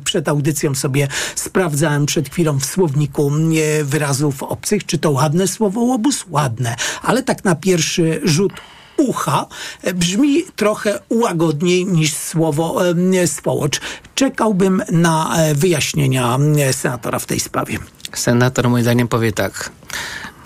Przed 0.04 0.28
audycją 0.28 0.74
sobie 0.74 1.08
sprawdzałem 1.34 2.06
przed 2.06 2.28
chwilą 2.28 2.60
w 2.60 2.64
słowniku 2.64 3.32
e, 3.80 3.84
wyrazów 3.84 4.42
obcych, 4.42 4.86
czy 4.86 4.98
to 4.98 5.10
ładne 5.10 5.48
słowo 5.48 5.80
uobóz? 5.80 6.24
Ładne, 6.30 6.76
ale 7.02 7.22
tak 7.22 7.44
na 7.44 7.54
pierwszy 7.54 8.20
rzut 8.24 8.52
ucha 8.96 9.46
e, 9.82 9.94
brzmi 9.94 10.44
trochę 10.56 11.00
łagodniej 11.10 11.86
niż 11.86 12.14
słowo 12.14 12.80
swołocz. 13.26 13.80
Czekałbym 14.14 14.82
na 14.92 15.36
wyjaśnienia 15.54 16.38
senatora 16.72 17.18
w 17.18 17.26
tej 17.26 17.40
sprawie. 17.40 17.78
Senator 18.14 18.70
moim 18.70 18.84
zdaniem 18.84 19.08
powie 19.08 19.32
tak. 19.32 19.70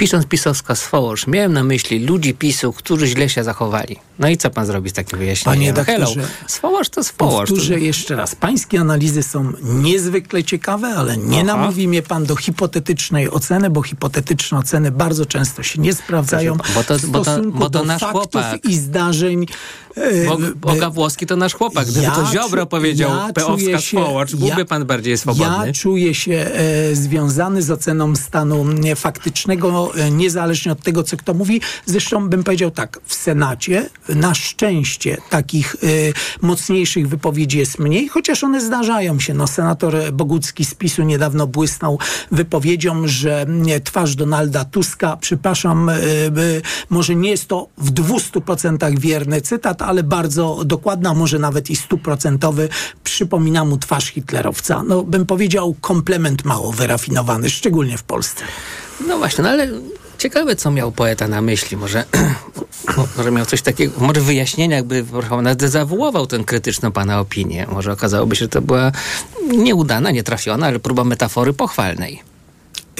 Pisząc 0.01 0.27
pisowska 0.27 0.75
swołocz, 0.75 1.27
miałem 1.27 1.53
na 1.53 1.65
myśli 1.65 2.07
ludzi 2.07 2.35
PiSu, 2.35 2.73
którzy 2.73 3.07
źle 3.07 3.29
się 3.29 3.45
zachowali. 3.45 3.97
No 4.19 4.29
i 4.29 4.37
co 4.37 4.51
pan 4.51 4.67
zrobi 4.67 4.91
z 4.91 4.93
takim 4.93 5.19
wyjaśnieniem? 5.19 5.75
Panie 5.75 5.85
Hello, 5.87 6.07
doktorze, 6.07 6.29
swołocz 6.47 6.89
to 6.89 7.05
swołocz. 7.05 7.49
Powtórzę 7.49 7.81
jeszcze 7.81 8.17
raz. 8.17 8.35
Pańskie 8.35 8.81
analizy 8.81 9.23
są 9.23 9.53
niezwykle 9.63 10.45
ciekawe, 10.45 10.89
ale 10.89 11.17
nie 11.17 11.37
Aha. 11.37 11.45
namówi 11.47 11.89
mnie 11.89 12.03
pan 12.03 12.25
do 12.25 12.37
hipotetycznej 12.37 13.31
oceny, 13.31 13.71
bo 13.71 13.83
hipotetyczne 13.83 14.59
oceny 14.59 14.91
bardzo 14.91 15.27
często 15.27 15.63
się 15.63 15.81
nie 15.81 15.95
sprawdzają 15.95 16.57
Bo 16.75 16.85
to- 16.85 16.99
w 16.99 17.07
bo 17.07 17.19
to- 17.19 17.25
stosunku 17.25 17.59
bo 17.59 17.65
to 17.71 17.79
do 17.79 17.85
nasz 17.85 18.01
faktów 18.01 18.23
chłopak. 18.23 18.65
i 18.65 18.77
zdarzeń. 18.77 19.47
E, 19.97 20.27
Bo, 20.27 20.35
e, 20.35 20.39
bo 20.61 20.75
Gawłowski 20.75 21.27
to 21.27 21.37
nasz 21.37 21.55
chłopak. 21.55 21.87
Gdyby 21.87 22.05
ja 22.05 22.11
to 22.11 22.27
Ziobro 22.33 22.67
powiedział 22.67 23.11
ja 23.11 23.33
peowska 23.33 23.81
się- 23.81 24.01
swołocz, 24.01 24.35
byłby 24.35 24.59
ja- 24.59 24.65
pan 24.65 24.85
bardziej 24.87 25.19
swobodny. 25.19 25.67
Ja 25.67 25.73
czuję 25.73 26.15
się 26.15 26.33
e, 26.33 26.97
związany 26.97 27.63
z 27.63 27.71
oceną 27.71 28.17
stanu 28.17 28.65
e, 28.93 28.97
faktycznego, 28.97 29.93
e, 29.97 30.11
niezależnie 30.11 30.73
od 30.73 30.83
tego, 30.83 31.03
co 31.03 31.17
kto 31.17 31.35
mówi. 31.35 31.61
Zresztą 31.87 32.29
bym 32.29 32.45
powiedział 32.45 32.71
tak, 32.71 33.01
w 33.05 33.15
Senacie 33.15 33.89
na 34.09 34.35
szczęście 34.35 35.17
takich 35.31 35.77
e, 35.83 35.87
mocniejszych 36.47 37.09
wypowiedzi 37.09 37.59
jest 37.59 37.79
mniej, 37.79 38.09
chociaż 38.09 38.45
one 38.45 38.61
zdarzają 38.61 39.21
się. 39.21 39.35
No, 39.35 39.47
senator 39.47 39.97
Bogucki 40.13 40.65
z 40.65 40.75
PiSu 40.75 41.03
niedawno 41.03 41.47
błysnął 41.47 41.99
wypowiedzią, 42.33 43.03
że 43.09 43.47
twarz 43.85 44.15
Donalda 44.17 44.65
Tuska, 44.65 45.17
przepraszam, 45.17 45.89
e, 45.89 45.95
może 46.91 47.15
nie 47.15 47.31
jest 47.31 47.49
to 47.49 47.69
w 47.79 47.91
200% 47.91 48.99
wierny 48.99 49.41
cytat, 49.41 49.80
ale 49.87 50.03
bardzo 50.03 50.63
dokładna, 50.65 51.15
może 51.15 51.39
nawet 51.39 51.71
i 51.71 51.77
stuprocentowy, 51.77 52.69
przypomina 53.05 53.65
mu 53.65 53.79
twarz 53.79 54.07
hitlerowca. 54.07 54.83
No, 54.83 55.03
bym 55.03 55.27
powiedział 55.27 55.77
komplement 55.81 56.45
mało 56.45 56.73
wyrafinowany, 56.73 57.51
szczególnie 57.51 57.99
w 57.99 58.03
Polsce. 58.03 58.45
No 59.07 59.19
właśnie, 59.19 59.45
no 59.45 59.51
ale 59.51 59.69
ciekawe, 60.19 60.57
co 60.57 60.71
miał 60.71 60.93
poeta 60.93 61.29
na 61.29 61.43
myśli. 61.43 61.77
Może, 61.77 62.05
może 63.17 63.31
miał 63.31 63.47
coś 63.47 63.63
takiego, 63.63 63.93
może 64.01 64.21
wyjaśnienia, 64.21 64.77
jakby 64.77 65.05
nawet 65.31 65.59
dezawuował 65.59 66.27
tę 66.27 66.39
krytyczną 66.45 66.93
pana 66.93 67.21
opinię. 67.21 67.67
Może 67.73 67.93
okazałoby 67.93 68.37
się, 68.37 68.45
że 68.45 68.49
to 68.49 68.63
była 68.63 68.93
nieudana, 69.49 70.11
nietrafiona, 70.11 70.67
ale 70.67 70.79
próba 70.79 71.05
metafory 71.05 71.53
pochwalnej. 71.53 72.23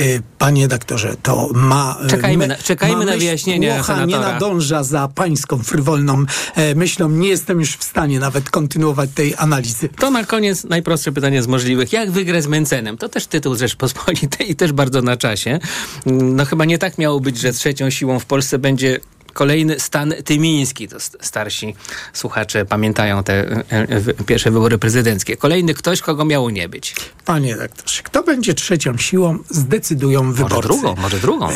Y, 0.01 0.23
Panie 0.39 0.69
doktorze, 0.69 1.17
to 1.23 1.49
ma. 1.55 1.97
y, 2.07 2.11
Czekajmy 2.11 2.37
my- 2.37 2.49
na- 2.49 2.57
czekajmy 2.57 2.99
na 2.99 3.05
myśl 3.05 3.19
wyjaśnienia 3.19 3.75
płocha 3.75 4.05
nie 4.05 4.19
nadąża 4.19 4.83
za 4.85 5.09
pańską 5.15 5.59
frywolną 5.59 6.25
e, 6.55 6.75
myślą. 6.75 7.09
Nie 7.09 7.29
jestem 7.29 7.61
już 7.61 7.77
w 7.77 7.85
stanie 7.85 8.21
nawet 8.21 8.51
kontynuować 8.51 9.11
tej 9.15 9.35
analizy. 9.39 9.89
To 9.89 10.11
na 10.11 10.25
koniec 10.25 10.65
najprostsze 10.65 11.13
pytanie 11.13 11.43
z 11.43 11.47
możliwych. 11.47 11.93
Jak 11.93 12.11
wygrać 12.11 12.45
z 12.45 12.47
Mencenem? 12.47 12.97
To 12.99 13.09
też 13.09 13.27
tytuł 13.27 13.57
Rzeczpospolitej 13.57 14.51
i 14.51 14.57
też 14.57 14.73
bardzo 14.73 15.03
na 15.03 15.17
czasie. 15.17 15.59
No 16.07 16.45
chyba 16.45 16.65
nie 16.65 16.79
tak 16.79 16.99
miało 16.99 17.21
być, 17.21 17.39
że 17.41 17.53
trzecią 17.53 17.91
siłą 17.91 18.19
w 18.19 18.27
Polsce 18.27 18.59
będzie 18.59 19.01
kolejny 19.33 19.81
stan 19.81 20.15
tymiński. 20.25 20.89
To 20.89 21.01
st- 21.01 21.17
starsi 21.21 21.75
słuchacze 22.13 22.65
pamiętają 22.65 23.25
te 23.25 23.35
e, 23.51 23.65
e, 23.71 24.25
pierwsze 24.27 24.51
wybory 24.51 24.79
prezydenckie. 24.79 25.37
Kolejny 25.37 25.75
ktoś, 25.75 26.01
kogo 26.01 26.25
miało 26.25 26.51
nie 26.51 26.69
być. 26.69 26.95
Panie 27.25 27.57
doktorze, 27.57 28.03
kto 28.03 28.23
będzie 28.23 28.55
trzecią 28.55 28.97
siłą, 28.97 29.39
zdecydują 29.51 30.33
wyborcy. 30.33 30.69
drugą, 30.69 30.95
może 30.97 31.19
drugą. 31.19 31.49
E, 31.51 31.55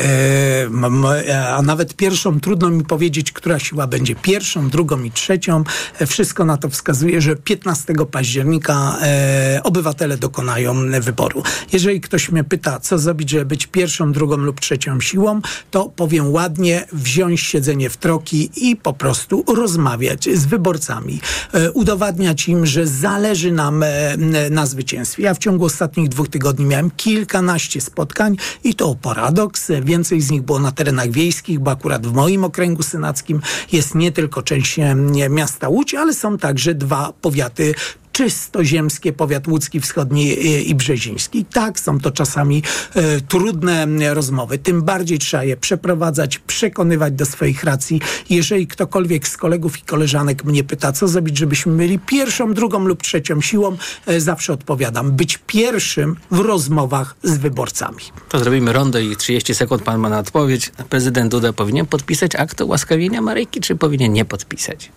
e, 1.28 1.48
a 1.48 1.62
nawet 1.62 1.94
pierwszą, 1.96 2.40
trudno 2.40 2.70
mi 2.70 2.84
powiedzieć, 2.84 3.32
która 3.32 3.58
siła 3.58 3.86
będzie 3.86 4.14
pierwszą, 4.14 4.68
drugą 4.68 5.02
i 5.02 5.10
trzecią. 5.10 5.64
Wszystko 6.06 6.44
na 6.44 6.56
to 6.56 6.68
wskazuje, 6.68 7.20
że 7.20 7.36
15 7.36 7.94
października 8.10 8.98
e, 9.02 9.60
obywatele 9.62 10.16
dokonają 10.16 10.74
wyboru. 11.00 11.42
Jeżeli 11.72 12.00
ktoś 12.00 12.30
mnie 12.30 12.44
pyta, 12.44 12.80
co 12.80 12.98
zrobić, 12.98 13.30
żeby 13.30 13.44
być 13.44 13.66
pierwszą, 13.66 14.12
drugą 14.12 14.36
lub 14.36 14.60
trzecią 14.60 15.00
siłą, 15.00 15.40
to 15.70 15.88
powiem 15.96 16.32
ładnie, 16.32 16.86
wziąć 16.92 17.40
siedzenie 17.64 17.90
w 17.90 17.96
troki 17.96 18.50
i 18.56 18.76
po 18.76 18.92
prostu 18.92 19.44
rozmawiać 19.48 20.28
z 20.34 20.46
wyborcami. 20.46 21.20
E, 21.52 21.72
udowadniać 21.72 22.48
im, 22.48 22.66
że 22.66 22.86
zależy 22.86 23.52
nam 23.52 23.82
e, 23.82 24.16
na 24.50 24.66
zwycięstwie. 24.66 25.22
Ja 25.22 25.34
w 25.34 25.38
ciągu 25.38 25.64
ostatnich 25.64 26.08
dwóch 26.08 26.28
tygodni 26.28 26.64
miałem 26.64 26.90
kilkanaście 26.90 27.80
spotkań 27.80 28.36
i 28.64 28.74
to 28.74 28.94
paradoks. 28.94 29.72
Więcej 29.82 30.20
z 30.20 30.30
nich 30.30 30.42
było 30.42 30.58
na 30.58 30.72
terenach 30.72 31.10
wiejskich, 31.10 31.60
bo 31.60 31.70
akurat 31.70 32.06
w 32.06 32.12
moim 32.12 32.44
okręgu 32.44 32.82
senackim 32.82 33.40
jest 33.72 33.94
nie 33.94 34.12
tylko 34.12 34.42
część 34.42 34.78
e, 34.78 34.94
miasta 35.30 35.68
Łódź, 35.68 35.94
ale 35.94 36.14
są 36.14 36.38
także 36.38 36.74
dwa 36.74 37.12
powiaty 37.20 37.74
czysto 38.14 38.64
ziemskie, 38.64 39.12
powiat 39.12 39.48
łódzki 39.48 39.80
wschodni 39.80 40.46
i, 40.70 40.74
brzeziński. 40.74 41.44
Tak, 41.44 41.80
są 41.80 42.00
to 42.00 42.10
czasami 42.10 42.62
e, 42.94 43.20
trudne 43.20 44.14
rozmowy. 44.14 44.58
Tym 44.58 44.82
bardziej 44.82 45.18
trzeba 45.18 45.44
je 45.44 45.56
przeprowadzać, 45.56 46.38
przekonywać 46.38 47.14
do 47.14 47.26
swoich 47.26 47.64
racji. 47.64 48.00
Jeżeli 48.30 48.66
ktokolwiek 48.66 49.28
z 49.28 49.36
kolegów 49.36 49.78
i 49.78 49.82
koleżanek 49.82 50.44
mnie 50.44 50.64
pyta, 50.64 50.92
co 50.92 51.08
zrobić, 51.08 51.38
żebyśmy 51.38 51.76
byli 51.76 51.98
pierwszą, 51.98 52.54
drugą 52.54 52.84
lub 52.84 53.02
trzecią 53.02 53.40
siłą, 53.40 53.76
e, 54.06 54.20
zawsze 54.20 54.52
odpowiadam. 54.52 55.12
Być 55.12 55.38
pierwszym 55.46 56.16
w 56.30 56.38
rozmowach 56.38 57.16
z 57.22 57.36
wyborcami. 57.36 58.02
To 58.28 58.38
zrobimy 58.38 58.72
rondo 58.72 58.98
i 58.98 59.16
30 59.16 59.54
sekund 59.54 59.82
pan 59.82 60.00
ma 60.00 60.08
na 60.08 60.18
odpowiedź. 60.18 60.72
Prezydent 60.88 61.30
Duda 61.30 61.52
powinien 61.52 61.86
podpisać 61.86 62.36
akt 62.36 62.60
ułaskawienia 62.60 63.22
Maryjki, 63.22 63.60
czy 63.60 63.76
powinien 63.76 64.12
nie 64.12 64.24
podpisać? 64.24 64.92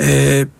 E, 0.00 0.06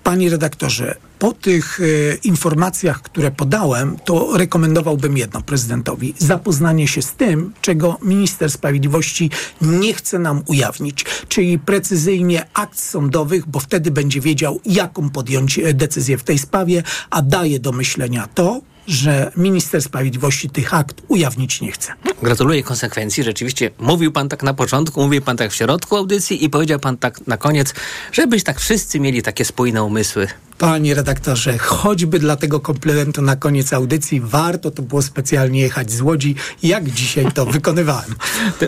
Panie 0.03 0.31
redaktorze, 0.31 1.08
po 1.19 1.33
tych 1.33 1.81
e, 1.81 2.15
informacjach, 2.15 3.03
które 3.03 3.31
podałem, 3.31 3.97
to 4.05 4.37
rekomendowałbym 4.37 5.17
jedno 5.17 5.43
prezydentowi. 5.43 6.15
Zapoznanie 6.19 6.89
się 6.89 7.03
z 7.03 7.13
tym, 7.13 7.53
czego 7.61 7.99
minister 8.03 8.51
sprawiedliwości 8.51 9.31
nie 9.61 9.95
chce 9.95 10.19
nam 10.19 10.43
ujawnić, 10.47 11.05
czyli 11.29 11.59
precyzyjnie 11.59 12.47
akt 12.55 12.81
sądowych, 12.81 13.47
bo 13.47 13.61
wtedy 13.61 13.91
będzie 13.91 14.21
wiedział, 14.21 14.61
jaką 14.67 15.11
podjąć 15.11 15.59
e, 15.59 15.75
decyzję 15.75 16.19
w 16.19 16.25
tej 16.25 16.39
sprawie, 16.39 16.83
a 17.11 17.23
daje 17.23 17.61
do 17.61 17.73
myślenia 17.73 18.29
to, 18.35 18.61
że 18.89 19.33
minister 19.37 19.83
sprawiedliwości 19.83 20.51
tych 20.51 20.75
akt 20.75 21.03
ujawnić 21.09 21.61
nie 21.61 21.73
chce. 21.73 21.93
Gratuluję 22.23 22.63
konsekwencji. 22.63 23.25
Rzeczywiście 23.25 23.71
mówił 23.79 24.13
pan 24.13 24.29
tak 24.29 24.43
na 24.43 24.55
początku, 24.55 25.03
mówił 25.03 25.23
pan 25.23 25.37
tak 25.37 25.51
w 25.51 25.55
środku 25.55 25.97
audycji 25.97 26.45
i 26.45 26.51
powiedział 26.51 26.79
pan 26.79 26.97
tak 26.97 27.27
na 27.27 27.37
koniec, 27.37 27.75
żebyś 28.13 28.45
tak 28.45 28.61
wszyscy 28.61 29.01
mieli 29.01 29.23
takie 29.23 29.45
spójne 29.45 29.85
umysły. 29.85 30.27
Panie 30.59 30.95
redaktorze, 30.95 31.59
choćby 31.59 32.19
dla 32.19 32.37
tego 32.37 32.61
komplementu 32.61 33.23
na 33.23 33.37
koniec 33.37 33.73
audycji 33.73 34.21
warto 34.21 34.71
to 34.71 34.83
było 34.83 35.03
specjalnie 35.03 35.61
jechać 35.61 35.91
z 35.93 36.01
Łodzi, 36.01 36.35
jak 36.63 36.91
dzisiaj 36.91 37.33
to 37.33 37.47
wykonywałem. 37.57 38.15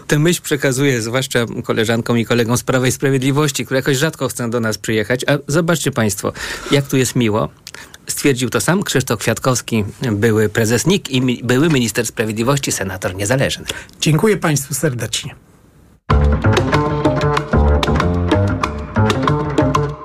Tę- 0.08 0.18
myśl 0.18 0.42
przekazuję 0.42 1.02
zwłaszcza 1.02 1.46
koleżankom 1.64 2.18
i 2.18 2.24
kolegom 2.24 2.56
z 2.56 2.62
Prawa 2.62 2.86
i 2.86 2.92
Sprawiedliwości, 2.92 3.64
które 3.64 3.78
jakoś 3.78 3.96
rzadko 3.96 4.28
chcą 4.28 4.50
do 4.50 4.60
nas 4.60 4.78
przyjechać. 4.78 5.24
A 5.26 5.38
zobaczcie 5.48 5.90
państwo, 5.90 6.32
jak 6.70 6.88
tu 6.88 6.96
jest 6.96 7.16
miło. 7.16 7.48
Stwierdził 8.10 8.50
to 8.50 8.60
sam 8.60 8.82
Krzysztof 8.82 9.20
Kwiatkowski, 9.20 9.84
były 10.12 10.48
prezes 10.48 10.86
NIK 10.86 11.10
i 11.10 11.20
mi, 11.20 11.40
były 11.44 11.68
minister 11.68 12.06
sprawiedliwości, 12.06 12.72
senator 12.72 13.14
niezależny. 13.14 13.64
Dziękuję 14.00 14.36
Państwu 14.36 14.74
serdecznie. 14.74 15.34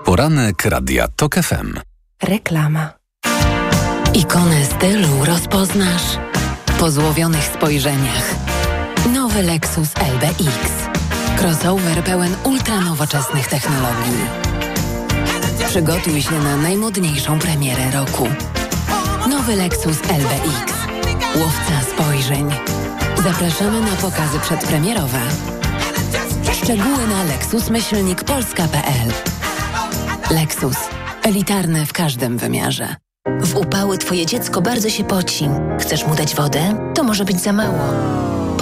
Poranek 0.05 0.65
Radia 0.65 1.07
TOK 1.15 1.35
FM. 1.35 1.79
Reklama. 2.23 2.93
Ikonę 4.13 4.65
stylu 4.65 5.25
rozpoznasz 5.25 6.17
po 6.79 6.91
złowionych 6.91 7.43
spojrzeniach. 7.43 8.35
Nowy 9.13 9.43
Lexus 9.43 9.89
LBX. 10.13 10.71
Crossover 11.39 12.03
pełen 12.03 12.35
ultranowoczesnych 12.43 13.47
technologii. 13.47 14.44
Przygotuj 15.63 16.21
się 16.21 16.39
na 16.39 16.57
najmodniejszą 16.57 17.39
premierę 17.39 17.91
roku. 17.91 18.27
Nowy 19.29 19.55
Lexus 19.55 19.97
LBX. 20.09 20.73
Łowca 21.35 21.81
spojrzeń. 21.93 22.49
Zapraszamy 23.23 23.81
na 23.81 23.95
pokazy 23.95 24.39
przedpremierowe. 24.39 25.19
Szczegóły 26.53 27.07
na 27.07 27.23
lexusmyślnikpolska.pl 27.23 29.11
Lexus. 30.31 30.77
Elitarny 31.23 31.85
w 31.85 31.93
każdym 31.93 32.37
wymiarze. 32.37 32.95
W 33.41 33.55
upały 33.55 33.97
twoje 33.97 34.25
dziecko 34.25 34.61
bardzo 34.61 34.89
się 34.89 35.03
poci. 35.03 35.49
Chcesz 35.79 36.07
mu 36.07 36.15
dać 36.15 36.35
wodę? 36.35 36.91
To 36.95 37.03
może 37.03 37.25
być 37.25 37.39
za 37.39 37.53
mało. 37.53 37.93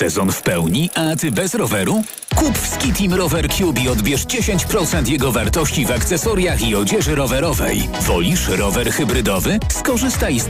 Sezon 0.00 0.32
w 0.32 0.42
pełni, 0.42 0.90
a 0.94 1.16
ty 1.16 1.30
bez 1.32 1.54
roweru? 1.54 2.02
Kup 2.34 2.58
w 2.58 2.66
Skitim 2.66 3.14
Rower 3.14 3.48
Cube 3.48 3.80
i 3.80 3.88
odbierz 3.88 4.24
10% 4.26 5.08
jego 5.08 5.32
wartości 5.32 5.86
w 5.86 5.90
akcesoriach 5.90 6.62
i 6.62 6.74
odzieży 6.74 7.14
rowerowej. 7.14 7.88
Wolisz 8.00 8.48
rower 8.48 8.90
hybrydowy? 8.92 9.58
Skorzystaj 9.68 10.40
z 10.40 10.48